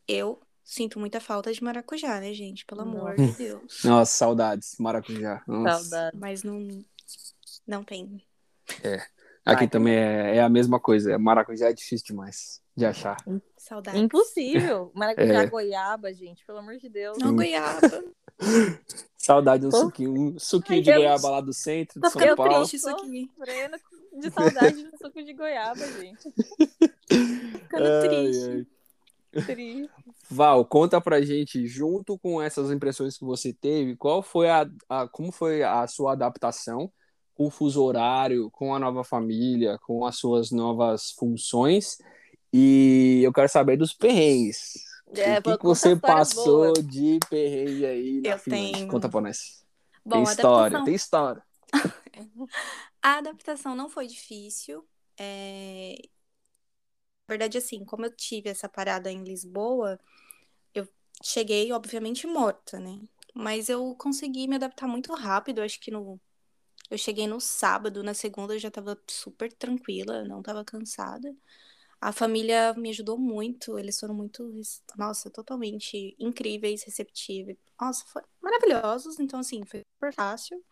eu 0.08 0.40
sinto 0.64 1.00
muita 1.00 1.20
falta 1.20 1.52
de 1.52 1.64
maracujá, 1.64 2.20
né, 2.20 2.34
gente? 2.34 2.66
Pelo 2.66 2.82
amor 2.82 3.16
de 3.16 3.32
Deus. 3.32 3.84
Nossa, 3.84 4.12
saudades, 4.12 4.76
maracujá. 4.78 5.44
Nossa. 5.48 5.84
Saudade. 5.84 6.18
Mas 6.18 6.44
não, 6.44 6.86
não 7.66 7.84
tem. 7.84 8.24
Aqui 9.46 9.62
Vai. 9.62 9.68
também 9.68 9.96
é, 9.96 10.38
é 10.38 10.42
a 10.42 10.50
mesma 10.50 10.80
coisa. 10.80 11.18
Maracujá 11.18 11.70
é 11.70 11.74
difícil 11.74 12.06
demais 12.08 12.62
de 12.76 12.86
achar. 12.86 13.18
Saudades. 13.58 14.00
Impossível. 14.00 14.92
Maracujá, 14.96 15.44
É. 15.44 15.48
goiaba, 15.48 16.14
gente. 16.14 16.46
Pelo 16.46 16.60
amor 16.60 16.78
de 16.78 16.90
Deus. 16.90 17.18
Não, 17.18 17.36
goiaba. 17.36 17.80
Saudade 19.18 19.62
de 19.62 19.68
um 19.68 19.72
Pô. 19.72 19.78
suquinho, 19.78 20.12
um 20.14 20.40
suquinho 20.40 20.78
Ai, 20.80 20.84
de 20.84 20.90
eu- 20.92 20.96
goiaba 20.98 21.30
lá 21.30 21.42
do 21.42 21.54
centro 21.54 22.00
de 22.00 22.10
São 22.10 22.20
ficando 22.20 22.38
Paulo. 22.38 22.54
triste 22.60 22.76
isso 22.78 22.90
aqui. 22.90 23.30
De 24.20 24.32
saudade 24.32 24.84
do 24.84 24.98
suco 24.98 25.24
de 25.24 25.34
goiaba, 25.34 25.86
gente. 26.00 26.32
Ficando 27.10 27.86
Ai, 27.86 28.08
triste. 28.08 28.68
ai. 29.36 29.42
Triste. 29.46 29.90
Val, 30.32 30.66
conta 30.66 31.00
pra 31.02 31.22
gente, 31.22 31.68
junto 31.68 32.18
com 32.18 32.42
essas 32.42 32.72
impressões 32.72 33.18
que 33.18 33.24
você 33.26 33.54
teve, 33.54 33.96
qual 33.96 34.22
foi 34.24 34.50
a, 34.50 34.68
a- 34.88 35.08
como 35.08 35.32
foi 35.32 35.64
a 35.64 35.86
sua 35.88 36.14
adaptação 36.14 36.92
com 37.40 37.46
o 37.46 37.50
fuso 37.50 37.82
horário, 37.82 38.52
com 38.52 38.76
a 38.76 38.80
nova 38.80 39.02
família, 39.02 39.80
com 39.80 40.06
as 40.06 40.18
suas 40.18 40.52
novas 40.52 41.12
funções? 41.12 41.98
E 42.52 43.22
eu 43.24 43.32
quero 43.32 43.48
saber 43.48 43.78
dos 43.78 43.94
perrengues. 43.94 44.74
É, 45.16 45.40
o 45.40 45.42
que, 45.42 45.58
que 45.58 45.64
você 45.64 45.96
passou 45.96 46.74
boas. 46.74 46.86
de 46.86 47.18
perrengue 47.30 47.86
aí 47.86 48.22
na 48.22 48.32
Eu 48.32 48.38
Finlândia? 48.40 48.74
tenho. 48.74 48.88
Conta 48.90 49.08
pra 49.08 49.22
nós. 49.22 49.66
Bom, 50.04 50.16
tem 50.16 50.24
história, 50.24 50.58
adaptação, 50.58 50.84
tem 50.84 50.96
história. 50.96 51.44
a 53.02 53.18
adaptação 53.20 53.74
não 53.74 53.90
foi 53.90 54.06
difícil. 54.06 54.86
É... 55.18 55.96
Na 57.26 57.36
verdade, 57.36 57.58
assim, 57.58 57.86
como 57.86 58.06
eu 58.06 58.14
tive 58.14 58.50
essa 58.50 58.68
parada 58.68 59.10
em 59.10 59.24
Lisboa, 59.24 59.98
eu 60.74 60.86
cheguei, 61.24 61.72
obviamente, 61.72 62.28
morta, 62.28 62.82
né? 62.82 63.00
Mas 63.34 63.70
eu 63.70 63.96
consegui 63.96 64.46
me 64.46 64.58
adaptar 64.58 64.88
muito 64.88 65.14
rápido. 65.14 65.62
Acho 65.62 65.80
que 65.80 65.90
no... 65.90 66.20
eu 66.90 66.98
cheguei 66.98 67.28
no 67.28 67.40
sábado, 67.40 68.04
na 68.04 68.14
segunda 68.14 68.56
eu 68.56 68.60
já 68.60 68.72
tava 68.72 69.00
super 69.10 69.52
tranquila, 69.54 70.24
não 70.26 70.42
tava 70.42 70.64
cansada. 70.66 71.36
A 72.02 72.12
família 72.14 72.74
me 72.76 72.90
ajudou 72.92 73.18
muito, 73.18 73.78
eles 73.80 74.00
foram 74.00 74.14
muito, 74.16 74.52
nossa, 74.98 75.30
totalmente 75.30 76.16
incríveis, 76.20 76.84
receptivos. 76.84 77.56
Nossa, 77.80 78.06
foram 78.08 78.28
maravilhosos, 78.42 79.20
então 79.20 79.40
assim, 79.40 79.66
foi 79.66 79.84
super 79.96 80.14
fácil. 80.14 80.64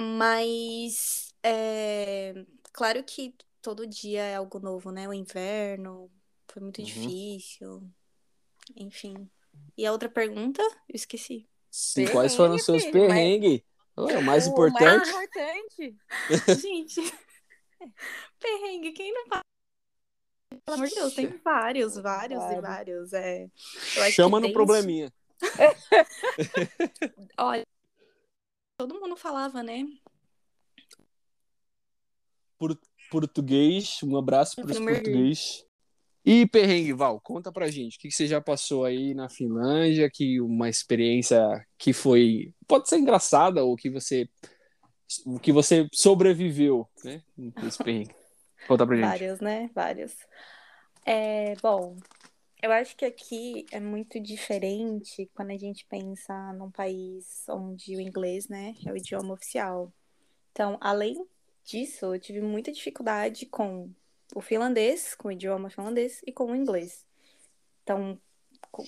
Mas, 0.00 1.34
é, 1.42 2.34
claro 2.72 3.02
que 3.04 3.34
todo 3.60 3.86
dia 3.86 4.22
é 4.22 4.36
algo 4.36 4.58
novo, 4.60 4.90
né? 4.92 5.08
O 5.08 5.12
inverno 5.12 6.10
foi 6.48 6.62
muito 6.62 6.80
Uhum. 6.80 6.84
difícil, 6.84 7.82
enfim. 8.76 9.30
E 9.76 9.86
a 9.86 9.92
outra 9.92 10.08
pergunta? 10.08 10.62
Eu 10.88 10.94
esqueci. 10.96 11.48
Sim, 11.70 12.06
quais 12.08 12.34
foram 12.34 12.54
os 12.56 12.64
seus 12.64 12.84
perrengues? 12.86 13.62
É 14.08 14.18
o 14.18 14.22
mais 14.22 14.46
O 14.46 14.50
importante. 14.50 15.10
mais 15.12 15.26
importante. 15.26 15.96
Gente, 16.60 17.00
perrengue, 18.38 18.92
quem 18.92 19.12
não 19.12 19.26
faz? 19.26 19.42
Pelo 20.64 20.76
amor 20.76 20.88
de 20.88 20.94
Deus, 20.94 21.14
tem 21.14 21.26
vários, 21.44 21.96
vários 21.96 22.42
e 22.44 22.60
Vários. 22.60 23.12
É... 23.12 23.48
Chama 24.10 24.38
no 24.38 24.46
desde- 24.46 24.54
probleminha. 24.54 25.12
Olha, 27.38 27.66
todo 28.78 29.00
mundo 29.00 29.16
falava, 29.16 29.62
né? 29.62 29.84
Português, 33.10 34.02
um 34.02 34.16
abraço 34.16 34.56
para 34.56 34.70
os 34.70 34.78
português. 34.78 35.64
E 36.30 36.46
perrengue, 36.46 36.92
Val, 36.92 37.18
conta 37.18 37.50
pra 37.50 37.70
gente. 37.70 37.96
O 37.96 38.00
que 38.00 38.10
você 38.10 38.26
já 38.26 38.38
passou 38.38 38.84
aí 38.84 39.14
na 39.14 39.30
Finlândia? 39.30 40.10
Que 40.12 40.42
uma 40.42 40.68
experiência 40.68 41.40
que 41.78 41.94
foi. 41.94 42.52
Pode 42.66 42.86
ser 42.86 42.98
engraçada 42.98 43.64
ou 43.64 43.74
que 43.74 43.88
você. 43.88 44.28
Que 45.40 45.50
você 45.50 45.88
sobreviveu, 45.90 46.86
né? 47.02 47.22
Esse 47.66 47.82
perrengue. 47.82 48.14
Conta 48.66 48.86
pra 48.86 48.94
gente. 48.94 49.06
Vários, 49.06 49.40
né? 49.40 49.70
Vários. 49.74 50.14
É, 51.06 51.54
bom, 51.62 51.96
eu 52.62 52.72
acho 52.72 52.94
que 52.94 53.06
aqui 53.06 53.64
é 53.72 53.80
muito 53.80 54.20
diferente 54.20 55.30
quando 55.34 55.52
a 55.52 55.56
gente 55.56 55.86
pensa 55.86 56.52
num 56.52 56.70
país 56.70 57.42
onde 57.48 57.96
o 57.96 58.00
inglês, 58.02 58.48
né, 58.48 58.74
é 58.84 58.92
o 58.92 58.96
idioma 58.98 59.32
oficial. 59.32 59.90
Então, 60.52 60.76
além 60.78 61.16
disso, 61.64 62.14
eu 62.14 62.20
tive 62.20 62.42
muita 62.42 62.70
dificuldade 62.70 63.46
com 63.46 63.90
o 64.34 64.40
finlandês, 64.40 65.14
com 65.14 65.28
o 65.28 65.32
idioma 65.32 65.70
finlandês 65.70 66.20
e 66.26 66.32
com 66.32 66.52
o 66.52 66.56
inglês. 66.56 67.04
Então, 67.82 68.20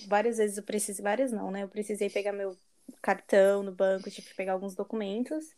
várias 0.07 0.37
vezes 0.37 0.57
eu 0.57 0.63
precisei, 0.63 1.03
várias 1.03 1.31
não, 1.31 1.49
né? 1.51 1.63
Eu 1.63 1.67
precisei 1.67 2.09
pegar 2.09 2.31
meu 2.31 2.57
cartão 3.01 3.63
no 3.63 3.71
banco, 3.71 4.09
tive 4.11 4.27
que 4.27 4.35
pegar 4.35 4.53
alguns 4.53 4.75
documentos. 4.75 5.55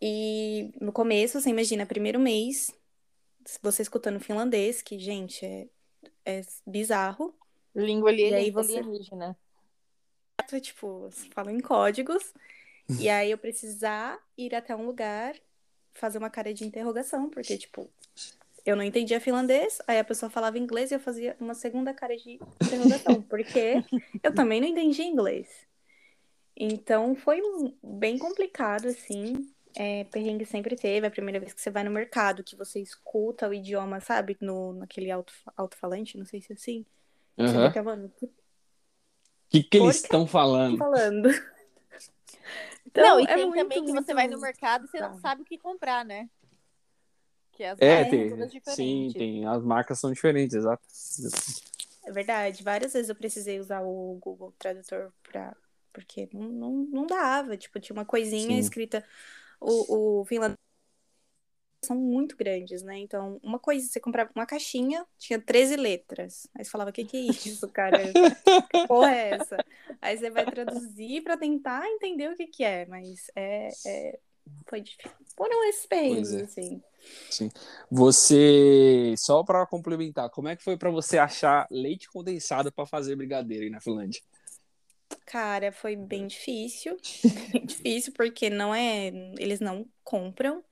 E 0.00 0.72
no 0.80 0.92
começo, 0.92 1.40
você 1.40 1.50
imagina, 1.50 1.86
primeiro 1.86 2.18
mês, 2.18 2.74
você 3.62 3.82
escutando 3.82 4.20
finlandês, 4.20 4.82
que, 4.82 4.98
gente, 4.98 5.44
é, 5.44 5.68
é 6.24 6.42
bizarro. 6.66 7.34
Língua 7.74 8.12
E 8.12 8.32
aí 8.32 8.50
você- 8.50 8.78
alienígena. 8.78 9.36
Tipo, 10.60 11.10
você 11.10 11.28
fala 11.30 11.50
em 11.52 11.60
códigos. 11.60 12.32
E 13.00 13.08
aí 13.08 13.30
eu 13.30 13.38
precisar 13.38 14.22
ir 14.36 14.54
até 14.54 14.76
um 14.76 14.86
lugar, 14.86 15.34
fazer 15.92 16.18
uma 16.18 16.28
cara 16.28 16.52
de 16.52 16.64
interrogação, 16.64 17.30
porque, 17.30 17.56
tipo, 17.56 17.90
eu 18.64 18.76
não 18.76 18.82
entendia 18.82 19.20
finlandês, 19.20 19.78
aí 19.86 19.98
a 19.98 20.04
pessoa 20.04 20.30
falava 20.30 20.58
inglês 20.58 20.90
e 20.90 20.94
eu 20.94 21.00
fazia 21.00 21.36
uma 21.40 21.54
segunda 21.54 21.92
cara 21.94 22.16
de 22.16 22.40
interrogação, 22.66 23.22
porque 23.28 23.84
eu 24.22 24.34
também 24.34 24.60
não 24.60 24.68
entendia 24.68 25.04
inglês. 25.04 25.66
Então 26.56 27.14
foi 27.14 27.40
bem 27.82 28.18
complicado, 28.18 28.86
assim. 28.88 29.34
É, 29.76 30.04
perrengue 30.04 30.46
sempre 30.46 30.76
teve, 30.76 31.06
a 31.06 31.10
primeira 31.10 31.40
vez 31.40 31.52
que 31.52 31.60
você 31.60 31.70
vai 31.70 31.82
no 31.82 31.90
mercado, 31.90 32.44
que 32.44 32.54
você 32.54 32.80
escuta 32.80 33.48
o 33.48 33.54
idioma, 33.54 34.00
sabe, 34.00 34.36
no, 34.40 34.72
naquele 34.72 35.10
alto, 35.10 35.32
alto-falante, 35.56 36.16
não 36.16 36.24
sei 36.24 36.40
se 36.40 36.52
é 36.52 36.54
assim. 36.54 36.86
Você 37.36 37.58
Aham. 37.58 37.66
fica, 37.68 37.82
mano, 37.82 38.08
que 38.16 38.30
que, 39.50 39.62
que 39.64 39.76
eles 39.78 39.96
estão 39.96 40.26
falando? 40.26 40.78
falando? 40.78 41.28
não, 42.94 43.20
e 43.20 43.24
é 43.24 43.34
tem 43.34 43.46
muito, 43.46 43.62
também 43.62 43.84
que 43.84 43.92
você 43.92 43.94
muito- 43.94 44.14
vai 44.14 44.28
no 44.28 44.40
mercado 44.40 44.84
e 44.84 44.88
você 44.88 45.00
não 45.00 45.18
sabe 45.18 45.42
o 45.42 45.44
que 45.44 45.58
comprar, 45.58 46.04
né? 46.04 46.28
Que 47.56 47.64
as 47.64 47.78
É, 47.80 47.88
marcas 47.96 48.10
tem. 48.10 48.28
são 48.28 48.38
todas 48.38 48.50
Sim, 48.52 48.58
diferentes. 48.58 49.14
tem. 49.14 49.46
As 49.46 49.62
marcas 49.62 50.00
são 50.00 50.12
diferentes, 50.12 50.54
exato. 50.56 50.82
É 52.04 52.12
verdade, 52.12 52.62
várias 52.62 52.92
vezes 52.92 53.08
eu 53.08 53.14
precisei 53.14 53.58
usar 53.58 53.80
o 53.82 54.18
Google 54.20 54.52
Tradutor 54.58 55.12
pra... 55.22 55.56
porque 55.92 56.28
não, 56.32 56.48
não, 56.48 56.72
não 56.72 57.06
dava. 57.06 57.56
Tipo, 57.56 57.80
tinha 57.80 57.94
uma 57.94 58.04
coisinha 58.04 58.48
Sim. 58.48 58.58
escrita. 58.58 59.04
O, 59.60 60.20
o 60.20 60.24
finlandês 60.26 60.58
são 61.84 61.96
muito 61.96 62.36
grandes, 62.36 62.82
né? 62.82 62.98
Então, 62.98 63.38
uma 63.42 63.58
coisa, 63.58 63.86
você 63.86 64.00
comprava 64.00 64.30
uma 64.34 64.46
caixinha, 64.46 65.06
tinha 65.18 65.40
13 65.40 65.76
letras. 65.76 66.48
Aí 66.56 66.64
você 66.64 66.70
falava, 66.70 66.90
o 66.90 66.92
que 66.92 67.04
que 67.04 67.16
é 67.16 67.20
isso, 67.20 67.68
cara? 67.68 67.98
Que 68.70 68.86
porra 68.86 69.10
é 69.14 69.30
essa? 69.30 69.56
Aí 70.00 70.16
você 70.18 70.30
vai 70.30 70.44
traduzir 70.46 71.22
pra 71.22 71.36
tentar 71.36 71.86
entender 71.88 72.30
o 72.30 72.36
que 72.36 72.46
que 72.46 72.64
é, 72.64 72.86
mas 72.86 73.30
é, 73.36 73.68
é... 73.86 74.18
foi 74.66 74.80
difícil. 74.80 75.10
Foram 75.36 75.64
esses 75.68 75.86
perrengues, 75.86 76.32
é. 76.32 76.42
assim. 76.42 76.82
Você, 77.90 79.14
só 79.16 79.42
para 79.42 79.66
complementar, 79.66 80.30
como 80.30 80.48
é 80.48 80.56
que 80.56 80.62
foi 80.64 80.76
para 80.76 80.90
você 80.90 81.18
achar 81.18 81.66
leite 81.70 82.08
condensado 82.10 82.72
para 82.72 82.86
fazer 82.86 83.16
brigadeiro 83.16 83.64
aí 83.64 83.70
na 83.70 83.80
Finlândia? 83.80 84.20
Cara, 85.26 85.72
foi 85.72 85.96
bem 85.96 86.26
difícil. 86.26 86.96
Bem 87.52 87.64
difícil, 87.66 88.12
porque 88.12 88.48
não 88.50 88.74
é. 88.74 89.08
Eles 89.38 89.60
não 89.60 89.86
compram. 90.02 90.62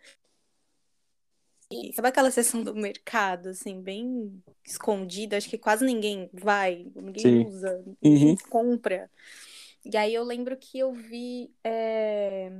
E 1.70 1.92
sabe 1.94 2.08
aquela 2.08 2.30
seção 2.30 2.62
do 2.62 2.74
mercado, 2.74 3.48
assim, 3.48 3.80
bem 3.80 4.42
escondida? 4.64 5.36
Acho 5.38 5.48
que 5.48 5.56
quase 5.56 5.84
ninguém 5.84 6.28
vai, 6.32 6.86
ninguém 6.94 7.28
Sim. 7.28 7.46
usa, 7.46 7.82
Uhum. 8.02 8.10
ninguém 8.10 8.36
compra. 8.50 9.10
E 9.84 9.96
aí 9.96 10.14
eu 10.14 10.22
lembro 10.24 10.56
que 10.56 10.78
eu 10.78 10.92
vi. 10.92 11.50
é, 11.64 12.50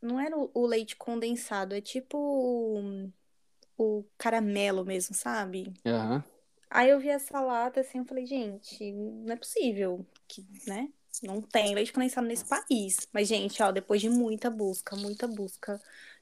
Não 0.00 0.20
era 0.20 0.36
o 0.36 0.66
leite 0.66 0.96
condensado, 0.96 1.74
é 1.74 1.80
tipo 1.80 2.16
o- 2.18 3.10
o 3.78 4.04
caramelo 4.18 4.84
mesmo, 4.84 5.14
sabe? 5.14 5.72
Aham. 5.86 6.24
Aí 6.70 6.90
eu 6.90 7.00
vi 7.00 7.08
essa 7.08 7.40
lata 7.40 7.80
assim, 7.80 7.98
eu 7.98 8.04
falei, 8.04 8.26
gente, 8.26 8.92
não 8.92 9.32
é 9.32 9.36
possível 9.36 10.06
que, 10.28 10.46
né? 10.66 10.88
Não 11.22 11.40
tem 11.42 11.74
leite 11.74 11.92
condensado 11.92 12.26
nesse 12.26 12.44
país. 12.44 13.08
Mas, 13.12 13.26
gente, 13.28 13.62
ó, 13.62 13.72
depois 13.72 14.00
de 14.00 14.08
muita 14.10 14.50
busca, 14.50 14.94
muita 14.94 15.26
busca, 15.26 15.80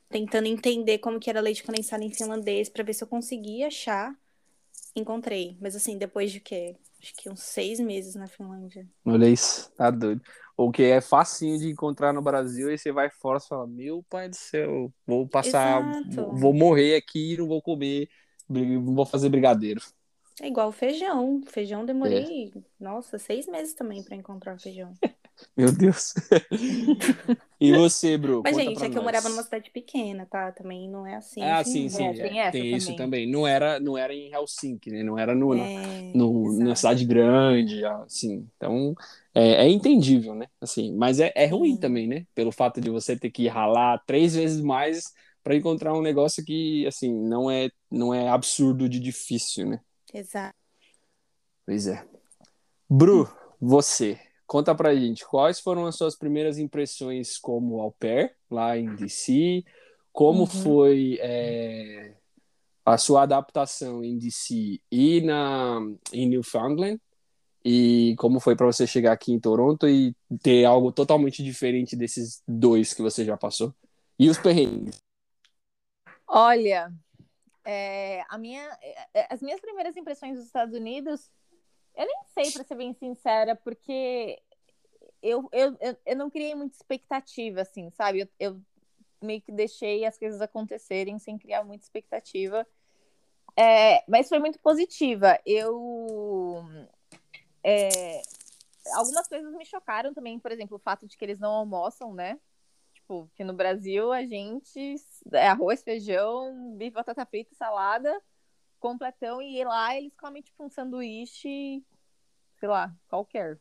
tentando 0.08 0.46
entender 0.46 0.98
como 0.98 1.20
que 1.20 1.28
era 1.28 1.40
leite 1.40 1.64
condensado 1.64 2.02
em 2.04 2.10
finlandês 2.12 2.68
pra 2.68 2.84
ver 2.84 2.94
se 2.94 3.02
eu 3.04 3.08
conseguia 3.08 3.66
achar, 3.66 4.16
encontrei. 4.94 5.56
Mas 5.60 5.76
assim, 5.76 5.98
depois 5.98 6.32
de 6.32 6.40
quê? 6.40 6.76
Acho 7.02 7.14
que 7.16 7.28
uns 7.30 7.42
seis 7.42 7.80
meses 7.80 8.14
na 8.14 8.26
Finlândia. 8.28 8.88
Olha 9.04 9.28
isso, 9.28 9.70
tá 9.72 9.90
doido. 9.90 10.22
O 10.56 10.70
que 10.72 10.82
é 10.84 11.00
facinho 11.00 11.58
de 11.58 11.68
encontrar 11.70 12.12
no 12.12 12.22
Brasil, 12.22 12.70
e 12.70 12.78
você 12.78 12.90
vai 12.92 13.10
fora 13.10 13.38
e 13.38 13.46
fala: 13.46 13.66
Meu 13.66 14.02
pai 14.04 14.28
do 14.28 14.36
céu, 14.36 14.92
vou 15.06 15.28
passar, 15.28 15.82
Exato. 15.82 16.32
vou 16.32 16.54
morrer 16.54 16.96
aqui, 16.96 17.36
não 17.36 17.46
vou 17.46 17.60
comer, 17.62 18.08
não 18.48 18.94
vou 18.94 19.06
fazer 19.06 19.28
brigadeiro. 19.28 19.80
É 20.40 20.46
igual 20.48 20.72
feijão. 20.72 21.42
Feijão 21.46 21.84
demorei, 21.84 22.52
nossa, 22.80 23.18
seis 23.18 23.46
meses 23.46 23.74
também 23.74 24.02
pra 24.02 24.16
encontrar 24.16 24.58
feijão. 24.58 24.94
Meu 25.56 25.72
Deus. 25.72 26.14
e 27.60 27.72
você, 27.72 28.16
Bru? 28.16 28.42
Mas, 28.44 28.56
gente, 28.56 28.84
é 28.84 28.88
que 28.88 28.96
eu 28.98 29.02
nós. 29.02 29.04
morava 29.04 29.28
numa 29.28 29.42
cidade 29.42 29.70
pequena, 29.70 30.26
tá? 30.26 30.52
Também 30.52 30.88
não 30.88 31.06
é 31.06 31.16
assim. 31.16 31.40
Ah, 31.40 31.62
sim, 31.64 31.88
sim. 31.88 32.02
É, 32.02 32.10
é, 32.10 32.12
tem 32.14 32.40
essa 32.40 32.52
tem 32.52 32.76
isso 32.76 32.94
também. 32.94 33.30
Não 33.30 33.46
era, 33.46 33.78
não 33.78 33.96
era 33.98 34.14
em 34.14 34.32
Helsinki, 34.32 34.90
né? 34.90 35.02
Não 35.02 35.18
era 35.18 35.34
no, 35.34 35.54
na- 35.54 35.68
É, 35.68 36.12
no, 36.14 36.58
na 36.58 36.74
cidade 36.74 37.04
grande, 37.04 37.84
assim. 37.84 38.48
Então, 38.56 38.94
é, 39.34 39.66
é 39.66 39.68
entendível, 39.68 40.34
né? 40.34 40.46
Assim, 40.60 40.94
mas 40.96 41.20
é, 41.20 41.32
é 41.36 41.46
ruim 41.46 41.76
também, 41.76 42.08
né? 42.08 42.26
Pelo 42.34 42.50
fato 42.52 42.80
de 42.80 42.88
você 42.90 43.16
ter 43.18 43.30
que 43.30 43.48
ralar 43.48 44.02
três 44.06 44.34
vezes 44.34 44.60
mais 44.62 45.12
para 45.42 45.54
encontrar 45.54 45.94
um 45.94 46.02
negócio 46.02 46.44
que, 46.44 46.86
assim, 46.86 47.12
não 47.12 47.50
é, 47.50 47.68
não 47.90 48.14
é 48.14 48.28
absurdo 48.28 48.88
de 48.88 48.98
difícil, 48.98 49.66
né? 49.68 49.80
Exato. 50.12 50.56
Pois 51.64 51.86
é. 51.86 52.04
Bru, 52.90 53.28
você, 53.60 54.20
conta 54.46 54.74
pra 54.74 54.94
gente, 54.94 55.26
quais 55.26 55.60
foram 55.60 55.86
as 55.86 55.96
suas 55.96 56.16
primeiras 56.16 56.58
impressões 56.58 57.38
como 57.38 57.80
au 57.80 57.92
pair 57.92 58.36
lá 58.50 58.76
em 58.78 58.94
DC? 58.94 59.64
Como 60.12 60.40
Uhum. 60.42 60.46
foi 60.46 61.18
é, 61.20 62.14
a 62.84 62.98
sua 62.98 63.22
adaptação 63.24 64.04
em 64.04 64.18
DC 64.18 64.80
e 64.90 65.20
na, 65.22 65.78
em 66.12 66.28
Newfoundland? 66.28 67.00
E 67.64 68.14
como 68.18 68.40
foi 68.40 68.56
para 68.56 68.66
você 68.66 68.86
chegar 68.86 69.12
aqui 69.12 69.32
em 69.32 69.40
Toronto 69.40 69.88
e 69.88 70.14
ter 70.42 70.64
algo 70.64 70.92
totalmente 70.92 71.42
diferente 71.42 71.96
desses 71.96 72.42
dois 72.46 72.94
que 72.94 73.02
você 73.02 73.24
já 73.24 73.36
passou? 73.36 73.74
E 74.18 74.30
os 74.30 74.38
perrengues? 74.38 75.00
Olha, 76.28 76.92
é, 77.64 78.24
a 78.28 78.38
minha, 78.38 78.62
é, 79.14 79.32
as 79.32 79.42
minhas 79.42 79.60
primeiras 79.60 79.96
impressões 79.96 80.36
dos 80.36 80.46
Estados 80.46 80.74
Unidos, 80.74 81.30
eu 81.96 82.06
nem 82.06 82.24
sei, 82.34 82.52
para 82.52 82.64
ser 82.64 82.74
bem 82.74 82.92
sincera, 82.94 83.56
porque 83.56 84.40
eu, 85.22 85.48
eu, 85.52 85.76
eu, 85.80 85.96
eu 86.04 86.16
não 86.16 86.30
criei 86.30 86.54
muita 86.54 86.76
expectativa, 86.76 87.62
assim, 87.62 87.90
sabe? 87.90 88.20
Eu, 88.20 88.28
eu 88.38 88.62
meio 89.20 89.40
que 89.40 89.50
deixei 89.50 90.04
as 90.04 90.18
coisas 90.18 90.40
acontecerem 90.40 91.18
sem 91.18 91.38
criar 91.38 91.64
muita 91.64 91.84
expectativa. 91.84 92.66
É, 93.56 94.04
mas 94.06 94.28
foi 94.28 94.38
muito 94.38 94.58
positiva. 94.60 95.38
Eu. 95.46 96.62
É, 97.64 98.20
algumas 98.94 99.26
coisas 99.26 99.52
me 99.54 99.64
chocaram 99.64 100.12
também, 100.12 100.38
por 100.38 100.52
exemplo, 100.52 100.76
o 100.76 100.80
fato 100.80 101.06
de 101.06 101.16
que 101.16 101.24
eles 101.24 101.38
não 101.38 101.52
almoçam, 101.52 102.12
né? 102.12 102.38
Tipo, 102.92 103.30
que 103.34 103.42
no 103.42 103.54
Brasil 103.54 104.12
a 104.12 104.24
gente 104.24 104.96
é 105.32 105.48
arroz, 105.48 105.82
feijão, 105.82 106.76
bife, 106.76 106.92
batata 106.92 107.24
frita, 107.24 107.54
salada, 107.54 108.20
completão, 108.88 109.42
e 109.42 109.64
lá 109.64 109.96
eles 109.96 110.14
comem 110.16 110.42
tipo 110.42 110.64
um 110.64 110.70
sanduíche, 110.70 111.82
sei 112.60 112.68
lá, 112.68 112.94
qualquer. 113.08 113.58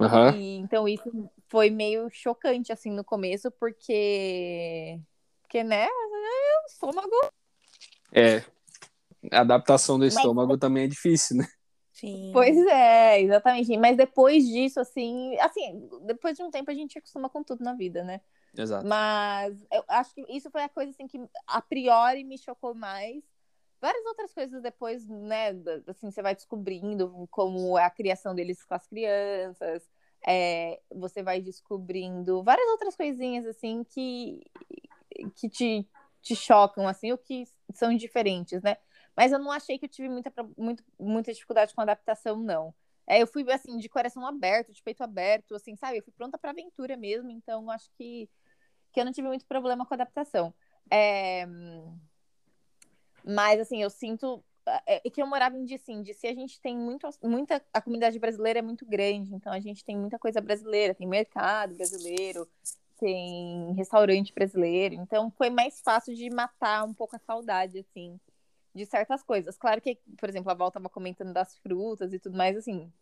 Aham. 0.00 0.34
E, 0.34 0.56
então 0.56 0.88
isso 0.88 1.30
foi 1.48 1.68
meio 1.70 2.08
chocante 2.10 2.72
assim 2.72 2.90
no 2.90 3.04
começo, 3.04 3.50
porque 3.50 4.98
porque 5.42 5.62
né, 5.62 5.86
o 5.86 6.66
estômago 6.66 7.14
É. 8.12 8.42
A 9.32 9.40
adaptação 9.40 9.98
do 9.98 10.06
estômago 10.06 10.56
também 10.56 10.84
é 10.84 10.86
difícil, 10.86 11.38
né? 11.38 11.46
Sim. 11.92 12.30
Pois 12.32 12.56
é, 12.56 13.20
exatamente. 13.20 13.76
Mas 13.76 13.96
depois 13.96 14.46
disso, 14.46 14.78
assim, 14.78 15.36
assim, 15.40 15.88
depois 16.04 16.36
de 16.36 16.42
um 16.42 16.50
tempo 16.50 16.70
a 16.70 16.74
gente 16.74 16.96
acostuma 16.96 17.28
com 17.28 17.42
tudo 17.42 17.64
na 17.64 17.74
vida, 17.74 18.04
né? 18.04 18.20
Exato. 18.56 18.86
Mas 18.86 19.60
eu 19.72 19.84
acho 19.88 20.14
que 20.14 20.24
isso 20.28 20.50
foi 20.50 20.62
a 20.62 20.68
coisa 20.68 20.90
assim 20.90 21.06
que 21.06 21.18
a 21.46 21.60
priori 21.60 22.24
me 22.24 22.38
chocou 22.38 22.74
mais. 22.74 23.22
Várias 23.80 24.04
outras 24.06 24.34
coisas 24.34 24.60
depois, 24.62 25.06
né? 25.08 25.50
Assim, 25.86 26.10
você 26.10 26.20
vai 26.22 26.34
descobrindo 26.34 27.28
como 27.30 27.78
é 27.78 27.84
a 27.84 27.90
criação 27.90 28.34
deles 28.34 28.64
com 28.64 28.74
as 28.74 28.86
crianças. 28.86 29.88
é, 30.26 30.80
você 30.90 31.22
vai 31.22 31.40
descobrindo 31.40 32.42
várias 32.42 32.68
outras 32.70 32.96
coisinhas 32.96 33.46
assim 33.46 33.84
que, 33.84 34.42
que 35.36 35.48
te, 35.48 35.88
te 36.22 36.34
chocam, 36.36 36.88
assim, 36.88 37.12
ou 37.12 37.18
que 37.18 37.44
são 37.74 37.94
diferentes, 37.96 38.62
né? 38.62 38.76
Mas 39.16 39.32
eu 39.32 39.38
não 39.38 39.50
achei 39.52 39.78
que 39.78 39.86
eu 39.86 39.88
tive 39.88 40.08
muita, 40.08 40.32
muito, 40.56 40.84
muita 40.98 41.32
dificuldade 41.32 41.74
com 41.74 41.80
adaptação, 41.80 42.36
não. 42.36 42.74
É, 43.06 43.22
eu 43.22 43.26
fui, 43.26 43.44
assim, 43.50 43.78
de 43.78 43.88
coração 43.88 44.26
aberto, 44.26 44.72
de 44.72 44.82
peito 44.82 45.02
aberto, 45.02 45.54
assim, 45.54 45.76
sabe? 45.76 45.98
Eu 45.98 46.02
fui 46.02 46.12
pronta 46.12 46.38
pra 46.38 46.50
aventura 46.50 46.96
mesmo, 46.96 47.30
então 47.30 47.70
acho 47.70 47.90
que, 47.96 48.28
que 48.92 49.00
eu 49.00 49.04
não 49.04 49.12
tive 49.12 49.28
muito 49.28 49.46
problema 49.46 49.86
com 49.86 49.94
adaptação. 49.94 50.54
É, 50.90 51.46
Mas, 53.28 53.60
assim, 53.60 53.82
eu 53.82 53.90
sinto 53.90 54.42
é, 54.86 55.06
é 55.06 55.10
que 55.10 55.22
eu 55.22 55.26
morava 55.26 55.56
em 55.56 55.64
DC. 55.64 55.92
Em 55.92 56.02
DC 56.02 56.26
a 56.28 56.34
gente 56.34 56.60
tem 56.60 56.76
muito, 56.76 57.08
muita... 57.22 57.62
A 57.72 57.80
comunidade 57.80 58.18
brasileira 58.18 58.58
é 58.58 58.62
muito 58.62 58.84
grande, 58.86 59.34
então 59.34 59.52
a 59.52 59.60
gente 59.60 59.84
tem 59.84 59.96
muita 59.96 60.18
coisa 60.18 60.40
brasileira. 60.40 60.94
Tem 60.94 61.06
mercado 61.06 61.74
brasileiro, 61.74 62.48
tem 62.98 63.72
restaurante 63.74 64.32
brasileiro. 64.32 64.94
Então 64.94 65.30
foi 65.30 65.50
mais 65.50 65.80
fácil 65.80 66.14
de 66.14 66.28
matar 66.30 66.84
um 66.84 66.94
pouco 66.94 67.16
a 67.16 67.18
saudade, 67.18 67.78
assim, 67.78 68.18
de 68.74 68.84
certas 68.86 69.22
coisas. 69.22 69.56
Claro 69.56 69.80
que, 69.80 69.98
por 70.18 70.28
exemplo, 70.28 70.50
a 70.50 70.54
Val 70.54 70.70
tava 70.70 70.88
comentando 70.88 71.32
das 71.32 71.56
frutas 71.58 72.12
e 72.12 72.18
tudo 72.18 72.36
mais, 72.36 72.56
assim... 72.56 72.92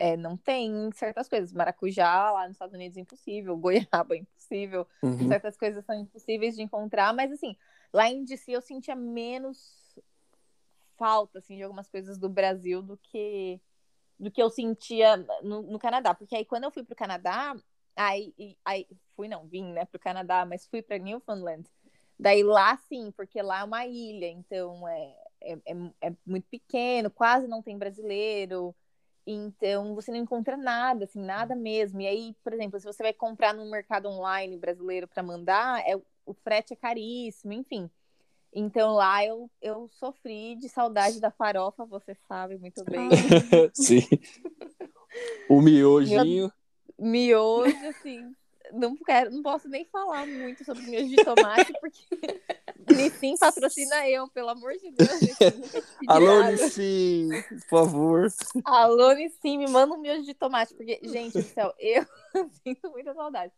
É, 0.00 0.16
não 0.16 0.36
tem 0.36 0.92
certas 0.92 1.28
coisas. 1.28 1.52
Maracujá 1.52 2.30
lá 2.30 2.46
nos 2.46 2.52
Estados 2.52 2.72
Unidos 2.72 2.96
é 2.96 3.00
impossível, 3.00 3.56
goiaba 3.58 4.14
é 4.14 4.18
impossível, 4.18 4.86
Uhum. 5.02 5.26
certas 5.26 5.56
coisas 5.56 5.84
são 5.84 6.00
impossíveis 6.00 6.54
de 6.54 6.62
encontrar, 6.62 7.12
mas 7.12 7.32
assim, 7.32 7.56
lá 7.92 8.08
em 8.08 8.24
DC 8.24 8.52
eu 8.52 8.60
sentia 8.60 8.94
menos 8.94 9.98
falta 10.96 11.38
assim 11.38 11.56
de 11.56 11.62
algumas 11.62 11.88
coisas 11.88 12.18
do 12.18 12.28
Brasil 12.28 12.82
do 12.82 12.96
que 12.96 13.60
do 14.18 14.30
que 14.30 14.42
eu 14.42 14.50
sentia 14.50 15.16
no, 15.42 15.62
no 15.62 15.78
Canadá, 15.78 16.12
porque 16.12 16.34
aí 16.34 16.44
quando 16.44 16.64
eu 16.64 16.72
fui 16.72 16.82
pro 16.82 16.96
Canadá, 16.96 17.54
aí, 17.94 18.56
aí 18.64 18.86
fui 19.14 19.28
não, 19.28 19.46
vim, 19.46 19.72
né, 19.72 19.84
pro 19.84 20.00
Canadá, 20.00 20.44
mas 20.44 20.66
fui 20.66 20.82
para 20.82 20.98
Newfoundland. 20.98 21.64
Daí 22.18 22.42
lá 22.42 22.76
sim, 22.88 23.12
porque 23.12 23.40
lá 23.40 23.60
é 23.60 23.64
uma 23.64 23.86
ilha, 23.86 24.26
então 24.26 24.88
é, 24.88 25.14
é, 25.40 25.52
é, 25.52 26.08
é 26.08 26.12
muito 26.26 26.48
pequeno, 26.48 27.10
quase 27.10 27.46
não 27.46 27.62
tem 27.62 27.78
brasileiro. 27.78 28.74
Então 29.24 29.94
você 29.94 30.10
não 30.10 30.18
encontra 30.18 30.56
nada, 30.56 31.04
assim, 31.04 31.22
nada 31.22 31.54
mesmo. 31.54 32.00
E 32.00 32.06
aí, 32.06 32.34
por 32.42 32.52
exemplo, 32.52 32.80
se 32.80 32.86
você 32.86 33.02
vai 33.02 33.12
comprar 33.12 33.54
no 33.54 33.70
mercado 33.70 34.08
online 34.08 34.56
brasileiro 34.56 35.06
para 35.06 35.22
mandar, 35.22 35.80
é, 35.86 36.00
o 36.28 36.34
frete 36.34 36.74
é 36.74 36.76
caríssimo, 36.76 37.52
enfim. 37.52 37.90
Então 38.52 38.94
lá 38.94 39.24
eu, 39.24 39.50
eu 39.60 39.88
sofri 39.88 40.56
de 40.56 40.68
saudade 40.68 41.20
da 41.20 41.30
farofa, 41.30 41.84
você 41.84 42.14
sabe 42.26 42.56
muito 42.58 42.84
bem. 42.84 43.08
Sim. 43.74 44.02
O 45.48 45.60
miojinho. 45.60 46.52
Miojo, 46.98 47.86
assim, 47.88 48.34
não 48.72 48.96
quero, 48.96 49.30
não 49.30 49.42
posso 49.42 49.68
nem 49.68 49.84
falar 49.84 50.26
muito 50.26 50.64
sobre 50.64 50.82
miojo 50.82 51.08
de 51.08 51.24
tomate, 51.24 51.72
porque 51.80 52.02
Nissin 52.88 53.36
patrocina 53.36 54.08
eu, 54.08 54.28
pelo 54.28 54.48
amor 54.48 54.72
de 54.74 54.90
Deus. 54.90 55.10
Alô, 56.06 56.40
nada. 56.40 56.52
Nissim, 56.52 57.28
por 57.48 57.60
favor. 57.68 58.28
Alô, 58.64 59.12
Nissim, 59.12 59.58
me 59.58 59.68
manda 59.68 59.94
um 59.94 59.98
miojo 59.98 60.24
de 60.24 60.34
tomate, 60.34 60.74
porque, 60.74 60.98
gente 61.02 61.34
do 61.34 61.42
céu, 61.42 61.72
eu 61.78 62.04
sinto 62.64 62.90
muita 62.90 63.14
saudade. 63.14 63.52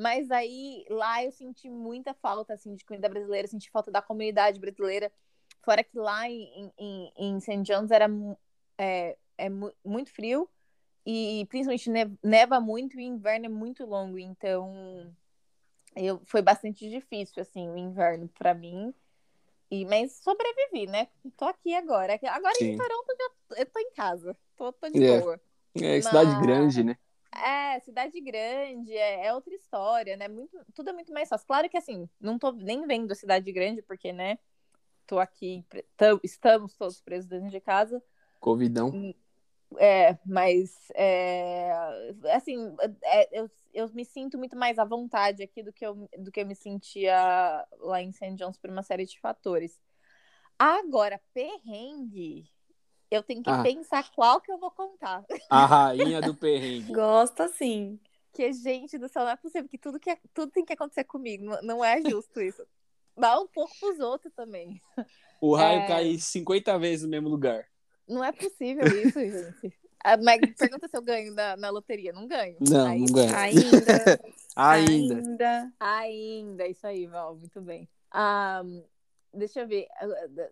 Mas 0.00 0.30
aí, 0.30 0.86
lá 0.88 1.22
eu 1.22 1.30
senti 1.30 1.68
muita 1.68 2.14
falta, 2.14 2.54
assim, 2.54 2.74
de 2.74 2.82
comida 2.86 3.06
brasileira, 3.06 3.46
senti 3.46 3.70
falta 3.70 3.90
da 3.90 4.00
comunidade 4.00 4.58
brasileira. 4.58 5.12
Fora 5.62 5.84
que 5.84 5.98
lá 5.98 6.26
em, 6.26 6.72
em, 6.78 7.12
em 7.18 7.38
St. 7.40 7.62
John's 7.62 7.90
era 7.90 8.08
é, 8.78 9.18
é 9.36 9.50
mu- 9.50 9.74
muito 9.84 10.10
frio 10.10 10.48
e 11.04 11.44
principalmente 11.50 11.90
ne- 11.90 12.18
neva 12.22 12.58
muito 12.58 12.94
e 12.98 13.04
o 13.04 13.14
inverno 13.14 13.44
é 13.44 13.48
muito 13.50 13.84
longo. 13.84 14.18
Então, 14.18 15.14
eu, 15.94 16.18
foi 16.24 16.40
bastante 16.40 16.88
difícil, 16.88 17.42
assim, 17.42 17.68
o 17.68 17.76
inverno 17.76 18.26
pra 18.38 18.54
mim. 18.54 18.94
E, 19.70 19.84
mas 19.84 20.12
sobrevivi, 20.24 20.86
né? 20.90 21.08
Tô 21.36 21.44
aqui 21.44 21.74
agora. 21.74 22.18
Agora 22.30 22.54
Sim. 22.54 22.70
em 22.70 22.78
Toronto 22.78 23.06
eu, 23.54 23.66
tô 23.66 23.78
em 23.80 23.90
casa. 23.92 24.34
Tô, 24.56 24.72
tô 24.72 24.88
de 24.88 25.04
É. 25.04 25.20
boa. 25.20 25.38
É, 25.74 26.00
cidade 26.00 26.30
Mas- 26.32 26.40
grande, 26.42 26.82
né? 26.84 26.96
É, 27.32 27.78
cidade 27.80 28.20
grande, 28.20 28.92
é, 28.92 29.26
é 29.26 29.34
outra 29.34 29.54
história, 29.54 30.16
né? 30.16 30.26
Muito, 30.26 30.58
tudo 30.74 30.90
é 30.90 30.92
muito 30.92 31.12
mais 31.12 31.28
fácil. 31.28 31.46
Claro 31.46 31.68
que 31.68 31.76
assim, 31.76 32.08
não 32.20 32.38
tô 32.38 32.50
nem 32.52 32.86
vendo 32.86 33.12
a 33.12 33.14
cidade 33.14 33.50
grande, 33.52 33.82
porque, 33.82 34.12
né? 34.12 34.38
Tô 35.06 35.18
aqui, 35.18 35.64
estamos 36.22 36.76
todos 36.76 37.00
presos 37.00 37.28
dentro 37.28 37.50
de 37.50 37.60
casa. 37.60 38.02
Covidão. 38.38 39.14
É, 39.78 40.18
mas 40.26 40.90
é, 40.94 41.70
assim, 42.32 42.74
é, 43.04 43.40
eu, 43.40 43.50
eu 43.72 43.88
me 43.90 44.04
sinto 44.04 44.36
muito 44.36 44.56
mais 44.56 44.78
à 44.78 44.84
vontade 44.84 45.42
aqui 45.42 45.62
do 45.62 45.72
que 45.72 45.86
eu, 45.86 46.08
do 46.18 46.32
que 46.32 46.40
eu 46.40 46.46
me 46.46 46.56
sentia 46.56 47.66
lá 47.78 48.02
em 48.02 48.10
St. 48.12 48.34
John's 48.34 48.58
por 48.58 48.70
uma 48.70 48.82
série 48.82 49.06
de 49.06 49.18
fatores. 49.20 49.80
Agora, 50.58 51.20
perrengue, 51.32 52.50
eu 53.10 53.22
tenho 53.22 53.42
que 53.42 53.50
Ah. 53.50 53.62
pensar 53.62 54.08
qual 54.14 54.40
que 54.40 54.50
eu 54.52 54.58
vou 54.58 54.70
contar. 54.70 55.24
A 55.48 55.66
rainha 55.66 56.20
do 56.20 56.34
perrengue. 56.34 56.92
Gosto 56.92 57.42
assim. 57.42 57.98
Que, 58.32 58.52
gente 58.52 58.96
do 58.96 59.08
céu, 59.08 59.24
não 59.24 59.32
é 59.32 59.36
possível 59.36 59.68
que 59.68 59.76
tudo, 59.76 59.98
que 59.98 60.16
tudo 60.32 60.52
tem 60.52 60.64
que 60.64 60.72
acontecer 60.72 61.02
comigo. 61.04 61.44
Não, 61.62 61.84
é 61.84 62.00
justo 62.00 62.40
isso. 62.40 62.64
Dá 63.18 63.38
um 63.40 63.46
pouco 63.48 63.72
pros 63.80 63.98
outros 63.98 64.32
também. 64.34 64.80
O 65.40 65.54
raio 65.56 65.80
É. 65.80 65.86
cai 65.88 66.16
50 66.18 66.78
vezes 66.78 67.04
no 67.04 67.10
mesmo 67.10 67.28
lugar. 67.28 67.66
Não 68.08 68.22
é 68.22 68.30
possível 68.32 68.86
isso, 68.86 69.18
gente. 69.18 69.74
Ah, 70.02 70.16
Mas 70.16 70.40
pergunta 70.56 70.88
se 70.88 70.96
eu 70.96 71.02
ganho 71.02 71.34
na, 71.34 71.56
na 71.56 71.70
loteria. 71.70 72.12
Não 72.12 72.26
ganho. 72.26 72.56
Não, 72.60 72.86
Aí- 72.86 73.00
não 73.00 73.06
ganha. 73.06 73.36
Ainda. 73.36 74.20
Ainda. 74.56 75.14
Ainda. 75.16 75.72
Ainda, 75.80 76.66
isso 76.68 76.86
aí, 76.86 77.06
Val, 77.06 77.34
muito 77.36 77.60
bem. 77.60 77.88
Ah, 78.10 78.62
deixa 79.32 79.60
eu 79.60 79.68
ver. 79.68 79.86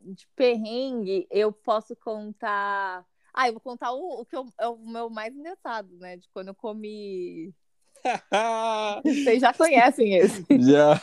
De 0.02 0.26
perrengue, 0.36 1.26
eu 1.30 1.52
posso 1.52 1.94
contar. 1.96 3.04
Ah, 3.32 3.48
eu 3.48 3.52
vou 3.52 3.60
contar 3.60 3.92
o, 3.92 4.20
o 4.20 4.26
que 4.26 4.36
eu- 4.36 4.52
é 4.58 4.66
o 4.68 4.76
meu 4.78 5.08
mais 5.10 5.34
engraçado, 5.34 5.96
né? 5.98 6.16
De 6.16 6.28
quando 6.30 6.48
eu 6.48 6.54
comi. 6.54 7.54
Vocês 9.04 9.40
já 9.40 9.52
conhecem 9.52 10.14
esse. 10.14 10.44
Já. 10.60 11.00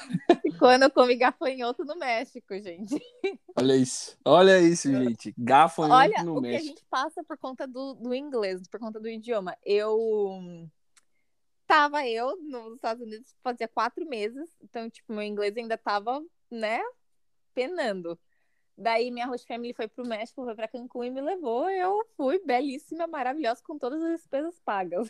Quando 0.57 0.83
eu 0.83 0.91
comi 0.91 1.15
gafanhoto 1.17 1.83
no 1.83 1.97
México, 1.97 2.53
gente. 2.59 2.99
Olha 3.57 3.75
isso. 3.75 4.17
Olha 4.23 4.59
isso, 4.61 4.89
gente. 4.89 5.33
Gafanhoto 5.37 5.93
Olha 5.93 6.23
no 6.23 6.37
o 6.37 6.41
que 6.41 6.47
a 6.47 6.51
México. 6.51 6.67
gente 6.69 6.85
passa 6.89 7.23
por 7.23 7.37
conta 7.37 7.67
do, 7.67 7.93
do 7.95 8.13
inglês, 8.15 8.65
por 8.69 8.79
conta 8.79 8.99
do 8.99 9.09
idioma. 9.09 9.55
Eu 9.65 10.39
tava 11.67 12.07
eu 12.07 12.37
nos 12.41 12.75
Estados 12.75 13.03
Unidos 13.03 13.35
fazia 13.43 13.67
quatro 13.67 14.05
meses, 14.07 14.49
então, 14.63 14.89
tipo, 14.89 15.11
meu 15.13 15.23
inglês 15.23 15.55
ainda 15.57 15.77
tava, 15.77 16.23
né, 16.49 16.79
penando. 17.55 18.19
Daí 18.77 19.09
minha 19.09 19.25
host 19.25 19.47
family 19.47 19.73
foi 19.73 19.87
pro 19.87 20.05
México, 20.05 20.43
foi 20.43 20.53
pra 20.53 20.67
Cancún 20.67 21.05
e 21.05 21.09
me 21.09 21.21
levou. 21.21 21.69
Eu 21.69 22.05
fui 22.17 22.39
belíssima, 22.45 23.07
maravilhosa, 23.07 23.63
com 23.63 23.79
todas 23.79 24.03
as 24.03 24.19
despesas 24.19 24.59
pagas. 24.65 25.09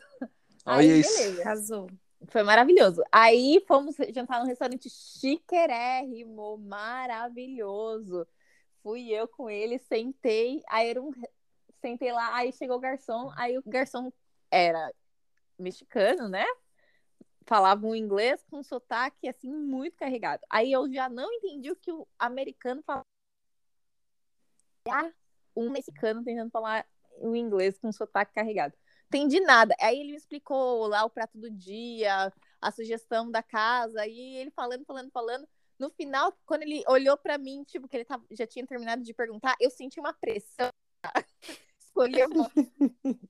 Olha 0.65 0.93
Aí, 0.93 0.99
isso. 0.99 1.17
beleza. 1.17 1.43
Casou. 1.43 1.89
Foi 2.27 2.43
maravilhoso. 2.43 3.03
Aí 3.11 3.63
fomos 3.67 3.95
jantar 4.13 4.39
num 4.39 4.47
restaurante 4.47 4.89
chiquérrimo, 4.89 6.57
maravilhoso. 6.59 8.27
Fui 8.81 9.09
eu 9.11 9.27
com 9.27 9.49
ele, 9.49 9.79
sentei, 9.79 10.61
aí 10.69 10.89
era 10.89 11.01
um... 11.01 11.11
sentei 11.81 12.11
lá, 12.11 12.35
aí 12.35 12.51
chegou 12.53 12.77
o 12.77 12.79
garçom, 12.79 13.31
aí 13.35 13.57
o 13.57 13.63
garçom 13.65 14.11
era 14.51 14.93
mexicano, 15.57 16.29
né? 16.29 16.45
Falava 17.47 17.85
um 17.85 17.95
inglês 17.95 18.43
com 18.49 18.63
sotaque 18.63 19.27
assim 19.27 19.51
muito 19.51 19.95
carregado. 19.97 20.41
Aí 20.49 20.71
eu 20.71 20.91
já 20.91 21.07
não 21.07 21.31
entendi 21.31 21.71
o 21.71 21.75
que 21.75 21.91
o 21.91 22.07
americano 22.17 22.81
falava. 22.83 23.05
um 25.55 25.69
mexicano 25.69 26.23
tentando 26.23 26.49
falar 26.49 26.85
o 27.19 27.35
inglês 27.35 27.77
com 27.77 27.91
sotaque 27.91 28.33
carregado. 28.33 28.73
Entendi 29.07 29.39
nada. 29.39 29.75
Aí 29.79 29.99
ele 29.99 30.11
me 30.11 30.17
explicou 30.17 30.87
lá 30.87 31.05
o 31.05 31.09
prato 31.09 31.37
do 31.37 31.49
dia, 31.49 32.33
a 32.59 32.71
sugestão 32.71 33.29
da 33.29 33.43
casa, 33.43 34.05
e 34.07 34.37
ele 34.37 34.51
falando, 34.51 34.83
falando, 34.85 35.11
falando. 35.11 35.47
No 35.77 35.89
final, 35.91 36.33
quando 36.45 36.63
ele 36.63 36.83
olhou 36.87 37.17
para 37.17 37.37
mim, 37.37 37.63
tipo, 37.63 37.87
que 37.87 37.95
ele 37.97 38.05
tava, 38.05 38.25
já 38.31 38.47
tinha 38.47 38.65
terminado 38.65 39.03
de 39.03 39.13
perguntar, 39.13 39.55
eu 39.59 39.69
senti 39.69 39.99
uma 39.99 40.13
pressão. 40.13 40.69
Escolhi 41.79 42.21
a 42.21 42.27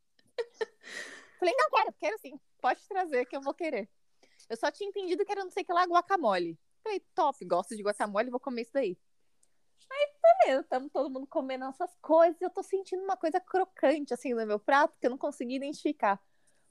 Falei, 1.37 1.53
não, 1.57 1.69
quero, 1.69 1.93
quero 1.99 2.17
sim. 2.19 2.39
Pode 2.61 2.81
trazer 2.87 3.25
que 3.25 3.35
eu 3.35 3.41
vou 3.41 3.53
querer. 3.53 3.89
Eu 4.49 4.57
só 4.57 4.71
tinha 4.71 4.89
entendido 4.89 5.25
que 5.25 5.31
era 5.31 5.43
não 5.43 5.51
sei 5.51 5.63
o 5.63 5.65
que 5.65 5.73
lá, 5.73 5.85
guacamole. 5.85 6.57
Falei, 6.83 6.99
top, 7.13 7.43
gosto 7.45 7.75
de 7.75 7.83
guacamole, 7.83 8.29
vou 8.29 8.39
comer 8.39 8.61
isso 8.61 8.73
daí. 8.73 8.97
Aí, 9.89 10.09
beleza, 10.21 10.61
estamos 10.61 10.91
todo 10.91 11.09
mundo 11.09 11.27
comendo 11.27 11.65
essas 11.65 11.95
coisas. 12.01 12.39
Eu 12.41 12.49
tô 12.49 12.63
sentindo 12.63 13.03
uma 13.03 13.17
coisa 13.17 13.39
crocante, 13.39 14.13
assim, 14.13 14.33
no 14.33 14.45
meu 14.45 14.59
prato, 14.59 14.97
que 14.99 15.07
eu 15.07 15.11
não 15.11 15.17
consegui 15.17 15.55
identificar. 15.55 16.21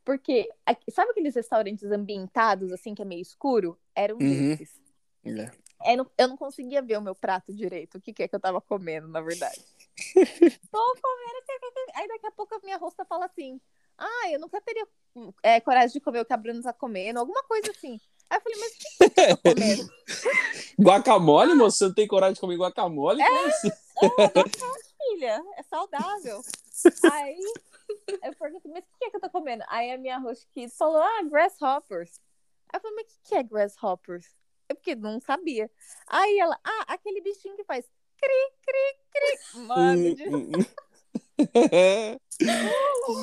Porque, 0.05 0.49
sabe 0.91 1.11
aqueles 1.11 1.35
restaurantes 1.35 1.91
ambientados, 1.91 2.70
assim, 2.72 2.95
que 2.95 3.03
é 3.03 3.05
meio 3.05 3.22
escuro? 3.22 3.79
Era 3.95 4.14
um 4.14 4.18
uhum. 4.18 4.57
desses. 4.57 4.81
Yeah. 5.25 5.53
É. 5.85 5.95
Eu 6.18 6.29
não 6.29 6.37
conseguia 6.37 6.83
ver 6.83 6.99
o 6.99 7.03
meu 7.03 7.14
prato 7.14 7.53
direito, 7.53 7.99
o 7.99 8.01
que, 8.01 8.12
que 8.12 8.22
é 8.22 8.29
que 8.29 8.37
eu 8.37 8.41
tava 8.41 8.61
comendo, 8.61 9.09
na 9.09 9.20
verdade. 9.20 9.61
Tô 10.70 10.97
comendo, 11.01 11.35
aí 11.95 12.09
daqui 12.09 12.27
a 12.27 12.33
pouco 12.33 12.55
a 12.55 12.61
minha 12.61 12.77
rosta 12.77 13.05
fala 13.05 13.27
assim, 13.27 13.61
ah, 13.99 14.30
eu 14.30 14.40
nunca 14.40 14.61
teria 14.61 14.86
é, 15.42 15.61
coragem 15.61 15.92
de 15.92 16.01
comer 16.01 16.20
o 16.20 16.24
que 16.24 16.32
a 16.32 16.36
Bruna 16.36 16.62
tá 16.62 16.72
comendo, 16.72 17.18
alguma 17.18 17.42
coisa 17.45 17.70
assim. 17.70 18.01
Aí 18.30 18.38
eu 18.38 18.42
falei, 18.42 18.59
mas 18.59 18.72
o 18.72 18.78
que, 18.78 19.11
que 19.11 19.20
eu 19.20 19.36
tô 19.36 19.55
comendo? 19.55 19.90
guacamole, 20.80 21.55
moço? 21.55 21.78
Você 21.78 21.84
não 21.84 21.95
tem 21.95 22.07
coragem 22.09 22.34
de 22.34 22.40
comer 22.40 22.57
guacamole? 22.57 23.22
É, 23.22 23.47
assim? 23.47 23.68
é, 23.68 25.11
filha, 25.11 25.45
é 25.57 25.62
saudável. 25.62 26.40
Aí 27.12 27.38
eu 28.22 28.34
perguntei, 28.34 28.72
mas 28.72 28.84
o 28.84 28.99
que 28.99 29.05
é 29.05 29.11
que 29.11 29.16
eu 29.16 29.20
tô 29.20 29.30
comendo? 29.30 29.64
Aí 29.68 29.92
a 29.92 29.99
minha 29.99 30.18
host 30.18 30.47
kids 30.53 30.76
falou, 30.76 31.01
ah, 31.01 31.22
grasshoppers. 31.22 32.20
Aí 32.72 32.78
eu 32.78 32.80
falei, 32.80 32.97
mas 32.97 33.14
o 33.14 33.18
que 33.28 33.34
é 33.34 33.42
grasshoppers? 33.42 34.26
É 34.68 34.74
porque 34.74 34.95
não 34.95 35.20
sabia. 35.20 35.70
Aí 36.07 36.38
ela, 36.38 36.59
ah, 36.64 36.84
aquele 36.88 37.20
bichinho 37.20 37.57
que 37.57 37.64
faz 37.64 37.84
cri, 38.16 38.53
cri, 38.62 38.99
cri. 39.11 39.61
Mano, 39.66 40.14
de... 40.14 40.24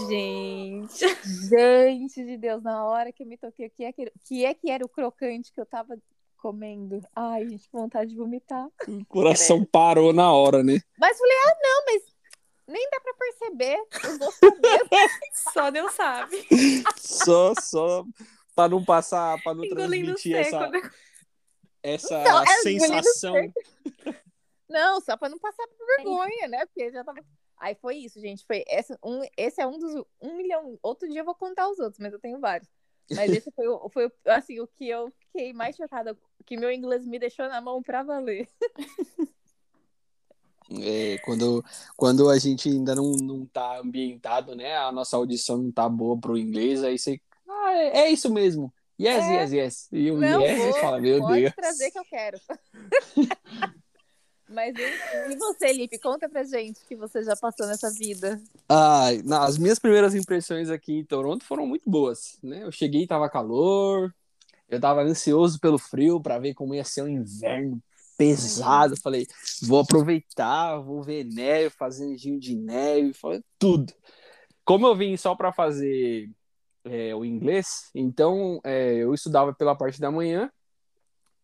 Gente. 0.08 1.06
Gente 1.50 2.26
de 2.26 2.38
Deus, 2.38 2.62
na 2.64 2.86
hora 2.86 3.12
que 3.12 3.24
eu 3.24 3.28
me 3.28 3.38
toquei, 3.38 3.68
o 3.68 3.72
que 3.72 3.84
é 3.84 3.92
que, 3.92 4.12
que, 4.26 4.46
é 4.46 4.54
que 4.54 4.70
era 4.70 4.86
o 4.86 4.90
crocante 4.90 5.52
que 5.52 5.60
eu 5.60 5.66
tava 5.66 5.98
comendo? 6.38 7.02
Ai, 7.16 7.48
gente, 7.48 7.70
vontade 7.72 8.12
de 8.12 8.18
vomitar. 8.18 8.68
O 8.88 9.06
coração 9.06 9.66
parou 9.66 10.14
na 10.14 10.32
hora, 10.32 10.64
né? 10.64 10.80
Mas 10.98 11.18
falei, 11.18 11.38
ah, 11.46 11.58
não, 11.62 11.84
mas 11.86 12.04
nem 12.68 12.90
dá 12.90 13.00
pra 13.02 13.14
perceber. 13.14 13.78
só 15.54 15.72
Deus 15.72 15.94
sabe. 15.94 16.48
só, 16.98 17.54
só 17.60 18.06
pra 18.56 18.70
não 18.70 18.84
passar, 18.84 19.42
pra 19.42 19.54
não 19.54 19.64
Engolindo 19.64 20.14
transmitir 20.14 20.36
essa, 20.36 20.70
né? 20.70 20.82
essa 21.84 22.22
então, 22.22 22.44
é 22.44 22.58
sensação. 22.58 23.54
Não, 24.70 25.02
só 25.02 25.18
pra 25.18 25.30
não 25.30 25.38
passar 25.38 25.68
por 25.68 25.86
vergonha, 25.98 26.48
né? 26.48 26.66
Porque 26.66 26.92
já 26.92 27.04
tava. 27.04 27.20
Aí 27.62 27.76
foi 27.76 27.98
isso, 27.98 28.20
gente. 28.20 28.44
Foi 28.44 28.66
esse, 28.68 28.98
um, 29.06 29.22
esse 29.38 29.62
é 29.62 29.68
um 29.68 29.78
dos 29.78 30.04
um 30.20 30.36
milhão. 30.36 30.80
Outro 30.82 31.08
dia 31.08 31.22
eu 31.22 31.26
vou 31.26 31.36
contar 31.36 31.70
os 31.70 31.78
outros, 31.78 32.00
mas 32.00 32.12
eu 32.12 32.20
tenho 32.20 32.40
vários. 32.40 32.68
Mas 33.12 33.32
esse 33.32 33.52
foi, 33.52 33.66
foi 33.92 34.12
assim, 34.26 34.60
o 34.60 34.68
que 34.68 34.90
eu 34.90 35.12
fiquei 35.12 35.54
mais 35.54 35.76
chocada, 35.76 36.18
que 36.44 36.58
meu 36.58 36.72
inglês 36.72 37.06
me 37.06 37.20
deixou 37.20 37.48
na 37.48 37.62
mão 37.62 37.82
para 37.82 38.04
valer. 38.04 38.50
É, 40.80 41.18
quando, 41.26 41.62
quando 41.98 42.30
a 42.30 42.40
gente 42.40 42.70
ainda 42.70 42.96
não, 42.96 43.12
não 43.12 43.46
tá 43.46 43.80
ambientado, 43.80 44.56
né? 44.56 44.78
A 44.78 44.90
nossa 44.90 45.18
audição 45.18 45.58
não 45.58 45.70
tá 45.70 45.90
boa 45.90 46.18
pro 46.18 46.38
inglês, 46.38 46.82
aí 46.82 46.98
você. 46.98 47.20
Ah, 47.46 47.74
é, 47.74 47.98
é 48.04 48.10
isso 48.10 48.32
mesmo. 48.32 48.74
Yes, 48.98 49.26
é. 49.26 49.34
yes, 49.34 49.52
yes. 49.52 49.90
E 49.92 50.10
o 50.10 50.18
não, 50.18 50.40
yes, 50.40 50.64
vou, 50.64 50.74
fala, 50.76 51.02
meu 51.02 51.20
pode 51.20 51.42
Deus. 51.42 51.54
trazer 51.56 51.92
que 51.92 52.00
eu 52.00 52.06
quero. 52.06 52.40
Mas 54.52 54.76
e 54.78 55.36
você, 55.36 55.74
Lipe? 55.74 55.98
Conta 55.98 56.28
pra 56.28 56.44
gente 56.44 56.80
que 56.88 56.96
você 56.96 57.24
já 57.24 57.36
passou 57.36 57.66
nessa 57.68 57.90
vida. 57.92 58.42
Ah, 58.68 59.08
as 59.46 59.58
minhas 59.58 59.80
primeiras 59.80 60.14
impressões 60.14 60.70
aqui 60.70 60.94
em 60.94 61.06
Toronto 61.06 61.44
foram 61.44 61.66
muito 61.66 61.90
boas, 61.90 62.38
né? 62.44 62.64
Eu 62.64 62.72
cheguei, 62.72 63.08
tava 63.08 63.30
calor, 63.30 64.14
eu 64.70 64.80
tava 64.80 65.02
ansioso 65.02 65.60
pelo 65.60 65.78
frio 65.78 66.22
para 66.22 66.40
ver 66.40 66.54
como 66.54 66.76
ia 66.76 66.84
ser 66.84 67.04
o 67.04 67.08
inverno 67.08 67.82
pesado. 68.18 68.96
Falei, 69.02 69.26
vou 69.64 69.80
aproveitar, 69.80 70.78
vou 70.80 71.02
ver 71.02 71.24
neve, 71.24 71.70
fazer 71.70 72.16
de 72.16 72.56
neve, 72.56 73.14
falei 73.14 73.42
tudo. 73.58 73.94
Como 74.64 74.86
eu 74.86 74.96
vim 74.96 75.18
só 75.18 75.36
para 75.36 75.52
fazer 75.52 76.30
é, 76.84 77.16
o 77.16 77.26
inglês, 77.26 77.90
então 77.96 78.60
é, 78.64 78.96
eu 78.96 79.14
estudava 79.14 79.54
pela 79.54 79.76
parte 79.76 80.00
da 80.00 80.12
manhã 80.12 80.52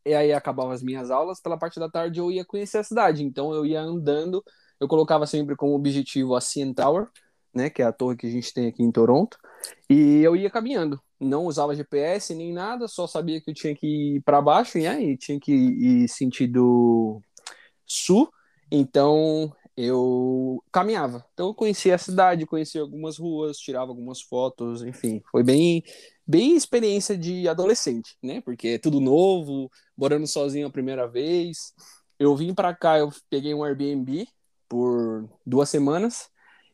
e 0.08 0.14
aí 0.14 0.34
acabava 0.34 0.74
as 0.74 0.82
minhas 0.82 1.12
aulas, 1.12 1.42
pela 1.42 1.58
parte 1.58 1.80
da 1.80 1.90
tarde 1.90 2.20
eu 2.20 2.32
ia 2.32 2.46
conhecer 2.46 2.78
a 2.78 2.84
cidade, 2.84 3.24
então 3.24 3.54
eu 3.54 3.66
ia 3.66 3.82
andando, 3.82 4.44
eu 4.80 4.88
colocava 4.88 5.26
sempre 5.28 5.56
como 5.56 5.76
objetivo 5.76 6.36
a 6.36 6.42
CN 6.42 6.74
Tower, 6.74 7.08
né, 7.54 7.70
que 7.70 7.82
é 7.82 7.86
a 7.86 7.92
torre 7.92 8.16
que 8.16 8.28
a 8.28 8.30
gente 8.30 8.54
tem 8.54 8.68
aqui 8.68 8.84
em 8.84 8.92
Toronto, 8.92 9.38
e 9.90 10.22
eu 10.22 10.36
ia 10.36 10.50
caminhando, 10.50 11.02
não 11.20 11.46
usava 11.46 11.76
GPS 11.76 12.34
nem 12.34 12.54
nada, 12.54 12.88
só 12.88 13.08
sabia 13.08 13.42
que 13.42 13.50
eu 13.50 13.54
tinha 13.54 13.76
que 13.76 14.16
ir 14.16 14.22
para 14.22 14.42
baixo, 14.42 14.78
e 14.78 14.88
aí 14.88 15.18
tinha 15.18 15.40
que 15.40 15.52
ir 15.52 16.08
sentido 16.08 17.22
sul, 17.86 18.32
então 18.72 19.52
eu 19.76 20.64
caminhava. 20.72 21.24
Então 21.34 21.48
eu 21.48 21.54
conhecia 21.54 21.94
a 21.96 22.00
cidade, 22.00 22.48
conhecia 22.48 22.82
algumas 22.82 23.18
ruas, 23.18 23.58
tirava 23.58 23.92
algumas 23.92 24.22
fotos, 24.22 24.82
enfim, 24.84 25.22
foi 25.32 25.44
bem 25.44 25.84
bem 26.28 26.56
experiência 26.56 27.18
de 27.18 27.48
adolescente, 27.48 28.18
né? 28.22 28.42
Porque 28.42 28.70
é 28.70 28.78
tudo 28.78 29.00
novo, 29.00 29.72
morando 29.96 30.28
sozinho 30.28 30.68
a 30.68 30.72
primeira 30.72 31.08
vez. 31.08 31.74
Eu 32.20 32.36
vim 32.36 32.54
para 32.54 32.76
cá, 32.76 33.00
eu 33.00 33.12
peguei 33.30 33.54
um 33.54 33.64
Airbnb 33.64 34.28
por 34.68 35.30
duas 35.46 35.70
semanas 35.70 36.30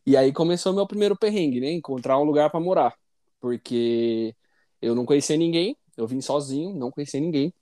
e 0.05 0.17
aí 0.17 0.33
começou 0.33 0.73
meu 0.73 0.87
primeiro 0.87 1.15
perrengue, 1.15 1.59
né? 1.61 1.71
Encontrar 1.71 2.19
um 2.19 2.23
lugar 2.23 2.49
para 2.49 2.59
morar, 2.59 2.93
porque 3.39 4.35
eu 4.81 4.95
não 4.95 5.05
conhecia 5.05 5.37
ninguém, 5.37 5.77
eu 5.95 6.07
vim 6.07 6.19
sozinho, 6.19 6.75
não 6.75 6.89
conhecia 6.89 7.19
ninguém. 7.19 7.53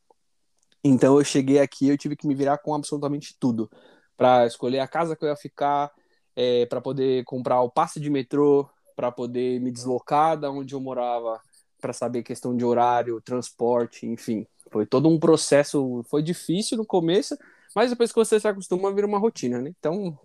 Então 0.83 1.17
eu 1.17 1.23
cheguei 1.23 1.59
aqui, 1.59 1.89
eu 1.89 1.97
tive 1.97 2.15
que 2.15 2.25
me 2.25 2.33
virar 2.33 2.57
com 2.59 2.73
absolutamente 2.73 3.35
tudo 3.39 3.69
para 4.15 4.47
escolher 4.47 4.79
a 4.79 4.87
casa 4.87 5.15
que 5.15 5.25
eu 5.25 5.29
ia 5.29 5.35
ficar, 5.35 5.91
é, 6.35 6.65
para 6.67 6.79
poder 6.79 7.23
comprar 7.25 7.61
o 7.61 7.69
passe 7.69 7.99
de 7.99 8.09
metrô, 8.09 8.69
para 8.95 9.11
poder 9.11 9.59
me 9.59 9.71
deslocar 9.71 10.39
da 10.39 10.49
onde 10.49 10.73
eu 10.73 10.79
morava 10.79 11.41
para 11.81 11.91
saber 11.91 12.23
questão 12.23 12.55
de 12.55 12.63
horário, 12.63 13.19
transporte, 13.19 14.05
enfim. 14.05 14.45
Foi 14.71 14.85
todo 14.85 15.09
um 15.09 15.19
processo, 15.19 16.03
foi 16.07 16.21
difícil 16.21 16.77
no 16.77 16.85
começo, 16.85 17.37
mas 17.75 17.89
depois 17.89 18.11
que 18.11 18.19
você 18.19 18.39
se 18.39 18.47
acostuma, 18.47 18.93
vira 18.93 19.07
uma 19.07 19.17
rotina, 19.17 19.61
né? 19.61 19.73
Então, 19.77 20.17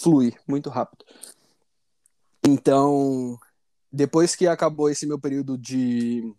flui 0.00 0.32
muito 0.46 0.70
rápido. 0.70 1.04
Então, 2.46 3.38
depois 3.90 4.36
que 4.36 4.46
acabou 4.46 4.88
esse 4.88 5.06
meu 5.06 5.18
período 5.18 5.58
de, 5.58 6.34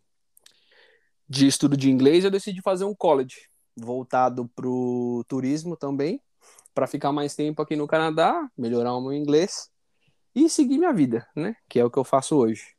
de 1.28 1.48
estudo 1.48 1.76
de 1.76 1.90
inglês, 1.90 2.24
eu 2.24 2.32
decidi 2.32 2.62
fazer 2.62 2.86
um 2.86 2.96
college 2.96 3.50
voltado 3.76 4.48
para 4.56 4.68
o 4.68 5.24
turismo 5.28 5.76
também, 5.76 6.22
para 6.74 6.88
ficar 6.88 7.12
mais 7.12 7.36
tempo 7.36 7.62
aqui 7.62 7.76
no 7.76 7.88
Canadá, 7.88 8.50
melhorar 8.58 8.94
o 8.94 9.02
meu 9.02 9.14
inglês 9.14 9.70
e 10.34 10.50
seguir 10.50 10.78
minha 10.78 10.94
vida, 10.94 11.28
né? 11.36 11.56
Que 11.70 11.80
é 11.80 11.86
o 11.86 11.90
que 11.90 11.98
eu 11.98 12.04
faço 12.04 12.36
hoje. 12.36 12.75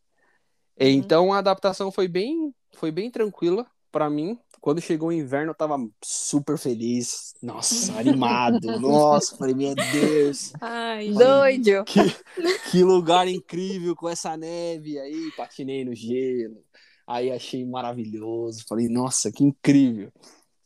Uhum. 0.81 0.87
Então 0.87 1.33
a 1.33 1.39
adaptação 1.39 1.91
foi 1.91 2.09
bem, 2.09 2.55
foi 2.75 2.91
bem 2.91 3.11
tranquila 3.11 3.67
para 3.91 4.11
mim. 4.11 4.39
Quando 4.61 4.81
chegou 4.81 5.11
o 5.11 5.13
inverno, 5.13 5.53
eu 5.53 5.55
tava 5.55 5.77
super 6.03 6.59
feliz. 6.59 7.35
Nossa, 7.43 7.93
animado. 7.99 8.81
Nossa, 8.81 9.37
falei, 9.37 9.55
meu 9.55 9.75
Deus. 9.75 10.53
Ai, 10.61 11.11
doido. 11.11 11.85
Que, 11.85 12.01
que 12.71 12.83
lugar 12.83 13.29
incrível 13.29 13.95
com 13.95 14.09
essa 14.09 14.37
neve. 14.37 14.99
Aí 14.99 15.31
patinei 15.37 15.85
no 15.85 15.95
gelo. 15.95 16.65
Aí 17.07 17.31
achei 17.31 17.65
maravilhoso. 17.65 18.65
Falei, 18.69 18.89
nossa, 18.89 19.31
que 19.31 19.45
incrível. 19.45 20.13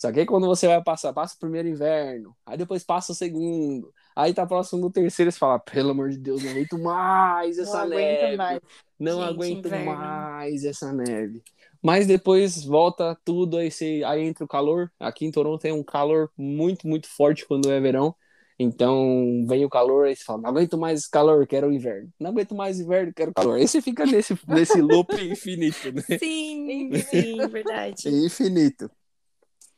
Só 0.00 0.10
que 0.10 0.20
aí 0.20 0.26
quando 0.26 0.46
você 0.46 0.66
vai 0.66 0.82
passar, 0.82 1.12
passa 1.12 1.34
o 1.36 1.38
primeiro 1.38 1.68
inverno, 1.68 2.34
aí 2.46 2.56
depois 2.56 2.82
passa 2.82 3.12
o 3.12 3.14
segundo, 3.14 3.92
aí 4.14 4.34
tá 4.34 4.46
próximo 4.46 4.82
do 4.82 4.90
terceiro, 4.90 5.30
você 5.30 5.38
fala, 5.38 5.58
pelo 5.58 5.90
amor 5.90 6.10
de 6.10 6.18
Deus, 6.18 6.42
não 6.42 6.50
aguento 6.50 6.78
mais 6.78 7.58
essa 7.58 7.82
não 7.82 7.88
neve. 7.88 8.36
Mais. 8.36 8.60
Não 8.98 9.20
Gente, 9.20 9.30
aguento 9.30 9.66
inverno. 9.66 9.92
mais 9.92 10.64
essa 10.64 10.92
neve. 10.92 11.42
Mas 11.82 12.06
depois 12.06 12.62
volta 12.62 13.18
tudo, 13.24 13.56
aí, 13.56 13.70
você, 13.70 14.02
aí 14.04 14.22
entra 14.22 14.44
o 14.44 14.48
calor. 14.48 14.92
Aqui 15.00 15.24
em 15.24 15.30
Toronto 15.30 15.60
tem 15.60 15.72
um 15.72 15.82
calor 15.82 16.30
muito, 16.36 16.86
muito 16.86 17.08
forte 17.08 17.46
quando 17.46 17.70
é 17.70 17.80
verão. 17.80 18.14
Então 18.58 19.42
vem 19.48 19.64
o 19.64 19.70
calor, 19.70 20.06
aí 20.06 20.14
você 20.14 20.22
fala, 20.22 20.42
não 20.42 20.50
aguento 20.50 20.76
mais 20.76 21.06
calor, 21.06 21.46
quero 21.46 21.68
o 21.68 21.72
inverno. 21.72 22.12
Não 22.20 22.30
aguento 22.30 22.54
mais 22.54 22.78
inverno, 22.78 23.10
quero 23.14 23.32
calor. 23.32 23.56
Aí 23.56 23.66
você 23.66 23.80
fica 23.80 24.04
nesse, 24.04 24.38
nesse 24.46 24.82
loop 24.82 25.14
infinito, 25.14 25.90
né? 25.90 26.02
Sim, 26.18 26.90
sim, 27.08 27.48
verdade. 27.48 28.10
infinito. 28.10 28.90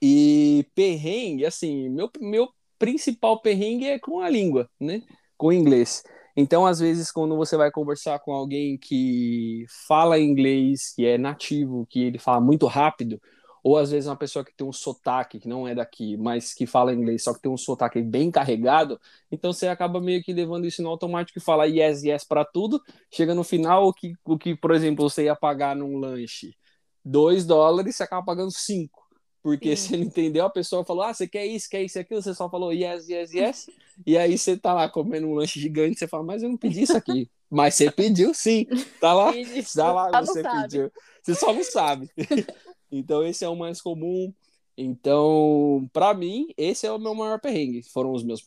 E 0.03 0.67
perrengue, 0.75 1.47
assim, 1.47 1.89
meu, 1.89 2.11
meu 2.21 2.49
principal 2.83 3.41
perrengue 3.41 3.87
é 3.87 3.97
com 3.97 4.21
a 4.21 4.29
língua, 4.29 4.69
né? 4.81 5.03
com 5.37 5.53
inglês. 5.53 6.03
Então, 6.37 6.67
às 6.67 6.81
vezes, 6.81 7.13
quando 7.13 7.37
você 7.37 7.57
vai 7.57 7.71
conversar 7.71 8.19
com 8.19 8.33
alguém 8.33 8.77
que 8.77 9.65
fala 9.87 10.19
inglês, 10.19 10.93
que 10.95 11.07
é 11.07 11.17
nativo, 11.17 11.87
que 11.89 12.03
ele 12.03 12.19
fala 12.19 12.41
muito 12.41 12.67
rápido, 12.67 13.21
ou 13.63 13.79
às 13.79 13.93
vezes 13.93 14.09
uma 14.09 14.17
pessoa 14.17 14.45
que 14.45 14.53
tem 14.53 14.67
um 14.67 14.73
sotaque, 14.73 15.39
que 15.39 15.49
não 15.49 15.69
é 15.69 15.75
daqui, 15.77 16.17
mas 16.17 16.53
que 16.53 16.67
fala 16.67 16.93
inglês, 16.93 17.23
só 17.23 17.33
que 17.33 17.41
tem 17.41 17.53
um 17.53 17.57
sotaque 17.57 18.03
bem 18.03 18.31
carregado, 18.33 19.01
então 19.31 19.53
você 19.53 19.69
acaba 19.69 20.01
meio 20.01 20.23
que 20.23 20.33
levando 20.33 20.67
isso 20.67 20.83
no 20.83 20.89
automático 20.89 21.39
e 21.39 21.43
fala 21.43 21.67
yes, 21.67 22.03
yes 22.03 22.25
para 22.25 22.45
tudo. 22.45 22.81
Chega 23.13 23.33
no 23.33 23.45
final, 23.45 23.87
o 23.87 23.93
que, 23.93 24.15
o 24.25 24.37
que, 24.37 24.57
por 24.57 24.73
exemplo, 24.73 25.09
você 25.09 25.25
ia 25.25 25.37
pagar 25.37 25.77
num 25.77 25.99
lanche 25.99 26.57
2 27.05 27.45
dólares, 27.47 27.97
você 27.97 28.03
acaba 28.03 28.25
pagando 28.25 28.51
5. 28.51 29.02
Porque 29.43 29.77
Sim. 29.77 29.89
você 29.89 29.97
não 29.97 30.05
entendeu, 30.05 30.45
a 30.45 30.51
pessoa 30.51 30.85
falou, 30.85 31.03
ah, 31.03 31.13
você 31.13 31.27
quer 31.27 31.45
isso, 31.45 31.69
quer 31.69 31.83
isso, 31.83 31.99
aquilo, 31.99 32.23
você 32.23 32.35
só 32.35 32.49
falou 32.49 32.73
yes, 32.73 33.09
yes, 33.09 33.33
yes, 33.35 33.67
e 34.07 34.17
aí 34.17 34.39
você 34.39 34.57
tá 34.57 34.73
lá 34.73 34.89
comendo 34.89 35.27
um 35.27 35.35
lanche 35.35 35.59
gigante, 35.59 35.99
você 35.99 36.07
fala, 36.07 36.23
mas 36.23 36.43
eu 36.43 36.49
não 36.49 36.57
pedi 36.57 36.83
isso 36.83 36.97
aqui. 36.97 37.29
mas 37.51 37.75
você 37.75 37.91
pediu 37.91 38.33
sim, 38.33 38.67
tá 39.01 39.13
lá, 39.13 39.33
tá 39.75 39.93
lá, 39.93 40.21
você 40.21 40.43
pediu. 40.43 40.93
Você 41.23 41.35
só 41.35 41.53
não 41.53 41.65
sabe. 41.65 42.09
Então, 42.95 43.25
esse 43.25 43.43
é 43.43 43.49
o 43.49 43.57
mais 43.57 43.81
comum. 43.81 44.31
Então, 44.77 45.89
para 45.93 46.13
mim, 46.13 46.49
esse 46.59 46.87
é 46.87 46.93
o 46.93 46.99
meu 46.99 47.15
maior 47.15 47.41
perrengue. 47.41 47.83
Foram 47.83 48.13
os 48.13 48.23
meus. 48.23 48.43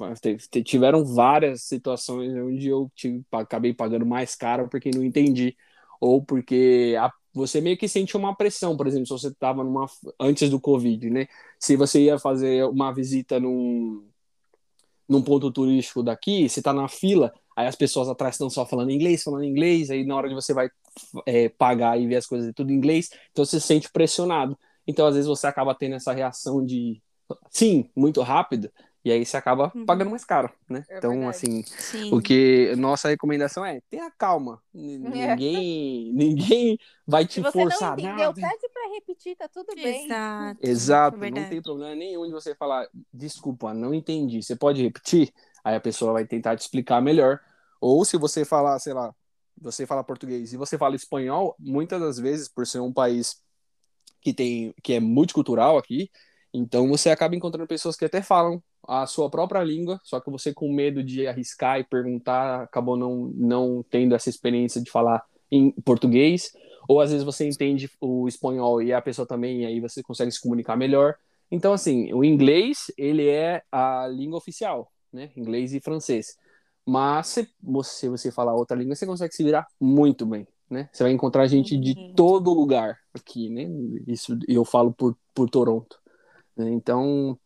Tiveram 0.63 1.03
várias 1.03 1.63
situações 1.63 2.31
onde 2.35 2.67
eu 2.67 2.91
tive, 2.95 3.23
acabei 3.31 3.73
pagando 3.73 4.05
mais 4.05 4.35
caro 4.35 4.67
porque 4.69 4.91
não 4.93 5.03
entendi. 5.03 5.57
Ou 5.99 6.23
porque 6.23 6.95
a, 6.99 7.11
você 7.35 7.59
meio 7.59 7.77
que 7.77 7.87
sentiu 7.87 8.19
uma 8.19 8.35
pressão, 8.35 8.77
por 8.77 8.87
exemplo, 8.87 9.05
se 9.05 9.11
você 9.11 9.27
estava 9.27 9.63
numa. 9.63 9.85
antes 10.19 10.49
do 10.49 10.59
Covid, 10.59 11.09
né? 11.09 11.27
Se 11.59 11.75
você 11.75 12.03
ia 12.03 12.17
fazer 12.17 12.65
uma 12.65 12.93
visita 12.93 13.39
num, 13.39 14.07
num 15.07 15.21
ponto 15.21 15.51
turístico 15.51 16.01
daqui, 16.01 16.47
você 16.47 16.61
está 16.61 16.71
na 16.71 16.87
fila, 16.87 17.33
aí 17.55 17.67
as 17.67 17.75
pessoas 17.75 18.07
atrás 18.07 18.35
estão 18.35 18.49
só 18.49 18.65
falando 18.65 18.91
inglês, 18.91 19.23
falando 19.23 19.43
inglês, 19.43 19.89
aí 19.91 20.05
na 20.05 20.15
hora 20.15 20.29
que 20.29 20.33
você 20.33 20.53
vai 20.53 20.69
é, 21.25 21.49
pagar 21.49 21.99
e 21.99 22.07
ver 22.07 22.15
as 22.15 22.25
coisas 22.25 22.51
tudo 22.55 22.71
em 22.71 22.75
inglês, 22.75 23.09
então 23.31 23.43
você 23.43 23.59
se 23.59 23.67
sente 23.67 23.91
pressionado. 23.91 24.57
Então, 24.87 25.05
às 25.05 25.15
vezes, 25.15 25.27
você 25.27 25.47
acaba 25.47 25.75
tendo 25.75 25.95
essa 25.95 26.13
reação 26.13 26.65
de 26.65 27.01
sim, 27.49 27.89
muito 27.95 28.21
rápida, 28.21 28.71
e 29.05 29.11
aí 29.11 29.23
você 29.23 29.37
acaba 29.37 29.71
uhum. 29.75 29.85
pagando 29.85 30.09
mais 30.09 30.25
caro, 30.25 30.51
né? 30.67 30.83
É 30.89 30.97
então, 30.97 31.11
verdade. 31.11 31.29
assim, 31.29 31.63
Sim. 31.63 32.11
o 32.11 32.19
que 32.19 32.75
nossa 32.75 33.07
recomendação 33.07 33.63
é 33.63 33.79
tenha 33.87 34.09
calma. 34.09 34.59
É. 34.73 34.77
Ninguém, 34.79 36.11
ninguém 36.17 36.79
vai 37.05 37.23
te 37.23 37.35
Se 37.35 37.41
você 37.41 37.51
forçar 37.51 37.91
não 37.91 37.99
entendeu, 37.99 38.33
nada. 38.33 38.33
pede 38.33 38.67
para 38.73 38.93
repetir, 38.95 39.35
tá 39.35 39.47
tudo 39.47 39.75
bem. 39.75 40.05
Exato. 40.05 40.59
Exato, 40.59 41.23
é 41.23 41.29
não 41.29 41.47
tem 41.47 41.61
problema 41.61 41.93
nenhum 41.93 42.25
de 42.25 42.31
você 42.31 42.55
falar, 42.55 42.87
desculpa, 43.13 43.75
não 43.75 43.93
entendi. 43.93 44.41
Você 44.41 44.55
pode 44.55 44.81
repetir? 44.81 45.31
Aí 45.63 45.75
a 45.75 45.79
pessoa 45.79 46.11
vai 46.11 46.25
tentar 46.25 46.55
te 46.55 46.61
explicar 46.61 46.99
melhor. 46.99 47.39
Ou 47.79 48.03
se 48.03 48.17
você 48.17 48.43
falar, 48.43 48.79
sei 48.79 48.93
lá, 48.93 49.13
você 49.55 49.85
fala 49.85 50.03
português 50.03 50.51
e 50.51 50.57
você 50.57 50.79
fala 50.79 50.95
espanhol, 50.95 51.55
muitas 51.59 52.01
das 52.01 52.17
vezes, 52.17 52.49
por 52.49 52.65
ser 52.65 52.79
um 52.79 52.91
país 52.91 53.39
que 54.19 54.33
tem 54.33 54.73
que 54.81 54.93
é 54.93 54.99
multicultural 54.99 55.77
aqui, 55.77 56.09
então 56.51 56.87
você 56.87 57.11
acaba 57.11 57.35
encontrando 57.35 57.67
pessoas 57.67 57.95
que 57.95 58.05
até 58.05 58.23
falam 58.23 58.63
a 58.87 59.05
sua 59.05 59.29
própria 59.29 59.63
língua, 59.63 59.99
só 60.03 60.19
que 60.19 60.29
você 60.29 60.53
com 60.53 60.71
medo 60.71 61.03
de 61.03 61.27
arriscar 61.27 61.79
e 61.79 61.83
perguntar, 61.83 62.63
acabou 62.63 62.97
não, 62.97 63.31
não 63.35 63.83
tendo 63.89 64.15
essa 64.15 64.29
experiência 64.29 64.81
de 64.81 64.89
falar 64.91 65.23
em 65.51 65.71
português, 65.71 66.51
ou 66.87 67.01
às 67.01 67.11
vezes 67.11 67.25
você 67.25 67.47
entende 67.47 67.89
o 67.99 68.27
espanhol 68.27 68.81
e 68.81 68.93
a 68.93 69.01
pessoa 69.01 69.27
também, 69.27 69.61
e 69.61 69.65
aí 69.65 69.79
você 69.79 70.03
consegue 70.03 70.31
se 70.31 70.41
comunicar 70.41 70.75
melhor. 70.75 71.15
Então, 71.49 71.73
assim, 71.73 72.11
o 72.13 72.23
inglês, 72.23 72.91
ele 72.97 73.27
é 73.27 73.61
a 73.71 74.07
língua 74.07 74.37
oficial, 74.37 74.91
né? 75.11 75.31
Inglês 75.35 75.73
e 75.73 75.79
francês. 75.79 76.37
Mas 76.85 77.27
se 77.27 77.49
você, 77.61 78.09
você 78.09 78.31
falar 78.31 78.53
outra 78.53 78.77
língua, 78.77 78.95
você 78.95 79.05
consegue 79.05 79.33
se 79.33 79.43
virar 79.43 79.65
muito 79.79 80.25
bem, 80.25 80.47
né? 80.69 80.89
Você 80.91 81.03
vai 81.03 81.11
encontrar 81.11 81.47
gente 81.47 81.77
de 81.77 81.97
uhum. 81.97 82.13
todo 82.15 82.53
lugar 82.53 82.97
aqui, 83.13 83.49
né? 83.49 83.67
Isso 84.07 84.37
eu 84.47 84.63
falo 84.63 84.93
por, 84.93 85.17
por 85.33 85.49
Toronto. 85.49 85.99
Né? 86.55 86.69
Então, 86.71 87.37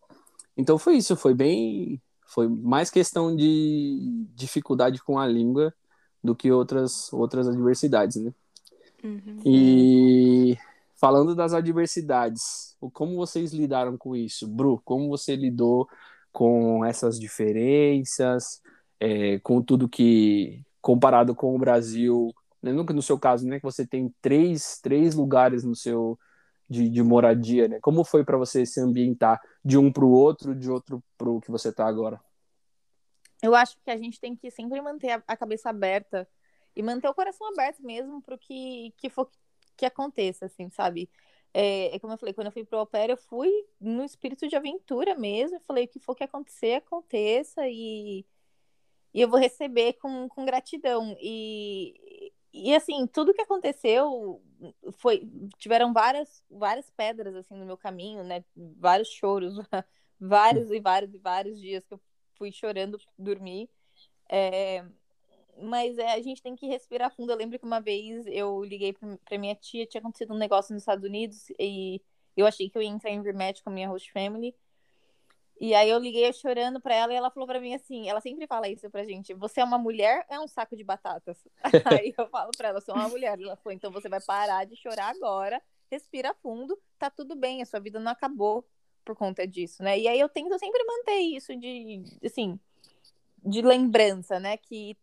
então 0.59 0.77
foi 0.77 0.97
isso, 0.97 1.15
foi 1.15 1.33
bem, 1.33 2.01
foi 2.27 2.49
mais 2.49 2.89
questão 2.89 3.33
de 3.33 4.27
dificuldade 4.35 5.01
com 5.01 5.17
a 5.17 5.25
língua 5.25 5.73
do 6.21 6.35
que 6.35 6.51
outras 6.51 7.11
outras 7.13 7.47
adversidades, 7.47 8.17
né? 8.17 8.33
Uhum. 9.01 9.39
E 9.45 10.57
falando 10.99 11.33
das 11.33 11.53
adversidades, 11.53 12.75
como 12.91 13.15
vocês 13.15 13.53
lidaram 13.53 13.97
com 13.97 14.17
isso, 14.17 14.45
Bru? 14.49 14.81
Como 14.83 15.07
você 15.07 15.33
lidou 15.33 15.87
com 16.29 16.83
essas 16.83 17.17
diferenças, 17.17 18.61
é, 18.99 19.39
com 19.39 19.61
tudo 19.61 19.87
que 19.87 20.61
comparado 20.81 21.33
com 21.33 21.55
o 21.55 21.59
Brasil, 21.59 22.33
né? 22.61 22.73
no, 22.73 22.83
no 22.83 23.01
seu 23.01 23.17
caso, 23.17 23.47
né, 23.47 23.59
que 23.59 23.65
você 23.65 23.87
tem 23.87 24.13
três, 24.21 24.77
três 24.81 25.15
lugares 25.15 25.63
no 25.63 25.75
seu 25.75 26.19
de, 26.69 26.87
de 26.87 27.01
moradia, 27.01 27.67
né? 27.67 27.79
Como 27.81 28.03
foi 28.03 28.23
para 28.23 28.37
você 28.37 28.65
se 28.65 28.79
ambientar 28.79 29.41
de 29.65 29.77
um 29.77 29.91
para 29.91 30.05
o 30.05 30.11
outro, 30.11 30.53
de 30.53 30.69
outro 30.69 31.03
para 31.17 31.29
o 31.29 31.41
que 31.41 31.49
você 31.49 31.69
está 31.69 31.87
agora? 31.87 32.21
Eu 33.41 33.55
acho 33.55 33.77
que 33.83 33.89
a 33.89 33.97
gente 33.97 34.19
tem 34.19 34.35
que 34.35 34.51
sempre 34.51 34.79
manter 34.81 35.23
a, 35.25 35.37
cabeça 35.37 35.69
aberta 35.69 36.27
e 36.75 36.83
manter 36.83 37.07
o 37.07 37.13
coração 37.13 37.47
aberto 37.47 37.81
mesmo 37.81 38.21
para 38.21 38.35
o 38.35 38.37
que, 38.37 38.93
que 38.97 39.09
for 39.09 39.29
que 39.75 39.85
aconteça, 39.85 40.45
assim, 40.45 40.69
sabe? 40.69 41.09
É, 41.53 41.95
é, 41.95 41.99
como 41.99 42.13
eu 42.13 42.17
falei, 42.17 42.33
quando 42.33 42.47
eu 42.47 42.51
fui 42.51 42.65
pro 42.65 42.79
Opera, 42.79 43.13
eu 43.13 43.17
fui 43.17 43.49
no 43.79 44.03
espírito 44.03 44.47
de 44.47 44.55
aventura 44.55 45.15
mesmo. 45.15 45.59
falei, 45.61 45.85
o 45.85 45.87
que 45.87 45.99
for 45.99 46.15
que 46.15 46.23
acontecer, 46.23 46.75
aconteça. 46.75 47.67
E, 47.67 48.25
e 49.13 49.21
eu 49.21 49.29
vou 49.29 49.39
receber 49.39 49.93
com, 49.93 50.27
com 50.29 50.45
gratidão. 50.45 51.15
E, 51.19 52.31
e 52.53 52.75
assim, 52.75 53.05
tudo 53.07 53.33
que 53.33 53.41
aconteceu 53.41 54.41
foi 54.93 55.21
tiveram 55.57 55.93
várias 55.93 56.43
várias 56.49 56.89
pedras 56.91 57.35
assim 57.35 57.55
no 57.55 57.65
meu 57.65 57.77
caminho, 57.77 58.23
né? 58.23 58.43
Vários 58.55 59.09
choros, 59.09 59.55
vários 60.19 60.71
e 60.71 60.79
vários 60.79 61.13
e 61.13 61.17
vários 61.17 61.59
dias 61.59 61.85
que 61.85 61.93
eu 61.93 62.01
fui 62.37 62.51
chorando 62.51 62.97
dormir. 63.17 63.69
É, 64.29 64.85
mas 65.61 65.97
é, 65.97 66.13
a 66.13 66.21
gente 66.21 66.41
tem 66.41 66.55
que 66.55 66.67
respirar 66.67 67.13
fundo. 67.15 67.31
Eu 67.31 67.37
lembro 67.37 67.59
que 67.59 67.65
uma 67.65 67.81
vez 67.81 68.25
eu 68.27 68.63
liguei 68.63 68.93
para 68.93 69.37
minha 69.37 69.55
tia, 69.55 69.85
tinha 69.85 69.99
acontecido 69.99 70.33
um 70.33 70.37
negócio 70.37 70.73
nos 70.73 70.83
Estados 70.83 71.03
Unidos 71.05 71.49
e 71.59 72.01
eu 72.35 72.47
achei 72.47 72.69
que 72.69 72.77
eu 72.77 72.81
ia 72.81 72.89
entrar 72.89 73.11
em 73.11 73.21
rematch 73.21 73.61
com 73.61 73.69
a 73.69 73.73
minha 73.73 73.89
host 73.89 74.11
family. 74.11 74.55
E 75.59 75.75
aí 75.75 75.89
eu 75.89 75.99
liguei 75.99 76.31
chorando 76.31 76.79
pra 76.79 76.95
ela 76.95 77.11
e 77.11 77.17
ela 77.17 77.29
falou 77.29 77.45
pra 77.45 77.59
mim 77.59 77.73
assim, 77.73 78.07
ela 78.07 78.21
sempre 78.21 78.47
fala 78.47 78.69
isso 78.69 78.89
pra 78.89 79.03
gente, 79.03 79.33
você 79.33 79.59
é 79.59 79.63
uma 79.63 79.77
mulher 79.77 80.25
é 80.29 80.39
um 80.39 80.47
saco 80.47 80.73
de 80.73 80.85
batatas? 80.85 81.45
aí 81.85 82.13
eu 82.17 82.29
falo 82.29 82.51
pra 82.55 82.69
ela, 82.69 82.77
eu 82.77 82.81
sou 82.81 82.95
uma 82.95 83.09
mulher. 83.09 83.37
Ela 83.37 83.57
falou, 83.57 83.75
então 83.75 83.91
você 83.91 84.07
vai 84.07 84.21
parar 84.21 84.65
de 84.65 84.77
chorar 84.77 85.09
agora, 85.09 85.61
respira 85.91 86.33
fundo, 86.35 86.79
tá 86.97 87.09
tudo 87.09 87.35
bem, 87.35 87.61
a 87.61 87.65
sua 87.65 87.79
vida 87.81 87.99
não 87.99 88.11
acabou 88.11 88.65
por 89.03 89.17
conta 89.17 89.45
disso, 89.45 89.83
né? 89.83 89.99
E 89.99 90.07
aí 90.07 90.19
eu 90.19 90.29
tento 90.29 90.57
sempre 90.57 90.81
manter 90.85 91.19
isso 91.19 91.53
de, 91.57 92.03
assim, 92.23 92.57
de 93.43 93.61
lembrança, 93.61 94.39
né? 94.39 94.55
Que 94.55 94.95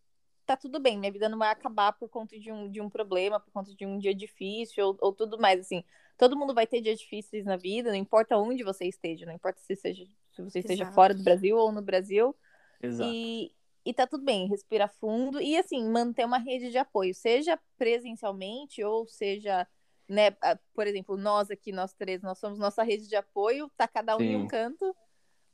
tá 0.47 0.57
tudo 0.57 0.81
bem, 0.81 0.97
minha 0.97 1.13
vida 1.13 1.29
não 1.29 1.39
vai 1.39 1.51
acabar 1.51 1.93
por 1.93 2.09
conta 2.09 2.39
de 2.39 2.51
um, 2.51 2.71
de 2.71 2.81
um 2.81 2.89
problema, 2.89 3.41
por 3.41 3.51
conta 3.51 3.75
de 3.75 3.85
um 3.85 3.99
dia 3.99 4.15
difícil 4.15 4.87
ou, 4.87 4.97
ou 5.01 5.13
tudo 5.13 5.39
mais, 5.39 5.61
assim. 5.61 5.85
Todo 6.17 6.37
mundo 6.37 6.55
vai 6.55 6.67
ter 6.67 6.81
dias 6.81 6.99
difíceis 6.99 7.45
na 7.45 7.57
vida, 7.57 7.91
não 7.91 7.97
importa 7.97 8.39
onde 8.39 8.63
você 8.63 8.87
esteja, 8.87 9.27
não 9.27 9.35
importa 9.35 9.61
se 9.61 9.77
seja 9.77 10.07
se 10.37 10.43
você 10.43 10.59
esteja 10.61 10.85
Exato. 10.85 10.95
fora 10.95 11.15
do 11.15 11.23
Brasil 11.23 11.57
ou 11.57 11.73
no 11.73 11.83
Brasil. 11.83 12.35
Exato. 12.83 13.11
E, 13.11 13.53
e 13.85 13.95
tá 13.95 14.07
tudo 14.07 14.25
bem, 14.25 14.49
respira 14.49 14.89
fundo 14.89 15.41
e 15.41 15.57
assim, 15.57 15.89
manter 15.91 16.25
uma 16.25 16.39
rede 16.39 16.71
de 16.71 16.79
apoio, 16.79 17.15
seja 17.15 17.59
presencialmente 17.79 18.83
ou 18.85 19.07
seja, 19.07 19.67
né, 20.09 20.31
por 20.75 20.87
exemplo, 20.87 21.17
nós 21.17 21.51
aqui, 21.51 21.73
nós 21.73 21.93
três, 21.93 22.23
nós 22.23 22.39
somos 22.39 22.59
nossa 22.59 22.83
rede 22.83 23.09
de 23.09 23.17
apoio, 23.17 23.71
tá 23.77 23.89
cada 23.89 24.17
um 24.17 24.21
Sim. 24.21 24.27
em 24.27 24.37
um 24.37 24.47
canto, 24.47 24.95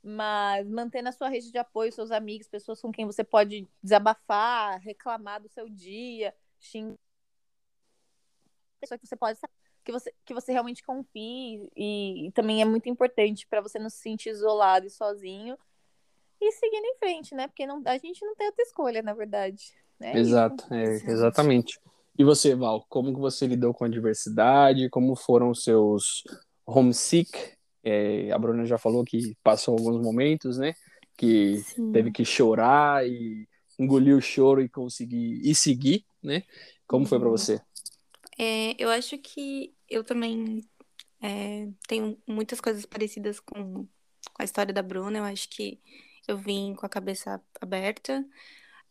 mas 0.01 0.67
mantendo 0.67 1.09
a 1.09 1.13
sua 1.13 1.29
rede 1.29 1.51
de 1.51 1.57
apoio, 1.57 1.91
seus 1.91 2.11
amigos, 2.11 2.47
pessoas 2.47 2.81
com 2.81 2.91
quem 2.91 3.05
você 3.05 3.23
pode 3.23 3.67
desabafar, 3.81 4.79
reclamar 4.81 5.41
do 5.41 5.47
seu 5.47 5.69
dia, 5.69 6.33
xingar 6.59 6.97
pessoa 8.83 8.97
que 8.97 9.07
você 9.07 9.15
pode 9.15 9.39
que 9.83 9.91
você, 9.91 10.13
que 10.25 10.33
você 10.33 10.51
realmente 10.51 10.83
confie 10.83 11.69
e, 11.75 12.27
e 12.27 12.31
também 12.31 12.61
é 12.61 12.65
muito 12.65 12.87
importante 12.89 13.45
para 13.47 13.61
você 13.61 13.77
não 13.77 13.89
se 13.89 13.97
sentir 13.97 14.29
isolado 14.29 14.85
e 14.85 14.89
sozinho 14.89 15.57
e 16.39 16.51
seguindo 16.51 16.85
em 16.85 16.97
frente, 16.97 17.35
né? 17.35 17.47
Porque 17.47 17.65
não, 17.65 17.81
a 17.85 17.97
gente 17.97 18.25
não 18.25 18.35
tem 18.35 18.47
outra 18.47 18.63
escolha, 18.63 19.01
na 19.01 19.13
verdade. 19.13 19.73
Né? 19.99 20.17
Exato, 20.17 20.73
é, 20.73 20.95
exatamente. 21.09 21.79
E 22.17 22.23
você, 22.23 22.53
Val, 22.53 22.85
como 22.89 23.13
que 23.13 23.19
você 23.19 23.47
lidou 23.47 23.73
com 23.73 23.85
a 23.85 23.89
diversidade? 23.89 24.89
Como 24.89 25.15
foram 25.15 25.49
os 25.49 25.63
seus 25.63 26.23
homesick? 26.65 27.31
É, 27.83 28.31
a 28.31 28.37
Bruna 28.37 28.65
já 28.65 28.77
falou 28.77 29.03
que 29.03 29.35
passou 29.43 29.75
alguns 29.77 30.01
momentos, 30.01 30.57
né? 30.57 30.73
Que 31.17 31.57
Sim. 31.57 31.91
teve 31.91 32.11
que 32.11 32.23
chorar 32.23 33.07
e 33.07 33.47
engolir 33.79 34.15
o 34.15 34.21
choro 34.21 34.61
e 34.61 34.69
conseguir 34.69 35.41
e 35.43 35.55
seguir, 35.55 36.05
né? 36.21 36.43
Como 36.87 37.03
uhum. 37.03 37.09
foi 37.09 37.19
para 37.19 37.29
você? 37.29 37.61
É, 38.37 38.75
eu 38.77 38.89
acho 38.89 39.17
que 39.17 39.73
eu 39.89 40.03
também 40.03 40.61
é, 41.21 41.69
tenho 41.87 42.21
muitas 42.27 42.59
coisas 42.59 42.85
parecidas 42.85 43.39
com, 43.39 43.85
com 43.85 44.41
a 44.41 44.43
história 44.43 44.73
da 44.73 44.81
Bruna. 44.81 45.19
Eu 45.19 45.23
acho 45.23 45.49
que 45.49 45.79
eu 46.27 46.37
vim 46.37 46.75
com 46.75 46.85
a 46.85 46.89
cabeça 46.89 47.41
aberta. 47.61 48.25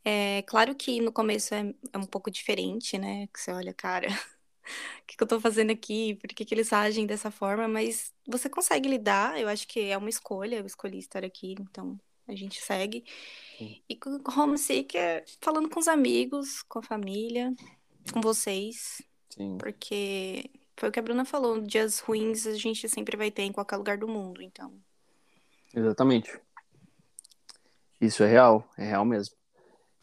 É 0.04 0.42
claro 0.42 0.74
que 0.74 1.00
no 1.00 1.12
começo 1.12 1.54
é, 1.54 1.74
é 1.92 1.98
um 1.98 2.06
pouco 2.06 2.30
diferente, 2.30 2.98
né? 2.98 3.28
Que 3.28 3.40
você 3.40 3.52
olha, 3.52 3.72
cara, 3.72 4.08
o 4.08 4.12
que, 5.06 5.16
que 5.16 5.22
eu 5.22 5.26
tô 5.26 5.40
fazendo 5.40 5.70
aqui? 5.70 6.14
Por 6.16 6.28
que, 6.28 6.44
que 6.44 6.54
eles 6.54 6.72
agem 6.72 7.06
dessa 7.06 7.30
forma? 7.30 7.68
Mas 7.68 8.12
você 8.26 8.48
consegue 8.48 8.88
lidar, 8.88 9.40
eu 9.40 9.48
acho 9.48 9.66
que 9.68 9.80
é 9.80 9.96
uma 9.96 10.10
escolha, 10.10 10.56
eu 10.56 10.66
escolhi 10.66 10.98
estar 10.98 11.24
aqui, 11.24 11.54
então 11.60 12.00
a 12.26 12.34
gente 12.34 12.60
segue. 12.60 13.04
Sim. 13.58 13.82
E 13.88 13.96
com 13.96 14.10
o 14.10 14.40
homesick 14.40 14.96
é 14.96 15.24
falando 15.40 15.68
com 15.68 15.78
os 15.78 15.88
amigos, 15.88 16.62
com 16.62 16.80
a 16.80 16.82
família, 16.82 17.54
com 18.12 18.20
vocês, 18.20 19.02
Sim. 19.34 19.56
porque 19.58 20.50
foi 20.76 20.88
o 20.88 20.92
que 20.92 20.98
a 20.98 21.02
Bruna 21.02 21.24
falou, 21.24 21.60
dias 21.60 22.00
ruins 22.00 22.46
a 22.46 22.54
gente 22.54 22.88
sempre 22.88 23.16
vai 23.16 23.30
ter 23.30 23.42
em 23.42 23.52
qualquer 23.52 23.76
lugar 23.76 23.96
do 23.96 24.06
mundo, 24.06 24.42
então. 24.42 24.72
Exatamente. 25.74 26.38
Isso 28.00 28.22
é 28.22 28.28
real, 28.28 28.68
é 28.76 28.84
real 28.84 29.04
mesmo. 29.04 29.34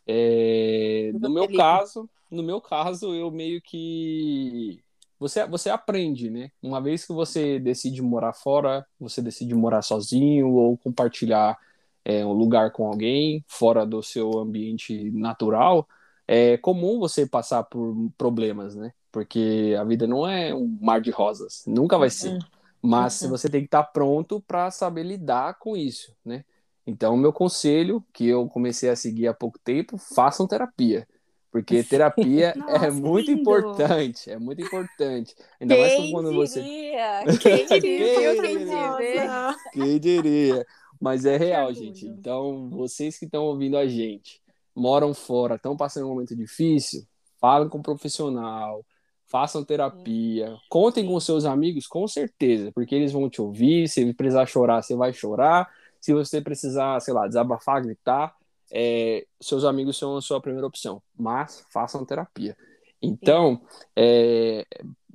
É, 0.08 1.12
no 1.14 1.30
meu 1.30 1.48
caso, 1.48 2.10
no 2.32 2.42
meu 2.42 2.60
caso, 2.60 3.14
eu 3.14 3.30
meio 3.30 3.62
que 3.62 4.82
você 5.20 5.46
você 5.46 5.70
aprende, 5.70 6.32
né? 6.32 6.50
Uma 6.62 6.82
vez 6.82 7.06
que 7.06 7.14
você 7.14 7.60
decide 7.60 8.02
morar 8.02 8.34
fora, 8.34 8.88
você 9.00 9.22
decide 9.22 9.54
morar 9.54 9.84
sozinho 9.84 10.50
ou 10.54 10.78
compartilhar 10.78 11.56
é, 12.04 12.26
um 12.26 12.34
lugar 12.34 12.72
com 12.72 12.88
alguém 12.88 13.44
fora 13.48 13.86
do 13.86 14.02
seu 14.02 14.40
ambiente 14.40 15.12
natural, 15.12 15.88
é 16.28 16.58
comum 16.58 17.00
você 17.00 17.28
passar 17.28 17.64
por 17.64 17.96
problemas, 18.18 18.76
né? 18.76 18.92
Porque 19.12 19.76
a 19.80 19.84
vida 19.84 20.06
não 20.08 20.28
é 20.28 20.54
um 20.54 20.78
mar 20.82 21.02
de 21.02 21.12
rosas, 21.12 21.64
nunca 21.68 21.98
vai 21.98 22.10
ser. 22.10 22.34
Uhum. 22.34 22.40
Mas 22.82 23.24
Uhum. 23.24 23.30
você 23.30 23.50
tem 23.50 23.62
que 23.62 23.68
estar 23.68 23.84
pronto 23.86 24.42
para 24.42 24.72
saber 24.72 25.04
lidar 25.04 25.58
com 25.60 25.76
isso, 25.76 26.16
né? 26.24 26.46
Então, 26.86 27.16
meu 27.18 27.34
conselho, 27.34 28.04
que 28.14 28.28
eu 28.28 28.48
comecei 28.50 28.90
a 28.90 28.96
seguir 28.96 29.28
há 29.28 29.34
pouco 29.34 29.60
tempo, 29.60 29.98
façam 29.98 30.48
terapia. 30.48 31.08
Porque 31.52 31.84
terapia 31.84 32.58
é 32.68 32.90
Nossa, 32.90 32.92
muito 32.92 33.32
lindo. 33.32 33.42
importante, 33.42 34.30
é 34.30 34.38
muito 34.40 34.62
importante. 34.62 35.36
Ainda 35.60 35.76
mais 35.78 35.94
Quem 35.96 36.12
quando 36.12 36.34
você. 36.34 36.62
diria? 36.62 37.24
Quem 37.42 37.66
diria? 37.80 38.36
Quem 38.36 38.42
Quem 38.42 38.58
diria? 38.60 38.96
diria? 38.98 39.56
Quem 39.74 40.00
diria? 40.00 40.66
Mas 41.00 41.26
é 41.26 41.38
real, 41.38 41.74
gente. 41.74 42.06
Então, 42.06 42.70
vocês 42.70 43.18
que 43.18 43.26
estão 43.26 43.44
ouvindo 43.46 43.78
a 43.78 43.88
gente, 43.88 44.42
moram 44.76 45.14
fora, 45.14 45.56
estão 45.56 45.76
passando 45.78 46.06
um 46.08 46.10
momento 46.10 46.36
difícil, 46.36 47.06
falem 47.40 47.70
com 47.70 47.80
um 47.80 47.82
profissional, 47.82 48.86
façam 49.30 49.64
terapia, 49.64 50.58
contem 50.68 51.06
com 51.06 51.20
seus 51.20 51.46
amigos, 51.46 51.88
com 51.88 52.08
certeza, 52.08 52.72
porque 52.74 52.96
eles 52.96 53.12
vão 53.12 53.30
te 53.30 53.42
ouvir. 53.42 53.88
Se 53.88 54.14
precisar 54.14 54.46
chorar, 54.48 54.82
você 54.82 54.96
vai 54.96 55.14
chorar. 55.14 55.70
Se 56.02 56.14
você 56.14 56.42
precisar, 56.42 57.00
sei 57.00 57.14
lá, 57.14 57.28
desabafar, 57.28 57.82
gritar, 57.82 58.36
é, 58.72 59.26
seus 59.40 59.64
amigos 59.64 59.98
são 59.98 60.18
a 60.18 60.22
sua 60.22 60.42
primeira 60.42 60.66
opção. 60.66 61.02
Mas 61.18 61.64
façam 61.72 62.04
terapia. 62.04 62.58
Então, 63.02 63.62
é, 63.96 64.66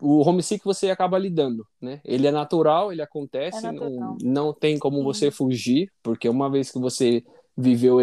o 0.00 0.26
homesick 0.26 0.64
você 0.64 0.90
acaba 0.90 1.18
lidando, 1.18 1.66
né? 1.80 2.00
Ele 2.04 2.26
é 2.26 2.30
natural, 2.30 2.92
ele 2.92 3.02
acontece, 3.02 3.58
É 3.58 3.72
natural. 3.72 3.90
Não, 3.90 4.16
não 4.22 4.52
tem 4.54 4.78
como 4.78 4.98
Sim. 4.98 5.04
você 5.04 5.30
fugir, 5.30 5.92
porque 6.02 6.28
uma 6.28 6.48
vez 6.48 6.70
que 6.70 6.78
você 6.78 7.24
viveu 7.56 7.98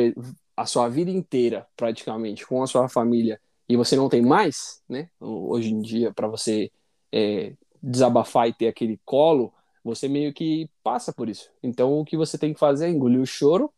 a 0.56 0.66
sua 0.66 0.88
vida 0.90 1.10
inteira, 1.10 1.66
praticamente, 1.76 2.46
com 2.46 2.62
a 2.62 2.68
sua 2.68 2.88
família, 2.88 3.40
e 3.72 3.78
você 3.78 3.96
não 3.96 4.10
tem 4.10 4.22
mais, 4.22 4.84
né? 4.88 5.10
Hoje 5.18 5.72
em 5.72 5.82
dia, 5.82 6.14
para 6.14 6.28
você 6.28 6.70
é, 7.10 7.54
desabafar 7.82 8.50
e 8.50 8.54
ter 8.54 8.68
aquele 8.68 9.00
colo, 9.06 9.54
você 9.82 10.10
meio 10.10 10.34
que 10.34 10.70
passa 10.84 11.14
por 11.14 11.30
isso. 11.30 11.50
Então, 11.64 11.98
o 11.98 12.04
que 12.04 12.18
você 12.18 12.38
tem 12.38 12.54
que 12.54 12.60
fazer 12.60 12.88
é 12.88 12.90
engolir 12.90 13.22
o 13.22 13.26
choro 13.26 13.74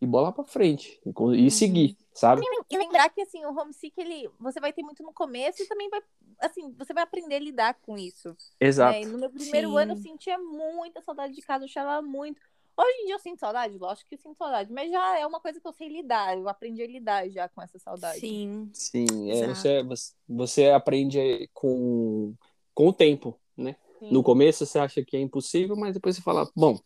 e 0.00 0.06
bola 0.06 0.32
para 0.32 0.42
frente 0.42 1.00
e, 1.06 1.46
e 1.46 1.48
seguir, 1.48 1.96
sabe? 2.12 2.42
E 2.68 2.76
lembrar 2.76 3.08
que 3.10 3.20
assim, 3.20 3.44
o 3.44 3.56
homesick, 3.56 3.94
ele, 3.96 4.28
você 4.40 4.58
vai 4.58 4.72
ter 4.72 4.82
muito 4.82 5.04
no 5.04 5.12
começo 5.12 5.62
e 5.62 5.68
também 5.68 5.88
vai, 5.88 6.02
assim, 6.40 6.72
você 6.72 6.92
vai 6.92 7.04
aprender 7.04 7.36
a 7.36 7.38
lidar 7.38 7.74
com 7.82 7.96
isso. 7.96 8.36
Exato. 8.58 8.98
né? 8.98 9.06
No 9.06 9.16
meu 9.16 9.30
primeiro 9.30 9.70
Sim. 9.70 9.78
ano 9.78 9.92
eu 9.92 9.96
sentia 9.96 10.36
muita 10.38 11.00
saudade 11.02 11.32
de 11.34 11.40
casa, 11.40 11.64
eu 11.64 11.68
chorava 11.68 12.02
muito. 12.02 12.40
Hoje 12.76 13.02
em 13.02 13.06
dia 13.06 13.14
eu 13.14 13.18
sinto 13.18 13.40
saudade, 13.40 13.78
lógico 13.78 14.08
que 14.08 14.16
eu 14.16 14.18
sinto 14.18 14.36
saudade, 14.36 14.70
mas 14.70 14.90
já 14.90 15.18
é 15.18 15.26
uma 15.26 15.40
coisa 15.40 15.58
que 15.58 15.66
eu 15.66 15.72
sei 15.72 15.88
lidar, 15.88 16.36
eu 16.36 16.46
aprendi 16.48 16.82
a 16.82 16.86
lidar 16.86 17.28
já 17.30 17.48
com 17.48 17.62
essa 17.62 17.78
saudade. 17.78 18.20
Sim, 18.20 18.70
Sim, 18.72 19.30
é, 19.30 19.82
você, 19.82 20.12
você- 20.28 20.70
aprende 20.70 21.48
com, 21.54 22.34
com 22.74 22.88
o 22.88 22.92
tempo, 22.92 23.38
né? 23.56 23.76
Sim. 23.98 24.08
No 24.10 24.22
começo 24.22 24.66
você 24.66 24.78
acha 24.78 25.02
que 25.02 25.16
é 25.16 25.20
impossível, 25.20 25.74
mas 25.74 25.94
depois 25.94 26.16
você 26.16 26.22
fala, 26.22 26.46
bom, 26.54 26.78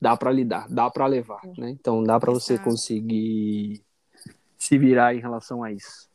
dá 0.00 0.16
para 0.16 0.30
lidar, 0.30 0.68
dá 0.68 0.88
para 0.88 1.06
levar, 1.06 1.42
né? 1.58 1.70
Então 1.70 2.04
dá 2.04 2.20
para 2.20 2.30
você 2.30 2.52
Exato. 2.52 2.68
conseguir 2.70 3.82
se 4.56 4.78
virar 4.78 5.12
em 5.14 5.20
relação 5.20 5.64
a 5.64 5.72
isso. 5.72 6.08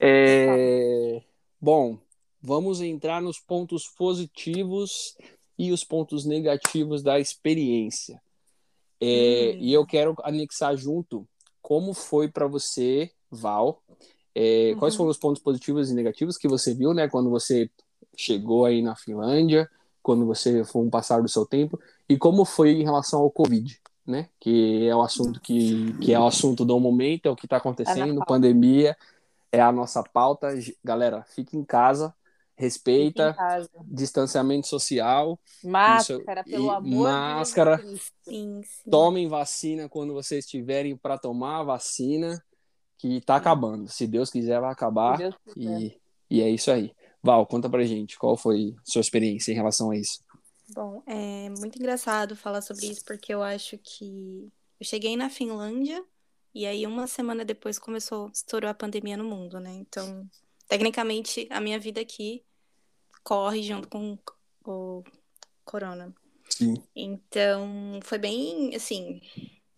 É, 0.00 1.22
bom, 1.60 1.98
vamos 2.42 2.80
entrar 2.80 3.22
nos 3.22 3.38
pontos 3.38 3.86
positivos 3.86 5.16
e 5.56 5.70
os 5.70 5.84
pontos 5.84 6.24
negativos 6.24 7.00
da 7.02 7.20
experiência. 7.20 8.20
É, 9.00 9.54
Hum. 9.54 9.58
E 9.60 9.72
eu 9.72 9.86
quero 9.86 10.14
anexar 10.22 10.76
junto 10.76 11.26
como 11.62 11.94
foi 11.94 12.28
para 12.28 12.46
você, 12.46 13.10
Val, 13.30 13.82
é, 14.34 14.74
quais 14.78 14.94
Uhum. 14.94 14.98
foram 14.98 15.10
os 15.10 15.18
pontos 15.18 15.42
positivos 15.42 15.90
e 15.90 15.94
negativos 15.94 16.36
que 16.36 16.48
você 16.48 16.74
viu, 16.74 16.92
né, 16.94 17.08
quando 17.08 17.30
você 17.30 17.70
chegou 18.16 18.64
aí 18.64 18.82
na 18.82 18.94
Finlândia, 18.96 19.68
quando 20.02 20.26
você 20.26 20.64
foi 20.64 20.82
um 20.82 20.90
passar 20.90 21.22
do 21.22 21.28
seu 21.28 21.46
tempo, 21.46 21.78
e 22.08 22.16
como 22.16 22.44
foi 22.44 22.72
em 22.72 22.82
relação 22.82 23.20
ao 23.20 23.30
Covid, 23.30 23.80
né, 24.06 24.28
que 24.40 24.86
é 24.86 24.94
o 24.96 25.02
assunto 25.02 25.40
que, 25.40 25.92
que 26.00 26.12
é 26.12 26.18
o 26.18 26.26
assunto 26.26 26.64
do 26.64 26.78
momento, 26.80 27.26
é 27.26 27.30
o 27.30 27.36
que 27.36 27.46
está 27.46 27.56
acontecendo, 27.58 28.14
pauta. 28.16 28.24
pandemia, 28.26 28.96
é 29.52 29.60
a 29.60 29.70
nossa 29.72 30.02
pauta. 30.02 30.48
Galera, 30.82 31.24
fique 31.28 31.56
em 31.56 31.64
casa, 31.64 32.14
respeita, 32.60 33.34
distanciamento 33.86 34.66
social, 34.66 35.40
Máscara, 35.64 36.42
Isso, 36.42 36.50
pelo 36.50 36.70
amor 36.70 37.08
máscara. 37.08 37.76
de 37.78 37.82
Cristo. 37.84 38.12
sim, 38.22 38.60
sim. 38.62 38.90
tomem 38.90 39.26
vacina 39.28 39.88
quando 39.88 40.12
vocês 40.12 40.44
estiverem 40.44 40.94
para 40.96 41.16
tomar 41.16 41.60
a 41.60 41.64
vacina, 41.64 42.42
que 42.98 43.20
tá 43.22 43.36
acabando. 43.36 43.88
Se 43.88 44.06
Deus 44.06 44.30
quiser, 44.30 44.60
vai 44.60 44.70
acabar. 44.70 45.16
Se 45.16 45.22
Deus 45.22 45.34
quiser. 45.54 45.80
E, 45.80 46.00
e 46.28 46.42
é 46.42 46.50
isso 46.50 46.70
aí. 46.70 46.92
Val, 47.22 47.46
conta 47.46 47.68
pra 47.68 47.82
gente 47.84 48.18
qual 48.18 48.36
foi 48.36 48.74
sua 48.84 49.00
experiência 49.00 49.52
em 49.52 49.54
relação 49.54 49.90
a 49.90 49.96
isso. 49.96 50.22
Bom, 50.74 51.02
é 51.06 51.48
muito 51.58 51.78
engraçado 51.78 52.36
falar 52.36 52.60
sobre 52.60 52.86
isso, 52.86 53.04
porque 53.04 53.32
eu 53.32 53.42
acho 53.42 53.78
que 53.78 54.52
eu 54.78 54.86
cheguei 54.86 55.16
na 55.16 55.30
Finlândia 55.30 56.04
e 56.54 56.66
aí 56.66 56.86
uma 56.86 57.06
semana 57.06 57.44
depois 57.44 57.78
começou, 57.78 58.30
estourou 58.32 58.70
a 58.70 58.74
pandemia 58.74 59.16
no 59.16 59.24
mundo, 59.24 59.58
né? 59.58 59.72
Então, 59.74 60.28
tecnicamente, 60.68 61.46
a 61.50 61.60
minha 61.60 61.78
vida 61.78 62.00
aqui 62.00 62.44
corre 63.22 63.62
junto 63.62 63.88
com 63.88 64.18
o 64.64 65.04
corona. 65.64 66.14
Sim. 66.48 66.82
Então, 66.94 68.00
foi 68.02 68.18
bem, 68.18 68.74
assim, 68.74 69.20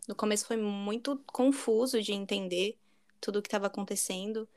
no 0.09 0.15
começo 0.15 0.47
foi 0.47 0.57
muito 0.57 1.23
confuso 1.27 2.01
de 2.03 2.13
entender 2.13 2.79
tudo 3.21 3.39
o 3.39 3.43
que 3.43 3.49
estava 3.49 3.67
acontecendo. 3.67 4.49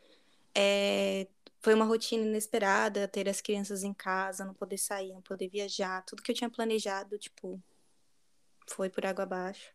É, 0.53 1.27
foi 1.59 1.73
uma 1.73 1.85
rotina 1.85 2.23
inesperada 2.23 3.07
ter 3.07 3.27
as 3.27 3.41
crianças 3.41 3.83
em 3.83 3.93
casa, 3.93 4.45
não 4.45 4.53
poder 4.53 4.77
sair, 4.77 5.13
não 5.13 5.21
poder 5.21 5.49
viajar. 5.49 6.03
Tudo 6.05 6.23
que 6.23 6.31
eu 6.31 6.35
tinha 6.35 6.49
planejado, 6.49 7.17
tipo, 7.17 7.61
foi 8.67 8.89
por 8.89 9.05
água 9.05 9.23
abaixo. 9.23 9.71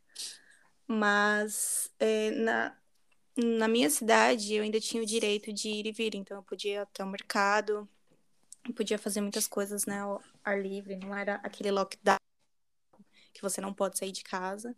Mas 0.87 1.93
é, 2.01 2.31
na, 2.33 2.77
na 3.37 3.69
minha 3.69 3.89
cidade 3.89 4.55
eu 4.55 4.63
ainda 4.63 4.81
tinha 4.81 5.03
o 5.03 5.07
direito 5.07 5.53
de 5.53 5.69
ir 5.69 5.87
e 5.87 5.93
vir, 5.93 6.15
então 6.15 6.39
eu 6.39 6.43
podia 6.43 6.75
ir 6.75 6.79
até 6.79 7.05
o 7.05 7.09
mercado, 7.09 7.89
eu 8.67 8.75
podia 8.75 8.99
fazer 8.99 9.21
muitas 9.21 9.47
coisas, 9.47 9.87
né, 9.87 10.01
ao 10.01 10.23
ar 10.45 10.61
livre, 10.61 10.97
não 10.97 11.15
era 11.15 11.37
aquele 11.37 11.71
lockdown 11.71 12.19
que 13.33 13.43
você 13.43 13.61
não 13.61 13.73
pode 13.73 13.99
sair 13.99 14.13
de 14.13 14.23
casa. 14.23 14.77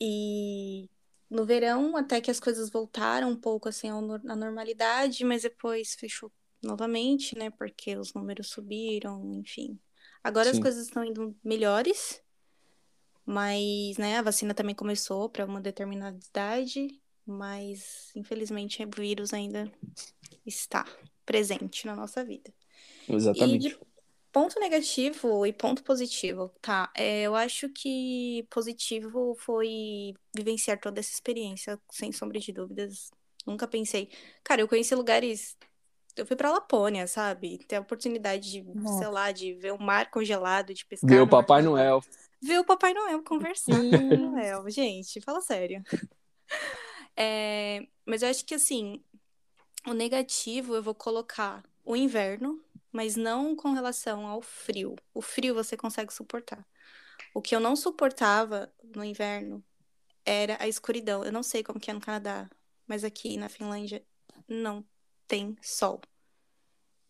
E 0.00 0.88
no 1.28 1.44
verão, 1.44 1.96
até 1.96 2.20
que 2.20 2.30
as 2.30 2.40
coisas 2.40 2.70
voltaram 2.70 3.30
um 3.30 3.36
pouco 3.36 3.68
assim 3.68 3.88
à 3.90 4.36
normalidade, 4.36 5.24
mas 5.24 5.42
depois 5.42 5.94
fechou 5.94 6.32
novamente, 6.62 7.36
né? 7.36 7.50
Porque 7.50 7.96
os 7.96 8.14
números 8.14 8.48
subiram, 8.48 9.34
enfim. 9.34 9.78
Agora 10.22 10.50
as 10.50 10.56
Sim. 10.56 10.62
coisas 10.62 10.86
estão 10.86 11.04
indo 11.04 11.36
melhores, 11.42 12.22
mas, 13.24 13.98
né, 13.98 14.16
a 14.18 14.22
vacina 14.22 14.54
também 14.54 14.74
começou 14.74 15.28
para 15.28 15.44
uma 15.44 15.60
determinada 15.60 16.18
idade, 16.18 17.00
mas 17.26 18.10
infelizmente 18.16 18.82
o 18.82 18.90
vírus 18.90 19.34
ainda 19.34 19.70
está 20.46 20.86
presente 21.26 21.86
na 21.86 21.94
nossa 21.94 22.24
vida. 22.24 22.52
Exatamente. 23.08 23.66
E 23.66 23.70
de 23.70 23.78
ponto 24.32 24.60
negativo 24.60 25.46
e 25.46 25.52
ponto 25.52 25.82
positivo, 25.82 26.52
tá? 26.60 26.90
É, 26.94 27.22
eu 27.22 27.34
acho 27.34 27.68
que 27.70 28.46
positivo 28.50 29.34
foi 29.38 30.14
vivenciar 30.34 30.78
toda 30.78 31.00
essa 31.00 31.12
experiência, 31.12 31.78
sem 31.90 32.12
sombra 32.12 32.38
de 32.38 32.52
dúvidas. 32.52 33.10
Nunca 33.46 33.66
pensei. 33.66 34.10
Cara, 34.44 34.60
eu 34.60 34.68
conheci 34.68 34.94
lugares. 34.94 35.56
Eu 36.16 36.26
fui 36.26 36.36
pra 36.36 36.50
Lapônia, 36.52 37.06
sabe? 37.06 37.58
Ter 37.66 37.76
a 37.76 37.80
oportunidade 37.80 38.50
de, 38.50 38.62
Nossa. 38.62 38.98
sei 38.98 39.08
lá, 39.08 39.32
de 39.32 39.54
ver 39.54 39.72
o 39.72 39.80
mar 39.80 40.10
congelado, 40.10 40.74
de 40.74 40.84
pescar. 40.84 41.08
Ver 41.08 41.20
o 41.20 41.28
Papai. 41.28 41.62
Noel. 41.62 42.02
Ver 42.40 42.58
o 42.58 42.64
Papai 42.64 42.92
Noel 42.92 43.22
conversar 43.22 43.76
com 43.76 44.14
o 44.14 44.16
Noel. 44.30 44.68
Gente, 44.68 45.20
fala 45.20 45.40
sério. 45.40 45.82
É, 47.16 47.86
mas 48.04 48.22
eu 48.22 48.28
acho 48.28 48.44
que 48.44 48.54
assim, 48.54 49.02
o 49.86 49.92
negativo 49.92 50.74
eu 50.74 50.82
vou 50.82 50.94
colocar 50.94 51.62
o 51.84 51.96
inverno, 51.96 52.60
mas 52.92 53.16
não 53.16 53.54
com 53.54 53.72
relação 53.72 54.26
ao 54.26 54.40
frio. 54.42 54.96
O 55.12 55.20
frio 55.20 55.54
você 55.54 55.76
consegue 55.76 56.12
suportar. 56.12 56.66
O 57.34 57.42
que 57.42 57.54
eu 57.54 57.60
não 57.60 57.76
suportava 57.76 58.72
no 58.94 59.04
inverno 59.04 59.64
era 60.24 60.56
a 60.60 60.68
escuridão. 60.68 61.24
Eu 61.24 61.32
não 61.32 61.42
sei 61.42 61.62
como 61.62 61.80
que 61.80 61.90
é 61.90 61.94
no 61.94 62.00
Canadá, 62.00 62.48
mas 62.86 63.04
aqui 63.04 63.36
na 63.36 63.48
Finlândia 63.48 64.04
não 64.46 64.84
tem 65.26 65.56
sol. 65.62 66.00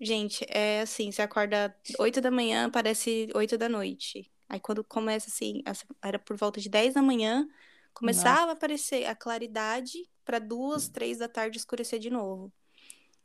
Gente, 0.01 0.45
é 0.49 0.83
assim, 0.83 1.11
você 1.11 1.23
acorda 1.23 1.77
8 1.99 2.21
da 2.21 2.31
manhã, 2.31 2.71
parece 2.71 3.29
8 3.35 3.59
da 3.59 3.69
noite. 3.69 4.31
Aí 4.49 4.61
quando 4.61 4.85
começa 4.85 5.29
assim, 5.29 5.63
era 6.01 6.19
por 6.19 6.37
volta 6.37 6.61
de 6.61 6.69
10 6.69 6.95
da 6.95 7.03
manhã, 7.03 7.49
começava 7.93 8.41
Nossa. 8.41 8.51
a 8.51 8.53
aparecer 8.53 9.05
a 9.07 9.15
claridade 9.15 10.09
para 10.25 10.39
duas, 10.39 10.89
três 10.89 11.19
da 11.19 11.29
tarde 11.29 11.59
escurecer 11.59 11.99
de 11.99 12.11
novo. 12.11 12.53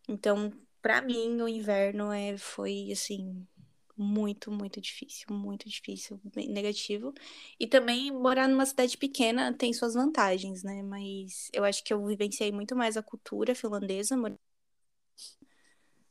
Então, 0.08 0.52
para 0.84 1.02
mim, 1.02 1.42
o 1.42 1.48
inverno 1.48 2.12
é, 2.12 2.38
foi 2.38 2.90
assim 2.92 3.48
muito, 3.96 4.52
muito 4.52 4.82
difícil, 4.82 5.28
muito 5.32 5.70
difícil, 5.70 6.20
negativo. 6.36 7.14
E 7.58 7.66
também 7.66 8.12
morar 8.12 8.50
numa 8.50 8.66
cidade 8.66 8.98
pequena 8.98 9.54
tem 9.54 9.72
suas 9.72 9.94
vantagens, 9.94 10.62
né? 10.62 10.84
Mas 10.84 11.50
eu 11.54 11.64
acho 11.64 11.82
que 11.86 11.94
eu 11.94 12.06
vivenciei 12.06 12.52
muito 12.52 12.76
mais 12.76 12.98
a 12.98 13.02
cultura 13.02 13.56
finlandesa. 13.56 14.18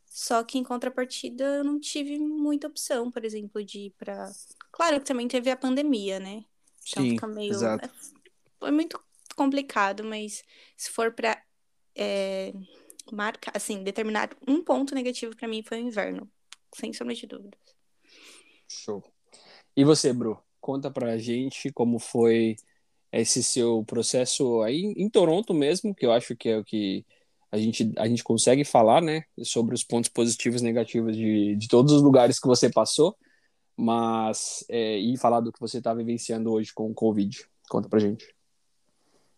Só 0.07 0.43
que 0.43 0.57
em 0.57 0.64
contrapartida 0.64 1.45
eu 1.45 1.64
não 1.64 1.79
tive 1.79 2.18
muita 2.18 2.66
opção, 2.66 3.11
por 3.11 3.27
exemplo, 3.27 3.62
de 3.62 3.87
ir 3.87 3.91
para. 3.99 4.33
Claro 4.70 5.01
que 5.01 5.07
também 5.07 5.29
teve 5.29 5.51
a 5.51 5.57
pandemia, 5.57 6.18
né? 6.18 6.47
Então 6.89 7.03
Sim, 7.03 7.11
fica 7.11 7.27
meio. 7.27 7.53
Exato. 7.53 7.91
Foi 8.59 8.70
muito 8.70 8.99
complicado, 9.37 10.03
mas 10.03 10.43
se 10.79 10.91
for 10.91 11.12
para 11.12 11.43
é, 11.95 12.53
marcar, 13.11 13.53
assim, 13.55 13.83
determinar 13.83 14.31
um 14.47 14.63
ponto 14.63 14.95
negativo 14.95 15.35
para 15.37 15.49
mim 15.49 15.63
foi 15.63 15.83
o 15.83 15.87
inverno, 15.87 16.31
sem 16.75 16.93
sombra 16.93 17.15
de 17.15 17.27
dúvidas. 17.27 17.61
Show. 18.69 19.03
E 19.77 19.85
você, 19.85 20.13
Bru? 20.13 20.39
Conta 20.61 20.91
pra 20.91 21.19
gente 21.19 21.73
como 21.73 21.99
foi 21.99 22.57
esse 23.11 23.43
seu 23.43 23.85
processo 23.85 24.63
aí 24.63 24.95
em 24.97 25.09
Toronto 25.09 25.53
mesmo, 25.53 25.95
que 25.95 26.07
eu 26.07 26.13
acho 26.13 26.35
que 26.37 26.49
é 26.49 26.59
o 26.59 26.65
que 26.65 27.05
a 27.51 27.59
gente, 27.59 27.93
a 27.99 28.09
gente 28.09 28.25
consegue 28.25 28.65
falar, 28.65 29.03
né, 29.03 29.25
sobre 29.43 29.75
os 29.75 29.85
pontos 29.85 30.09
positivos 30.09 30.63
e 30.63 30.65
negativos 30.65 31.15
de, 31.15 31.55
de 31.57 31.69
todos 31.69 31.93
os 31.93 32.03
lugares 32.03 32.41
que 32.41 32.47
você 32.47 32.71
passou, 32.71 33.15
mas 33.77 34.65
é, 34.71 34.97
e 34.97 35.19
falar 35.19 35.41
do 35.41 35.53
que 35.53 35.61
você 35.61 35.79
está 35.79 35.93
vivenciando 35.93 36.51
hoje 36.51 36.73
com 36.73 36.91
o 36.91 36.95
Covid. 36.95 37.47
Conta 37.69 37.89
pra 37.89 38.01
gente. 38.01 38.35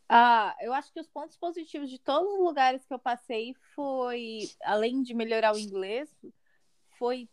Ah, 0.09 0.55
eu 0.61 0.73
acho 0.73 0.93
que 0.93 1.01
os 1.01 1.09
pontos 1.09 1.37
positivos 1.37 1.89
de 1.89 1.99
todos 1.99 2.31
os 2.35 2.41
lugares 2.41 2.85
que 2.85 2.93
eu 2.93 2.99
passei 2.99 3.55
foi, 3.75 4.51
além 4.63 5.03
de 5.03 5.15
melhorar 5.15 5.55
o 5.55 5.59
inglês, 5.59 6.15
foi 6.99 7.29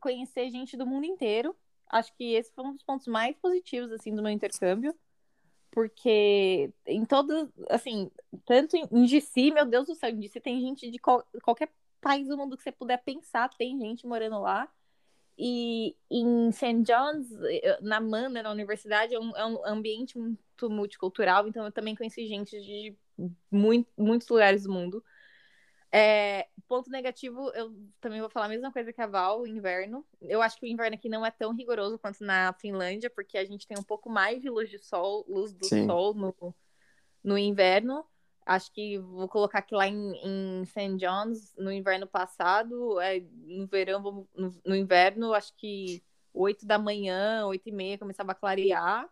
conhecer 0.00 0.50
gente 0.50 0.76
do 0.76 0.86
mundo 0.86 1.06
inteiro. 1.06 1.56
Acho 1.88 2.14
que 2.14 2.34
esse 2.34 2.52
foi 2.52 2.64
um 2.64 2.72
dos 2.72 2.82
pontos 2.82 3.06
mais 3.06 3.36
positivos, 3.36 3.90
assim, 3.92 4.14
do 4.14 4.22
meu 4.22 4.30
intercâmbio. 4.30 4.94
Porque 5.70 6.72
em 6.86 7.04
todo, 7.04 7.52
assim, 7.68 8.10
tanto 8.44 8.76
em 8.76 9.06
DC, 9.06 9.50
meu 9.52 9.64
Deus 9.64 9.86
do 9.86 9.94
céu, 9.94 10.10
em 10.10 10.18
DC 10.18 10.40
tem 10.40 10.60
gente 10.60 10.90
de 10.90 10.98
qual, 10.98 11.24
qualquer 11.42 11.72
país 12.00 12.28
do 12.28 12.36
mundo 12.36 12.56
que 12.56 12.62
você 12.62 12.72
puder 12.72 12.98
pensar, 12.98 13.48
tem 13.50 13.78
gente 13.78 14.06
morando 14.06 14.40
lá. 14.40 14.68
E 15.42 15.96
em 16.10 16.52
St. 16.52 16.82
John's, 16.82 17.30
na 17.80 17.98
Mana, 17.98 18.42
na 18.42 18.50
universidade, 18.50 19.14
é 19.14 19.18
um, 19.18 19.34
é 19.34 19.46
um 19.46 19.66
ambiente 19.66 20.18
muito 20.18 20.68
multicultural, 20.68 21.48
então 21.48 21.64
eu 21.64 21.72
também 21.72 21.96
conheci 21.96 22.26
gente 22.26 22.60
de 22.60 22.94
muito, 23.50 23.90
muitos 23.96 24.28
lugares 24.28 24.64
do 24.64 24.72
mundo. 24.72 25.02
É, 25.90 26.46
ponto 26.68 26.90
negativo, 26.90 27.50
eu 27.54 27.74
também 28.02 28.20
vou 28.20 28.28
falar 28.28 28.46
a 28.46 28.48
mesma 28.50 28.70
coisa 28.70 28.92
que 28.92 29.00
a 29.00 29.06
Val, 29.06 29.40
o 29.40 29.46
inverno. 29.46 30.04
Eu 30.20 30.42
acho 30.42 30.58
que 30.58 30.66
o 30.66 30.68
inverno 30.68 30.94
aqui 30.94 31.08
não 31.08 31.24
é 31.24 31.30
tão 31.30 31.54
rigoroso 31.54 31.98
quanto 31.98 32.22
na 32.22 32.52
Finlândia, 32.60 33.08
porque 33.08 33.38
a 33.38 33.44
gente 33.44 33.66
tem 33.66 33.78
um 33.78 33.82
pouco 33.82 34.10
mais 34.10 34.42
de 34.42 34.50
luz 34.50 34.68
de 34.68 34.78
sol, 34.78 35.24
luz 35.26 35.54
do 35.54 35.64
Sim. 35.64 35.86
sol 35.86 36.12
no, 36.12 36.54
no 37.24 37.38
inverno. 37.38 38.04
Acho 38.44 38.72
que 38.72 38.98
vou 38.98 39.28
colocar 39.28 39.58
aqui 39.58 39.74
lá 39.74 39.86
em, 39.86 40.12
em 40.24 40.64
St. 40.64 40.96
John's, 40.96 41.54
no 41.56 41.70
inverno 41.70 42.06
passado, 42.06 43.00
é, 43.00 43.20
no 43.20 43.66
verão, 43.66 44.26
no, 44.34 44.52
no 44.64 44.74
inverno, 44.74 45.32
acho 45.34 45.54
que 45.56 46.02
8 46.32 46.66
da 46.66 46.78
manhã, 46.78 47.46
8 47.46 47.68
e 47.68 47.72
meia, 47.72 47.98
começava 47.98 48.32
a 48.32 48.34
clarear 48.34 49.08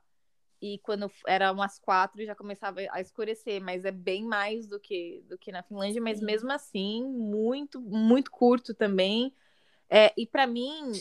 e 0.61 0.79
quando 0.79 1.11
era 1.27 1.53
umas 1.53 1.79
quatro 1.79 2.25
já 2.25 2.35
começava 2.35 2.81
a 2.91 3.01
escurecer, 3.01 3.61
mas 3.61 3.85
é 3.85 3.93
bem 3.93 4.25
mais 4.25 4.67
do 4.67 4.81
que 4.81 5.23
do 5.29 5.39
que 5.39 5.53
na 5.53 5.63
Finlândia, 5.63 6.03
mas 6.03 6.19
Sim. 6.19 6.25
mesmo 6.25 6.51
assim 6.51 7.05
muito 7.05 7.81
muito 7.81 8.31
curto 8.31 8.75
também. 8.75 9.33
É, 9.89 10.13
e 10.17 10.27
para 10.27 10.47
mim, 10.47 10.93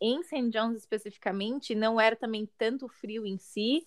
em 0.00 0.22
St. 0.22 0.50
John's 0.50 0.76
especificamente, 0.76 1.74
não 1.74 2.00
era 2.00 2.14
também 2.14 2.48
tanto 2.58 2.88
frio 2.88 3.26
em 3.26 3.38
si, 3.38 3.86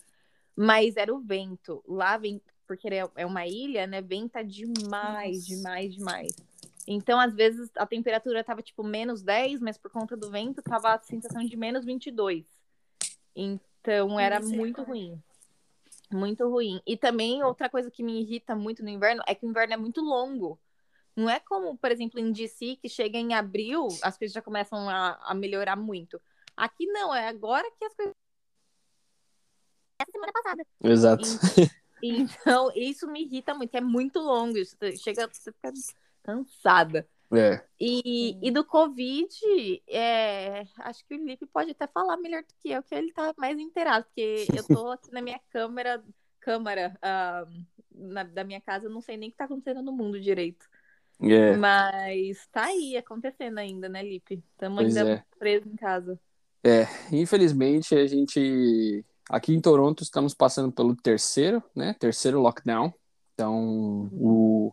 mas 0.56 0.98
era 0.98 1.14
o 1.14 1.20
vento. 1.20 1.84
Lá 1.88 2.18
vem, 2.18 2.42
porque 2.68 2.88
é, 2.88 3.09
é 3.16 3.26
uma 3.26 3.45
ilha, 3.45 3.86
né? 3.88 4.01
Venta 4.01 4.43
demais, 4.43 5.38
Nossa. 5.38 5.47
demais, 5.47 5.93
demais. 5.93 6.32
Então, 6.88 7.20
às 7.20 7.34
vezes, 7.34 7.70
a 7.78 7.86
temperatura 7.86 8.43
tava 8.43 8.61
tipo 8.61 8.84
menos 8.84 9.22
10, 9.22 9.61
mas 9.61 9.78
por 9.78 9.89
conta 9.91 10.18
do 10.18 10.30
vento 10.30 10.61
tava 10.61 10.93
a 10.93 10.99
sensação 10.99 11.43
de 11.43 11.55
menos 11.55 11.86
22. 11.86 12.45
Então, 13.36 13.74
então 13.84 14.18
era 14.18 14.39
muito 14.39 14.82
ruim. 14.82 15.22
Muito 16.09 16.47
ruim. 16.47 16.82
E 16.88 16.95
também 16.95 17.43
outra 17.43 17.70
coisa 17.70 17.91
que 17.91 18.01
me 18.01 18.22
irrita 18.22 18.55
muito 18.55 18.82
no 18.82 18.89
inverno 18.89 19.22
é 19.28 19.36
que 19.36 19.45
o 19.45 19.49
inverno 19.49 19.74
é 19.74 19.78
muito 19.78 19.99
longo. 19.99 20.57
Não 21.16 21.30
é 21.30 21.39
como, 21.41 21.78
por 21.78 21.91
exemplo, 21.91 22.20
em 22.20 22.32
DC, 22.32 22.78
que 22.78 22.88
chega 22.88 23.18
em 23.18 23.34
abril, 23.34 23.88
as 24.01 24.18
coisas 24.18 24.34
já 24.34 24.41
começam 24.41 24.89
a, 24.89 25.20
a 25.22 25.34
melhorar 25.34 25.76
muito. 25.76 26.20
Aqui 26.55 26.86
não, 26.88 27.14
é 27.14 27.28
agora 27.28 27.70
que 27.78 27.86
as 27.86 27.93
coisas. 27.93 28.16
Essa 29.99 30.11
semana 30.11 30.32
passada. 30.32 30.66
Exato. 30.82 31.28
Então, 32.04 32.70
isso 32.76 33.08
me 33.08 33.24
irrita 33.24 33.54
muito, 33.54 33.74
é 33.76 33.82
muito 33.82 34.20
longo. 34.20 34.58
Isso 34.58 34.76
chega, 35.01 35.28
você 35.32 35.51
fica 35.54 35.72
cansada. 36.22 37.08
É. 37.32 37.64
E, 37.80 38.38
e 38.45 38.51
do 38.51 38.64
Covid, 38.64 39.34
é, 39.88 40.66
acho 40.80 41.04
que 41.06 41.16
o 41.16 41.26
Lipe 41.26 41.47
pode 41.47 41.72
até 41.72 41.88
falar 41.88 42.18
melhor 42.18 42.43
do 42.43 42.54
que 42.60 42.70
eu, 42.70 42.84
que 42.84 42.93
ele 42.93 43.12
tá 43.12 43.34
mais 43.38 43.58
inteirado, 43.58 44.06
porque 44.06 44.45
eu 44.56 44.64
tô 44.64 44.91
aqui 44.91 45.12
na 45.12 45.22
minha 45.22 45.39
câmera, 45.49 46.04
câmera 46.39 46.95
uh, 46.97 47.66
na, 47.91 48.24
da 48.24 48.43
minha 48.43 48.62
casa, 48.62 48.86
eu 48.86 48.91
não 48.91 49.01
sei 49.01 49.18
nem 49.18 49.30
o 49.30 49.32
que 49.32 49.38
tá 49.38 49.45
acontecendo 49.45 49.82
no 49.82 49.91
mundo 49.91 50.22
direito. 50.22 50.68
É. 51.22 51.56
Mas 51.56 52.45
tá 52.51 52.66
aí 52.66 52.97
acontecendo 52.97 53.58
ainda, 53.58 53.89
né, 53.89 54.04
Lipe? 54.04 54.43
Estamos 54.51 54.86
ainda 54.86 55.14
é. 55.14 55.24
presos 55.39 55.72
em 55.72 55.76
casa. 55.76 56.20
É, 56.64 56.86
infelizmente 57.12 57.95
a 57.95 58.06
gente 58.06 59.04
aqui 59.34 59.54
em 59.54 59.60
Toronto 59.60 60.04
estamos 60.04 60.34
passando 60.34 60.72
pelo 60.72 60.96
terceiro, 60.96 61.64
né? 61.76 61.96
Terceiro 62.00 62.40
lockdown. 62.40 62.94
Então, 63.34 64.10
o 64.14 64.72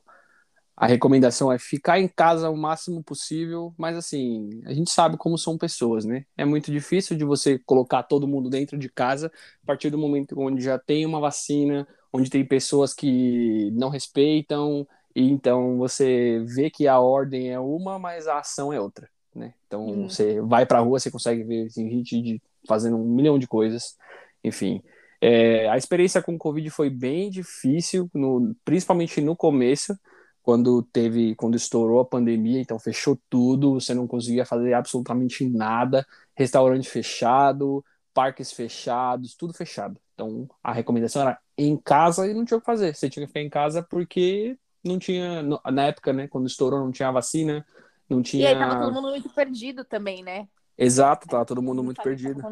a 0.76 0.86
recomendação 0.86 1.52
é 1.52 1.58
ficar 1.58 2.00
em 2.00 2.08
casa 2.08 2.48
o 2.48 2.56
máximo 2.56 3.04
possível, 3.04 3.74
mas 3.76 3.98
assim, 3.98 4.62
a 4.64 4.72
gente 4.72 4.90
sabe 4.90 5.18
como 5.18 5.36
são 5.36 5.58
pessoas, 5.58 6.06
né? 6.06 6.24
É 6.38 6.44
muito 6.46 6.72
difícil 6.72 7.18
de 7.18 7.22
você 7.22 7.58
colocar 7.58 8.02
todo 8.02 8.26
mundo 8.26 8.48
dentro 8.48 8.78
de 8.78 8.88
casa 8.88 9.30
a 9.62 9.66
partir 9.66 9.90
do 9.90 9.98
momento 9.98 10.40
onde 10.40 10.64
já 10.64 10.78
tem 10.78 11.04
uma 11.04 11.20
vacina, 11.20 11.86
onde 12.10 12.30
tem 12.30 12.46
pessoas 12.46 12.94
que 12.94 13.70
não 13.72 13.90
respeitam, 13.90 14.88
e 15.14 15.30
então 15.30 15.76
você 15.76 16.42
vê 16.46 16.70
que 16.70 16.88
a 16.88 16.98
ordem 16.98 17.50
é 17.50 17.60
uma, 17.60 17.98
mas 17.98 18.26
a 18.26 18.38
ação 18.38 18.72
é 18.72 18.80
outra, 18.80 19.06
né? 19.34 19.52
Então 19.66 19.86
hum. 19.86 20.08
você 20.08 20.40
vai 20.40 20.64
pra 20.64 20.80
rua, 20.80 20.98
você 20.98 21.10
consegue 21.10 21.42
ver 21.44 21.66
assim, 21.66 21.90
gente 21.90 22.22
de, 22.22 22.42
fazendo 22.66 22.96
um 22.96 23.04
milhão 23.04 23.38
de 23.38 23.46
coisas, 23.46 23.98
enfim. 24.42 24.82
É, 25.20 25.68
a 25.68 25.76
experiência 25.76 26.22
com 26.22 26.34
o 26.34 26.38
Covid 26.38 26.70
foi 26.70 26.88
bem 26.88 27.30
difícil, 27.30 28.10
no, 28.14 28.54
principalmente 28.64 29.20
no 29.20 29.36
começo, 29.36 29.98
quando 30.42 30.82
teve, 30.82 31.34
quando 31.34 31.56
estourou 31.56 32.00
a 32.00 32.04
pandemia, 32.04 32.60
então 32.60 32.78
fechou 32.78 33.18
tudo, 33.28 33.74
você 33.74 33.92
não 33.92 34.06
conseguia 34.06 34.46
fazer 34.46 34.72
absolutamente 34.72 35.48
nada, 35.48 36.06
restaurante 36.34 36.88
fechado, 36.88 37.84
parques 38.14 38.50
fechados, 38.52 39.34
tudo 39.34 39.52
fechado. 39.52 40.00
Então 40.14 40.48
a 40.62 40.72
recomendação 40.72 41.22
era 41.22 41.38
em 41.56 41.76
casa 41.76 42.26
e 42.26 42.32
não 42.32 42.44
tinha 42.44 42.56
o 42.56 42.60
que 42.60 42.66
fazer. 42.66 42.94
Você 42.94 43.10
tinha 43.10 43.24
que 43.24 43.28
ficar 43.28 43.42
em 43.42 43.50
casa 43.50 43.82
porque 43.82 44.56
não 44.82 44.98
tinha, 44.98 45.42
na 45.42 45.86
época, 45.86 46.12
né, 46.12 46.26
quando 46.26 46.46
estourou, 46.46 46.80
não 46.80 46.90
tinha 46.90 47.12
vacina, 47.12 47.64
não 48.08 48.22
tinha. 48.22 48.44
E 48.44 48.46
aí 48.46 48.58
tava 48.58 48.80
todo 48.80 48.94
mundo 48.94 49.10
muito 49.10 49.28
perdido 49.28 49.84
também, 49.84 50.22
né? 50.22 50.48
Exato, 50.76 51.28
tava 51.28 51.44
todo 51.44 51.62
mundo 51.62 51.84
muito 51.84 52.02
perdido. 52.02 52.42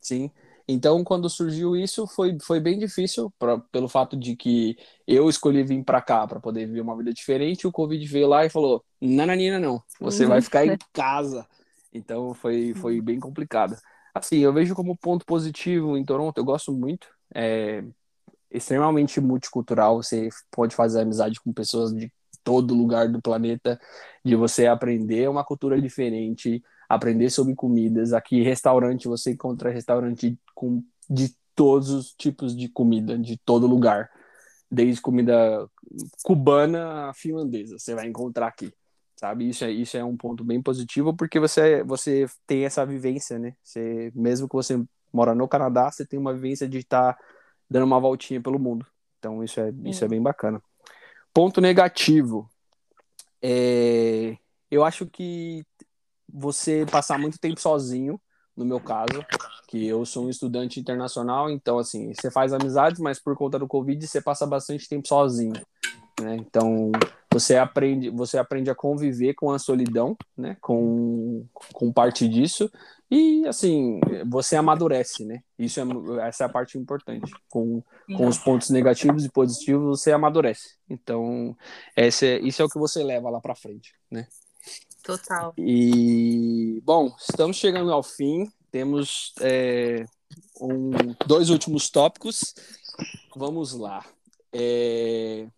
Sim. 0.00 0.30
Então, 0.68 1.02
quando 1.02 1.28
surgiu 1.28 1.76
isso, 1.76 2.06
foi, 2.06 2.36
foi 2.40 2.60
bem 2.60 2.78
difícil, 2.78 3.32
pra, 3.38 3.58
pelo 3.58 3.88
fato 3.88 4.16
de 4.16 4.36
que 4.36 4.76
eu 5.06 5.28
escolhi 5.28 5.62
vir 5.62 5.84
para 5.84 6.00
cá 6.00 6.26
para 6.26 6.40
poder 6.40 6.66
viver 6.66 6.80
uma 6.80 6.96
vida 6.96 7.12
diferente. 7.12 7.66
O 7.66 7.72
Covid 7.72 8.04
veio 8.06 8.28
lá 8.28 8.44
e 8.44 8.50
falou: 8.50 8.84
Nananina, 9.00 9.58
não, 9.58 9.82
você 10.00 10.26
vai 10.26 10.40
ficar 10.40 10.66
em 10.66 10.76
casa. 10.92 11.46
Então, 11.92 12.32
foi, 12.34 12.72
foi 12.74 13.00
bem 13.00 13.18
complicado. 13.18 13.76
Assim, 14.14 14.38
eu 14.38 14.52
vejo 14.52 14.74
como 14.74 14.96
ponto 14.96 15.24
positivo 15.24 15.96
em 15.96 16.04
Toronto, 16.04 16.38
eu 16.38 16.44
gosto 16.44 16.72
muito. 16.72 17.08
É, 17.34 17.82
extremamente 18.50 19.20
multicultural, 19.20 20.02
você 20.02 20.28
pode 20.50 20.74
fazer 20.74 21.00
amizade 21.00 21.40
com 21.40 21.52
pessoas 21.52 21.94
de 21.94 22.12
todo 22.42 22.74
lugar 22.74 23.08
do 23.08 23.20
planeta, 23.22 23.78
de 24.24 24.34
você 24.34 24.66
aprender 24.66 25.28
uma 25.28 25.44
cultura 25.44 25.80
diferente, 25.80 26.62
aprender 26.90 27.30
sobre 27.30 27.54
comidas. 27.54 28.12
Aqui, 28.12 28.42
restaurante, 28.42 29.06
você 29.06 29.30
encontra 29.30 29.70
restaurante 29.70 30.36
com, 30.56 30.82
de 31.08 31.32
todos 31.54 31.90
os 31.90 32.12
tipos 32.12 32.56
de 32.56 32.68
comida, 32.68 33.16
de 33.16 33.38
todo 33.38 33.68
lugar. 33.68 34.10
Desde 34.68 35.00
comida 35.00 35.68
cubana 36.24 37.10
a 37.10 37.14
finlandesa, 37.14 37.78
você 37.78 37.94
vai 37.94 38.08
encontrar 38.08 38.48
aqui. 38.48 38.72
Sabe? 39.14 39.48
Isso 39.48 39.64
é, 39.64 39.70
isso 39.70 39.96
é 39.96 40.02
um 40.02 40.16
ponto 40.16 40.42
bem 40.42 40.60
positivo, 40.60 41.14
porque 41.14 41.38
você, 41.38 41.84
você 41.84 42.26
tem 42.44 42.64
essa 42.64 42.84
vivência, 42.84 43.38
né? 43.38 43.54
Você, 43.62 44.10
mesmo 44.14 44.48
que 44.48 44.54
você 44.54 44.82
mora 45.12 45.34
no 45.34 45.46
Canadá, 45.46 45.90
você 45.90 46.04
tem 46.04 46.18
uma 46.18 46.34
vivência 46.34 46.68
de 46.68 46.78
estar 46.78 47.12
tá 47.12 47.22
dando 47.68 47.84
uma 47.84 48.00
voltinha 48.00 48.40
pelo 48.40 48.58
mundo. 48.58 48.84
Então, 49.18 49.44
isso 49.44 49.60
é, 49.60 49.72
isso 49.84 50.04
é 50.04 50.08
bem 50.08 50.20
bacana. 50.20 50.60
Ponto 51.32 51.60
negativo. 51.60 52.50
É, 53.42 54.36
eu 54.70 54.82
acho 54.84 55.06
que 55.06 55.64
você 56.32 56.86
passar 56.90 57.18
muito 57.18 57.38
tempo 57.38 57.60
sozinho, 57.60 58.20
no 58.56 58.64
meu 58.64 58.80
caso, 58.80 59.24
que 59.68 59.86
eu 59.86 60.04
sou 60.04 60.26
um 60.26 60.30
estudante 60.30 60.80
internacional, 60.80 61.48
então 61.48 61.78
assim, 61.78 62.12
você 62.12 62.30
faz 62.30 62.52
amizades, 62.52 63.00
mas 63.00 63.18
por 63.18 63.36
conta 63.36 63.58
do 63.58 63.66
Covid 63.66 64.06
você 64.06 64.20
passa 64.20 64.46
bastante 64.46 64.88
tempo 64.88 65.06
sozinho, 65.06 65.54
né? 66.20 66.36
Então, 66.36 66.90
você 67.32 67.56
aprende, 67.56 68.10
você 68.10 68.36
aprende 68.36 68.70
a 68.70 68.74
conviver 68.74 69.34
com 69.34 69.50
a 69.50 69.58
solidão, 69.58 70.16
né? 70.36 70.56
Com, 70.60 71.46
com 71.72 71.92
parte 71.92 72.28
disso 72.28 72.70
e 73.10 73.44
assim, 73.48 73.98
você 74.26 74.54
amadurece, 74.54 75.24
né? 75.24 75.42
Isso 75.58 75.80
é, 75.80 76.28
essa 76.28 76.44
é 76.44 76.46
a 76.46 76.50
parte 76.50 76.78
importante. 76.78 77.32
Com, 77.48 77.82
com 78.16 78.28
os 78.28 78.38
pontos 78.38 78.70
negativos 78.70 79.24
e 79.24 79.30
positivos, 79.30 80.00
você 80.00 80.12
amadurece. 80.12 80.76
Então, 80.88 81.56
esse 81.96 82.26
é, 82.26 82.38
isso 82.38 82.62
é 82.62 82.64
o 82.64 82.68
que 82.68 82.78
você 82.78 83.02
leva 83.02 83.28
lá 83.28 83.40
para 83.40 83.56
frente, 83.56 83.94
né? 84.08 84.28
Total. 85.18 85.54
E, 85.58 86.80
bom, 86.84 87.12
estamos 87.18 87.56
chegando 87.56 87.92
ao 87.92 88.02
fim. 88.02 88.50
Temos 88.70 89.32
é, 89.40 90.04
um, 90.60 90.90
dois 91.26 91.50
últimos 91.50 91.90
tópicos. 91.90 92.54
Vamos 93.34 93.72
lá. 93.72 94.04
É... 94.52 95.48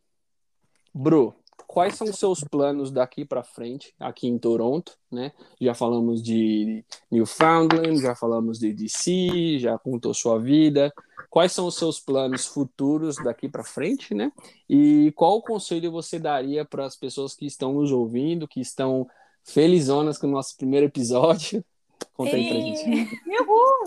Bru, 0.95 1.35
quais 1.67 1.95
são 1.95 2.07
os 2.07 2.19
seus 2.19 2.41
planos 2.45 2.91
daqui 2.91 3.25
para 3.25 3.43
frente 3.43 3.95
aqui 3.99 4.27
em 4.27 4.39
Toronto, 4.39 4.97
né? 5.11 5.33
Já 5.61 5.75
falamos 5.75 6.23
de 6.23 6.85
Newfoundland, 7.11 8.01
já 8.01 8.15
falamos 8.15 8.59
de 8.59 8.73
DC, 8.73 9.59
já 9.59 9.79
contou 9.79 10.13
sua 10.13 10.39
vida. 10.39 10.93
Quais 11.31 11.53
são 11.53 11.67
os 11.67 11.77
seus 11.77 11.99
planos 11.99 12.47
futuros 12.47 13.17
daqui 13.17 13.49
para 13.49 13.65
frente, 13.65 14.15
né? 14.15 14.31
E 14.69 15.13
qual 15.17 15.41
conselho 15.43 15.91
você 15.91 16.19
daria 16.19 16.63
para 16.63 16.85
as 16.85 16.95
pessoas 16.95 17.35
que 17.35 17.47
estão 17.47 17.73
nos 17.73 17.91
ouvindo, 17.91 18.47
que 18.47 18.61
estão 18.61 19.09
felizonas 19.45 20.19
com 20.19 20.27
o 20.27 20.31
nosso 20.31 20.57
primeiro 20.57 20.87
episódio? 20.87 21.65
Conta 22.15 22.37
aí 22.37 22.49
pra 22.49 22.59
gente. 22.59 23.21
Uhul! 23.41 23.85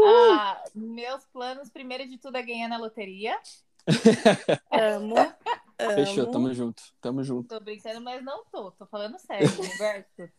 Ah, 0.00 0.62
meus 0.74 1.24
planos, 1.26 1.70
primeiro 1.70 2.06
de 2.06 2.18
tudo, 2.18 2.36
é 2.36 2.42
ganhar 2.42 2.68
na 2.68 2.78
loteria. 2.78 3.36
Amo. 4.70 5.16
Fechou, 5.94 6.26
tamo 6.30 6.52
junto, 6.52 6.82
tamo 7.00 7.22
junto. 7.22 7.48
Tô 7.48 7.60
brincando, 7.60 8.00
mas 8.00 8.22
não 8.22 8.44
tô. 8.44 8.70
Tô 8.72 8.86
falando 8.86 9.18
sério, 9.18 9.48
Roberto. 9.48 10.30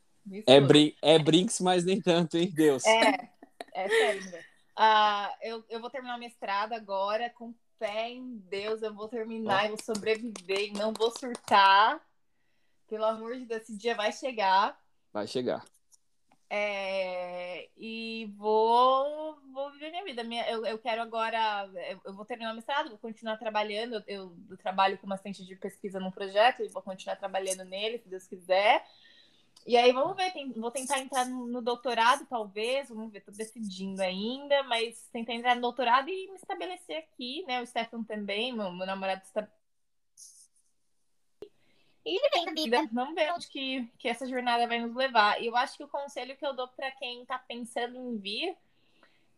É, 0.45 0.59
brin 0.59 0.93
é 1.01 1.17
brinks, 1.17 1.59
mas 1.59 1.83
nem 1.83 1.99
tanto, 1.99 2.37
hein, 2.37 2.51
Deus? 2.53 2.85
É, 2.85 3.29
é 3.73 3.89
sério. 3.89 4.49
Uh, 4.77 5.35
eu, 5.41 5.65
eu 5.69 5.81
vou 5.81 5.89
terminar 5.89 6.17
minha 6.17 6.29
estrada 6.29 6.75
agora 6.75 7.29
com 7.31 7.53
fé 7.77 8.09
em 8.09 8.37
Deus. 8.49 8.81
Eu 8.81 8.93
vou 8.93 9.07
terminar, 9.07 9.65
eu 9.65 9.75
vou 9.75 9.83
sobreviver 9.83 10.69
e 10.69 10.71
não 10.71 10.93
vou 10.93 11.11
surtar. 11.11 11.99
Pelo 12.89 13.05
amor 13.05 13.35
de 13.35 13.45
Deus, 13.45 13.61
esse 13.61 13.77
dia 13.77 13.95
vai 13.95 14.11
chegar. 14.11 14.77
Vai 15.13 15.27
chegar. 15.27 15.63
É, 16.51 17.69
e 17.77 18.33
vou, 18.35 19.39
vou 19.53 19.71
viver 19.71 19.91
minha 19.91 20.03
vida. 20.03 20.23
Minha, 20.23 20.49
eu, 20.49 20.65
eu 20.65 20.79
quero 20.79 21.01
agora. 21.01 21.69
Eu 22.03 22.15
vou 22.15 22.25
terminar 22.25 22.51
o 22.51 22.55
mestrado, 22.55 22.89
vou 22.89 22.97
continuar 22.97 23.37
trabalhando. 23.37 24.03
Eu, 24.07 24.35
eu 24.49 24.57
trabalho 24.57 24.97
como 24.97 25.13
assistente 25.13 25.45
de 25.45 25.55
pesquisa 25.55 25.99
num 25.99 26.11
projeto 26.11 26.63
e 26.63 26.69
vou 26.69 26.81
continuar 26.81 27.15
trabalhando 27.17 27.63
nele, 27.63 27.99
se 27.99 28.09
Deus 28.09 28.25
quiser. 28.25 28.83
E 29.67 29.77
aí 29.77 29.91
vamos 29.91 30.15
ver, 30.15 30.31
tem, 30.31 30.51
vou 30.53 30.71
tentar 30.71 30.99
entrar 30.99 31.25
no, 31.25 31.45
no, 31.45 31.61
doutorado, 31.61 32.25
talvez, 32.27 32.89
vamos 32.89 33.11
ver, 33.11 33.19
tô 33.21 33.31
decidindo 33.31 34.01
ainda, 34.01 34.63
mas 34.63 35.07
tentar 35.11 35.33
entrar 35.33 35.53
no 35.53 35.61
doutorado 35.61 36.09
e 36.09 36.29
me 36.29 36.35
estabelecer 36.37 36.97
aqui, 36.97 37.43
né? 37.45 37.61
O 37.61 37.67
Stefan 37.67 38.03
também, 38.03 38.53
meu, 38.53 38.71
meu 38.71 38.87
namorado 38.87 39.21
está 39.21 39.47
e 42.09 42.21
vivendo 42.21 42.49
a 42.49 42.53
vida. 42.53 42.89
Vamos 42.91 43.15
ver 43.15 43.31
onde 43.33 43.47
que, 43.47 43.87
que 43.97 44.07
essa 44.07 44.27
jornada 44.27 44.67
vai 44.67 44.79
nos 44.79 44.95
levar. 44.95 45.41
E 45.41 45.47
eu 45.47 45.55
acho 45.55 45.77
que 45.77 45.83
o 45.83 45.87
conselho 45.87 46.35
que 46.35 46.45
eu 46.45 46.53
dou 46.53 46.67
para 46.67 46.91
quem 46.91 47.21
está 47.21 47.37
pensando 47.37 47.95
em 47.97 48.17
vir 48.17 48.57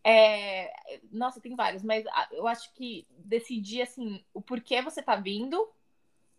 é. 0.03 0.73
Nossa, 1.11 1.41
tem 1.41 1.55
vários, 1.55 1.83
mas 1.83 2.05
eu 2.31 2.47
acho 2.47 2.73
que 2.73 3.05
decidir 3.17 3.81
assim 3.81 4.23
o 4.33 4.41
porquê 4.41 4.81
você 4.81 5.01
está 5.01 5.15
vindo, 5.15 5.69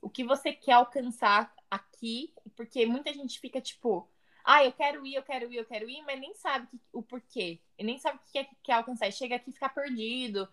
o 0.01 0.09
que 0.09 0.25
você 0.25 0.53
quer 0.53 0.73
alcançar 0.73 1.55
aqui, 1.71 2.33
porque 2.57 2.87
muita 2.87 3.13
gente 3.13 3.39
fica 3.39 3.61
tipo. 3.61 4.09
Ah, 4.45 4.65
eu 4.65 4.73
quero 4.73 5.07
ir, 5.07 5.15
eu 5.15 5.23
quero 5.23 5.53
ir, 5.53 5.59
eu 5.59 5.65
quero 5.65 5.89
ir, 5.89 6.03
mas 6.03 6.19
nem 6.19 6.35
sabe 6.35 6.67
o 6.93 7.01
porquê. 7.01 7.61
E 7.79 7.85
nem 7.85 7.97
sabe 7.99 8.17
o 8.17 8.21
que 8.21 8.33
quer, 8.33 8.51
quer 8.61 8.73
alcançar. 8.73 9.07
E 9.07 9.13
chega 9.13 9.37
aqui 9.37 9.51
e 9.51 9.53
fica 9.53 9.69
perdido 9.69 10.43
ah, 10.45 10.51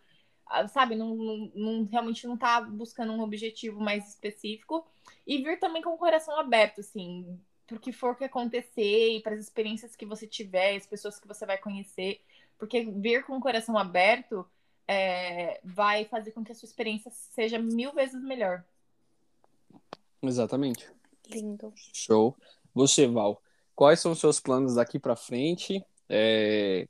sabe, 0.70 0.96
não, 0.96 1.16
não, 1.16 1.52
não, 1.54 1.84
realmente 1.86 2.28
não 2.28 2.38
tá 2.38 2.62
buscando 2.62 3.14
um 3.14 3.22
objetivo 3.22 3.80
mais 3.80 4.08
específico. 4.10 4.86
E 5.26 5.44
vir 5.44 5.60
também 5.60 5.82
com 5.82 5.94
o 5.94 5.98
coração 5.98 6.40
aberto, 6.40 6.82
assim, 6.82 7.40
pro 7.68 7.80
que 7.80 7.92
for 7.92 8.16
que 8.16 8.24
acontecer 8.24 9.18
e 9.18 9.22
para 9.22 9.36
as 9.36 9.42
experiências 9.42 9.96
que 9.96 10.06
você 10.06 10.26
tiver, 10.26 10.76
as 10.76 10.88
pessoas 10.88 11.20
que 11.20 11.28
você 11.28 11.46
vai 11.46 11.58
conhecer. 11.58 12.22
Porque 12.58 12.84
vir 12.84 13.24
com 13.24 13.38
o 13.38 13.42
coração 13.42 13.78
aberto 13.78 14.46
é, 14.88 15.60
vai 15.64 16.06
fazer 16.06 16.32
com 16.32 16.44
que 16.44 16.52
a 16.52 16.56
sua 16.56 16.66
experiência 16.66 17.12
seja 17.12 17.60
mil 17.60 17.94
vezes 17.94 18.22
melhor. 18.22 18.64
Exatamente. 20.22 20.90
Lindo. 21.30 21.72
Show. 21.94 22.36
Você, 22.74 23.08
Val, 23.08 23.42
quais 23.76 24.00
são 24.00 24.12
os 24.12 24.20
seus 24.20 24.40
planos 24.40 24.76
daqui 24.76 24.98
para 25.00 25.16
frente? 25.16 25.84
É, 26.10 26.88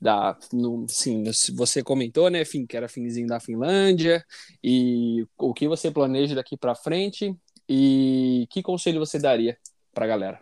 da, 0.00 0.38
no, 0.52 0.86
sim, 0.88 1.24
você 1.54 1.82
comentou, 1.82 2.30
né, 2.30 2.44
fim, 2.44 2.66
que 2.66 2.76
era 2.76 2.88
finzinho 2.88 3.26
da 3.26 3.40
Finlândia, 3.40 4.24
e 4.62 5.26
o 5.36 5.52
que 5.52 5.66
você 5.66 5.90
planeja 5.90 6.34
daqui 6.34 6.56
para 6.56 6.74
frente 6.74 7.36
e 7.68 8.46
que 8.50 8.62
conselho 8.62 9.00
você 9.00 9.18
daria 9.18 9.58
para 9.92 10.04
a 10.04 10.08
galera? 10.08 10.40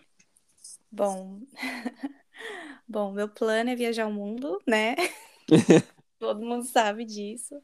Bom, 0.91 1.41
bom, 2.87 3.13
meu 3.13 3.29
plano 3.29 3.71
é 3.71 3.77
viajar 3.77 4.07
o 4.07 4.13
mundo, 4.13 4.61
né? 4.67 4.95
Todo 6.19 6.45
mundo 6.45 6.65
sabe 6.65 7.05
disso, 7.05 7.61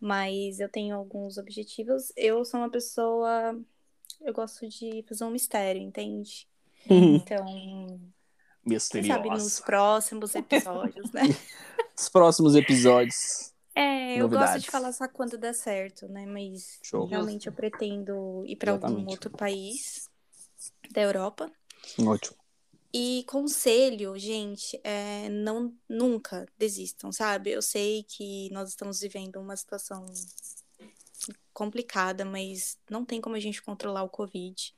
mas 0.00 0.60
eu 0.60 0.68
tenho 0.68 0.96
alguns 0.96 1.36
objetivos. 1.36 2.12
Eu 2.16 2.44
sou 2.44 2.60
uma 2.60 2.70
pessoa, 2.70 3.60
eu 4.20 4.32
gosto 4.32 4.66
de 4.68 5.04
fazer 5.06 5.24
um 5.24 5.30
mistério, 5.30 5.82
entende? 5.82 6.48
Uhum. 6.88 7.16
Então, 7.16 8.00
misteriosa. 8.64 9.20
Quem 9.20 9.30
sabe 9.30 9.42
nos 9.42 9.60
próximos 9.60 10.34
episódios, 10.34 11.10
né? 11.12 11.22
Os 11.96 12.08
próximos 12.08 12.54
episódios. 12.54 13.52
É, 13.74 14.14
eu 14.14 14.24
Novidades. 14.24 14.52
gosto 14.52 14.64
de 14.64 14.70
falar 14.70 14.92
só 14.92 15.08
quando 15.08 15.36
dá 15.36 15.52
certo, 15.52 16.08
né? 16.08 16.26
Mas 16.26 16.78
Show. 16.82 17.06
realmente 17.06 17.46
eu 17.46 17.52
pretendo 17.52 18.44
ir 18.46 18.56
para 18.56 18.72
algum 18.72 19.06
outro 19.08 19.30
país 19.30 20.08
da 20.90 21.02
Europa. 21.02 21.50
Ótimo. 22.04 22.36
E 22.92 23.24
conselho, 23.26 24.16
gente, 24.16 24.80
é 24.84 25.28
não 25.28 25.74
nunca 25.88 26.46
desistam, 26.56 27.10
sabe? 27.10 27.50
Eu 27.50 27.60
sei 27.60 28.04
que 28.04 28.48
nós 28.52 28.68
estamos 28.68 29.00
vivendo 29.00 29.40
uma 29.40 29.56
situação 29.56 30.06
complicada, 31.52 32.24
mas 32.24 32.78
não 32.88 33.04
tem 33.04 33.20
como 33.20 33.34
a 33.34 33.40
gente 33.40 33.60
controlar 33.60 34.04
o 34.04 34.08
Covid. 34.08 34.72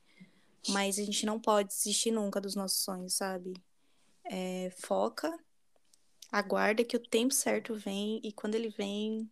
Mas 0.69 0.97
a 0.97 1.03
gente 1.03 1.25
não 1.27 1.39
pode 1.39 1.69
desistir 1.69 2.09
nunca 2.09 2.41
dos 2.41 2.55
nossos 2.55 2.83
sonhos, 2.83 3.13
sabe? 3.13 3.53
É, 4.29 4.71
foca, 4.77 5.37
aguarda 6.31 6.83
que 6.83 6.95
o 6.95 6.99
tempo 6.99 7.33
certo 7.33 7.75
vem 7.75 8.19
e 8.23 8.31
quando 8.31 8.55
ele 8.55 8.69
vem 8.69 9.29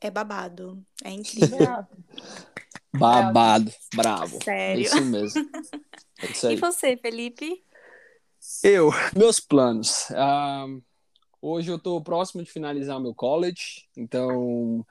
é 0.00 0.10
babado. 0.10 0.84
É 1.04 1.10
incrível. 1.10 1.58
babado, 2.92 3.72
bravo. 3.94 4.42
Sério. 4.42 4.80
É 4.80 4.82
isso 4.82 5.04
mesmo. 5.04 5.50
É 6.22 6.26
isso 6.26 6.46
aí. 6.48 6.54
E 6.56 6.60
você, 6.60 6.96
Felipe? 6.96 7.64
Eu, 8.62 8.90
meus 9.14 9.38
planos. 9.38 10.08
Uh, 10.10 10.82
hoje 11.42 11.70
eu 11.70 11.76
estou 11.76 12.02
próximo 12.02 12.42
de 12.42 12.50
finalizar 12.50 12.96
o 12.96 13.00
meu 13.00 13.14
college, 13.14 13.86
então 13.96 14.84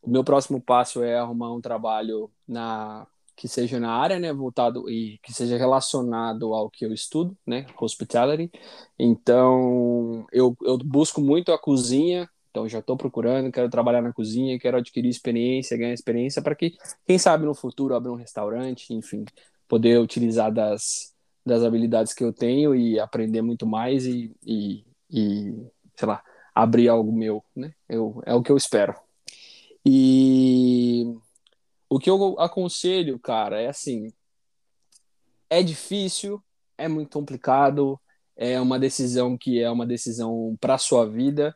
o 0.00 0.10
meu 0.10 0.22
próximo 0.22 0.60
passo 0.60 1.02
é 1.02 1.18
arrumar 1.18 1.52
um 1.52 1.60
trabalho 1.60 2.30
na 2.46 3.06
que 3.42 3.48
seja 3.48 3.80
na 3.80 3.90
área, 3.90 4.20
né, 4.20 4.32
voltado 4.32 4.88
e 4.88 5.18
que 5.20 5.32
seja 5.34 5.58
relacionado 5.58 6.54
ao 6.54 6.70
que 6.70 6.86
eu 6.86 6.92
estudo, 6.92 7.36
né, 7.44 7.66
hospitality. 7.80 8.48
Então, 8.96 10.24
eu, 10.32 10.56
eu 10.62 10.78
busco 10.78 11.20
muito 11.20 11.52
a 11.52 11.58
cozinha 11.58 12.30
Então 12.50 12.68
já 12.68 12.78
estou 12.78 12.96
procurando, 12.96 13.50
quero 13.50 13.68
trabalhar 13.68 14.00
na 14.00 14.12
cozinha, 14.12 14.60
quero 14.60 14.76
adquirir 14.76 15.08
experiência, 15.08 15.76
ganhar 15.76 15.92
experiência 15.92 16.40
para 16.40 16.54
que, 16.54 16.76
quem 17.04 17.18
sabe 17.18 17.44
no 17.44 17.52
futuro 17.54 17.96
abrir 17.96 18.10
um 18.10 18.14
restaurante, 18.14 18.94
enfim, 18.94 19.24
poder 19.66 19.98
utilizar 19.98 20.52
das, 20.52 21.12
das 21.44 21.64
habilidades 21.64 22.14
que 22.14 22.22
eu 22.22 22.32
tenho 22.32 22.76
e 22.76 23.00
aprender 23.00 23.42
muito 23.42 23.66
mais 23.66 24.06
e, 24.06 24.32
e, 24.46 24.84
e 25.10 25.52
sei 25.96 26.06
lá, 26.08 26.22
abrir 26.54 26.88
algo 26.88 27.10
meu, 27.12 27.42
né? 27.56 27.74
Eu, 27.88 28.22
é 28.24 28.34
o 28.34 28.42
que 28.42 28.52
eu 28.52 28.56
espero. 28.56 28.94
E 29.84 31.06
o 31.92 31.98
que 31.98 32.08
eu 32.08 32.40
aconselho, 32.40 33.18
cara, 33.18 33.60
é 33.60 33.68
assim, 33.68 34.10
é 35.50 35.62
difícil, 35.62 36.42
é 36.78 36.88
muito 36.88 37.10
complicado, 37.10 38.00
é 38.34 38.58
uma 38.58 38.78
decisão 38.78 39.36
que 39.36 39.60
é 39.60 39.70
uma 39.70 39.84
decisão 39.84 40.56
para 40.58 40.78
sua 40.78 41.06
vida, 41.06 41.54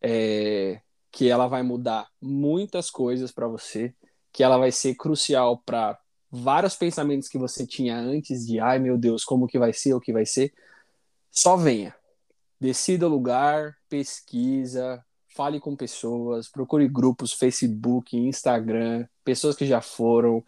é, 0.00 0.80
que 1.10 1.28
ela 1.28 1.48
vai 1.48 1.64
mudar 1.64 2.08
muitas 2.22 2.88
coisas 2.88 3.32
para 3.32 3.48
você, 3.48 3.92
que 4.32 4.44
ela 4.44 4.58
vai 4.58 4.70
ser 4.70 4.94
crucial 4.94 5.60
para 5.66 5.98
vários 6.30 6.76
pensamentos 6.76 7.28
que 7.28 7.36
você 7.36 7.66
tinha 7.66 7.98
antes 7.98 8.46
de, 8.46 8.60
ai 8.60 8.78
meu 8.78 8.96
Deus, 8.96 9.24
como 9.24 9.48
que 9.48 9.58
vai 9.58 9.72
ser, 9.72 9.92
o 9.92 10.00
que 10.00 10.12
vai 10.12 10.24
ser. 10.24 10.54
Só 11.32 11.56
venha. 11.56 11.92
Decida 12.60 13.08
o 13.08 13.10
lugar, 13.10 13.76
pesquisa, 13.88 15.04
fale 15.34 15.60
com 15.60 15.76
pessoas, 15.76 16.48
procure 16.48 16.88
grupos, 16.88 17.32
Facebook, 17.32 18.16
Instagram, 18.16 19.06
pessoas 19.24 19.56
que 19.56 19.66
já 19.66 19.80
foram, 19.80 20.44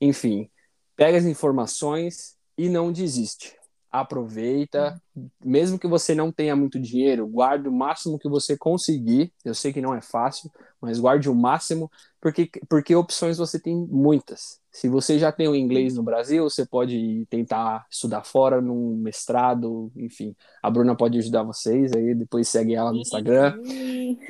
enfim, 0.00 0.50
pega 0.94 1.16
as 1.18 1.24
informações 1.24 2.36
e 2.56 2.68
não 2.68 2.92
desiste 2.92 3.55
aproveita, 4.00 5.00
mesmo 5.44 5.78
que 5.78 5.86
você 5.86 6.14
não 6.14 6.30
tenha 6.30 6.54
muito 6.54 6.78
dinheiro, 6.78 7.26
guarde 7.26 7.68
o 7.68 7.72
máximo 7.72 8.18
que 8.18 8.28
você 8.28 8.56
conseguir. 8.56 9.32
Eu 9.44 9.54
sei 9.54 9.72
que 9.72 9.80
não 9.80 9.94
é 9.94 10.00
fácil, 10.00 10.50
mas 10.80 10.98
guarde 10.98 11.28
o 11.28 11.34
máximo, 11.34 11.90
porque, 12.20 12.50
porque 12.68 12.94
opções 12.94 13.38
você 13.38 13.58
tem 13.58 13.76
muitas. 13.76 14.60
Se 14.70 14.88
você 14.88 15.18
já 15.18 15.32
tem 15.32 15.48
o 15.48 15.54
inglês 15.54 15.96
no 15.96 16.02
Brasil, 16.02 16.44
você 16.44 16.66
pode 16.66 17.26
tentar 17.30 17.86
estudar 17.90 18.24
fora 18.24 18.60
num 18.60 18.96
mestrado, 18.96 19.90
enfim. 19.96 20.36
A 20.62 20.70
Bruna 20.70 20.94
pode 20.94 21.18
ajudar 21.18 21.42
vocês 21.42 21.92
aí, 21.92 22.14
depois 22.14 22.48
segue 22.48 22.74
ela 22.74 22.92
no 22.92 22.98
Instagram. 22.98 23.58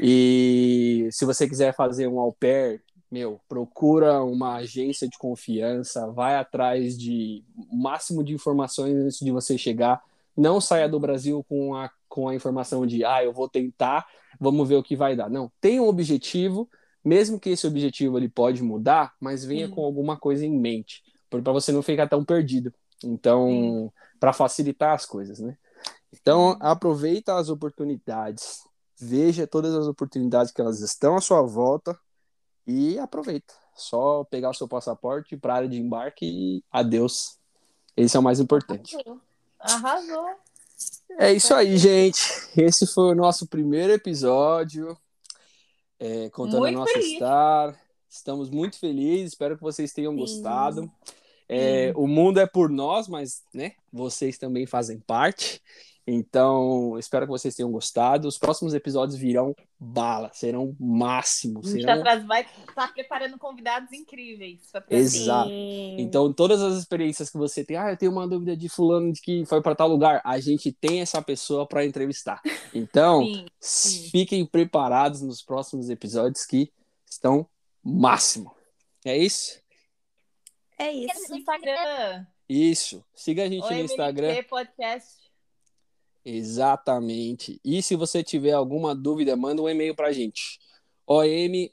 E 0.01 1.09
se 1.11 1.25
você 1.25 1.49
quiser 1.49 1.75
fazer 1.75 2.07
um 2.07 2.21
au 2.21 2.33
pair, 2.33 2.81
meu, 3.17 3.41
procura 3.49 4.23
uma 4.23 4.57
agência 4.57 5.09
de 5.09 5.17
confiança, 5.17 6.07
vai 6.13 6.37
atrás 6.37 6.99
de 6.99 7.43
máximo 7.73 8.23
de 8.23 8.35
informações 8.35 8.95
antes 8.95 9.19
de 9.21 9.31
você 9.31 9.57
chegar. 9.57 10.03
Não 10.37 10.61
saia 10.61 10.87
do 10.87 11.01
Brasil 11.01 11.43
com 11.49 11.75
a, 11.75 11.91
com 12.11 12.29
a 12.29 12.35
informação 12.35 12.87
de, 12.87 13.07
ah, 13.07 13.25
eu 13.25 13.33
vou 13.33 13.49
tentar, 13.49 14.07
vamos 14.39 14.69
ver 14.69 14.75
o 14.75 14.83
que 14.83 14.95
vai 14.95 15.17
dar. 15.17 15.31
Não, 15.31 15.51
tenha 15.63 15.83
um 15.83 15.89
objetivo, 15.89 16.69
mesmo 17.03 17.41
que 17.41 17.49
esse 17.49 17.67
objetivo 17.67 18.19
ele 18.19 18.29
pode 18.29 18.63
mudar, 18.63 19.15
mas 19.19 19.47
venha 19.47 19.67
com 19.67 19.83
alguma 19.83 20.19
coisa 20.19 20.45
em 20.45 20.55
mente, 20.55 21.03
para 21.31 21.53
você 21.53 21.73
não 21.73 21.83
ficar 21.83 22.07
tão 22.07 22.23
perdido. 22.23 22.71
Então, 23.03 23.91
para 24.21 24.35
facilitar 24.35 24.93
as 24.93 25.07
coisas, 25.07 25.41
né? 25.41 25.57
Então, 26.13 26.59
aproveita 26.61 27.35
as 27.35 27.49
oportunidades, 27.49 28.61
veja 29.01 29.47
todas 29.47 29.75
as 29.75 29.87
oportunidades 29.87 30.53
que 30.53 30.61
elas 30.61 30.81
estão 30.81 31.17
à 31.17 31.21
sua 31.23 31.41
volta, 31.41 31.99
e 32.67 32.99
aproveita. 32.99 33.55
Só 33.75 34.25
pegar 34.25 34.51
o 34.51 34.55
seu 34.55 34.67
passaporte 34.67 35.37
para 35.37 35.55
área 35.55 35.69
de 35.69 35.79
embarque 35.79 36.27
e 36.27 36.65
adeus. 36.73 37.39
Esse 37.97 38.17
é 38.17 38.21
o 38.21 38.23
mais 38.23 38.41
importante. 38.41 38.97
Arrasou. 39.59 40.29
É 41.19 41.33
isso 41.33 41.55
aí, 41.55 41.77
gente. 41.79 42.21
Esse 42.57 42.87
foi 42.87 43.13
o 43.13 43.15
nosso 43.15 43.47
primeiro 43.47 43.93
episódio. 43.93 44.97
É, 45.99 46.29
contando 46.31 46.61
muito 46.61 46.77
a 46.77 46.81
nossa 46.81 46.93
feliz. 46.93 47.19
Estamos 48.09 48.51
muito 48.51 48.79
felizes. 48.79 49.33
Espero 49.33 49.57
que 49.57 49.63
vocês 49.63 49.93
tenham 49.93 50.13
Sim. 50.13 50.19
gostado. 50.19 50.91
É, 51.49 51.93
o 51.95 52.07
mundo 52.07 52.41
é 52.41 52.47
por 52.47 52.69
nós, 52.69 53.07
mas 53.09 53.43
né, 53.55 53.73
vocês 53.93 54.37
também 54.37 54.67
fazem 54.67 54.99
parte. 54.99 55.63
Então, 56.09 56.97
espero 56.99 57.27
que 57.27 57.33
vocês 57.33 57.57
tenham 57.57 57.73
gostado. 57.73 58.29
Os 58.29 58.39
próximos 58.39 58.73
episódios 58.75 59.19
virão 59.19 59.57
bala, 59.77 60.31
serão 60.33 60.77
máximos. 60.79 61.67
A 61.67 61.71
gente 61.73 61.85
serão... 61.85 62.27
vai 62.27 62.43
estar 62.43 62.73
tá 62.75 62.89
preparando 62.89 63.37
convidados 63.39 63.93
incríveis. 63.93 64.61
Exato. 64.89 65.51
Então, 65.51 66.33
todas 66.33 66.63
as 66.63 66.77
experiências 66.77 67.29
que 67.29 67.37
você 67.37 67.65
tem, 67.65 67.77
ah, 67.77 67.91
eu 67.91 67.97
tenho 67.97 68.13
uma 68.13 68.29
dúvida 68.29 68.57
de 68.57 68.69
fulano 68.69 69.13
de 69.13 69.21
que 69.21 69.45
foi 69.47 69.61
para 69.61 69.75
tal 69.75 69.89
lugar, 69.89 70.23
a 70.25 70.39
gente 70.39 70.71
tem 70.71 71.01
essa 71.01 71.21
pessoa 71.21 71.67
para 71.67 71.85
entrevistar. 71.85 72.41
Então, 72.75 73.25
sim, 73.25 73.47
sim. 73.59 74.11
fiquem 74.11 74.45
preparados 74.45 75.23
nos 75.23 75.41
próximos 75.41 75.89
episódios 75.89 76.45
que 76.45 76.71
estão 77.09 77.49
máximo. 77.83 78.55
É 79.03 79.17
isso? 79.17 79.63
É 80.79 80.93
isso. 80.93 81.35
Instagram. 81.35 82.27
Isso. 82.47 83.05
Siga 83.15 83.45
a 83.45 83.49
gente 83.49 83.63
no 83.63 83.81
Instagram. 83.81 84.43
Podcast. 84.45 85.26
Exatamente. 86.29 87.61
E 87.65 87.81
se 87.81 87.95
você 87.95 88.21
tiver 88.21 88.51
alguma 88.51 88.97
dúvida, 88.97 89.37
manda 89.37 89.63
um 89.63 89.69
e-mail 89.69 89.95
para 89.95 90.09
a 90.09 90.13
gente. 90.13 90.59
OM, 91.07 91.71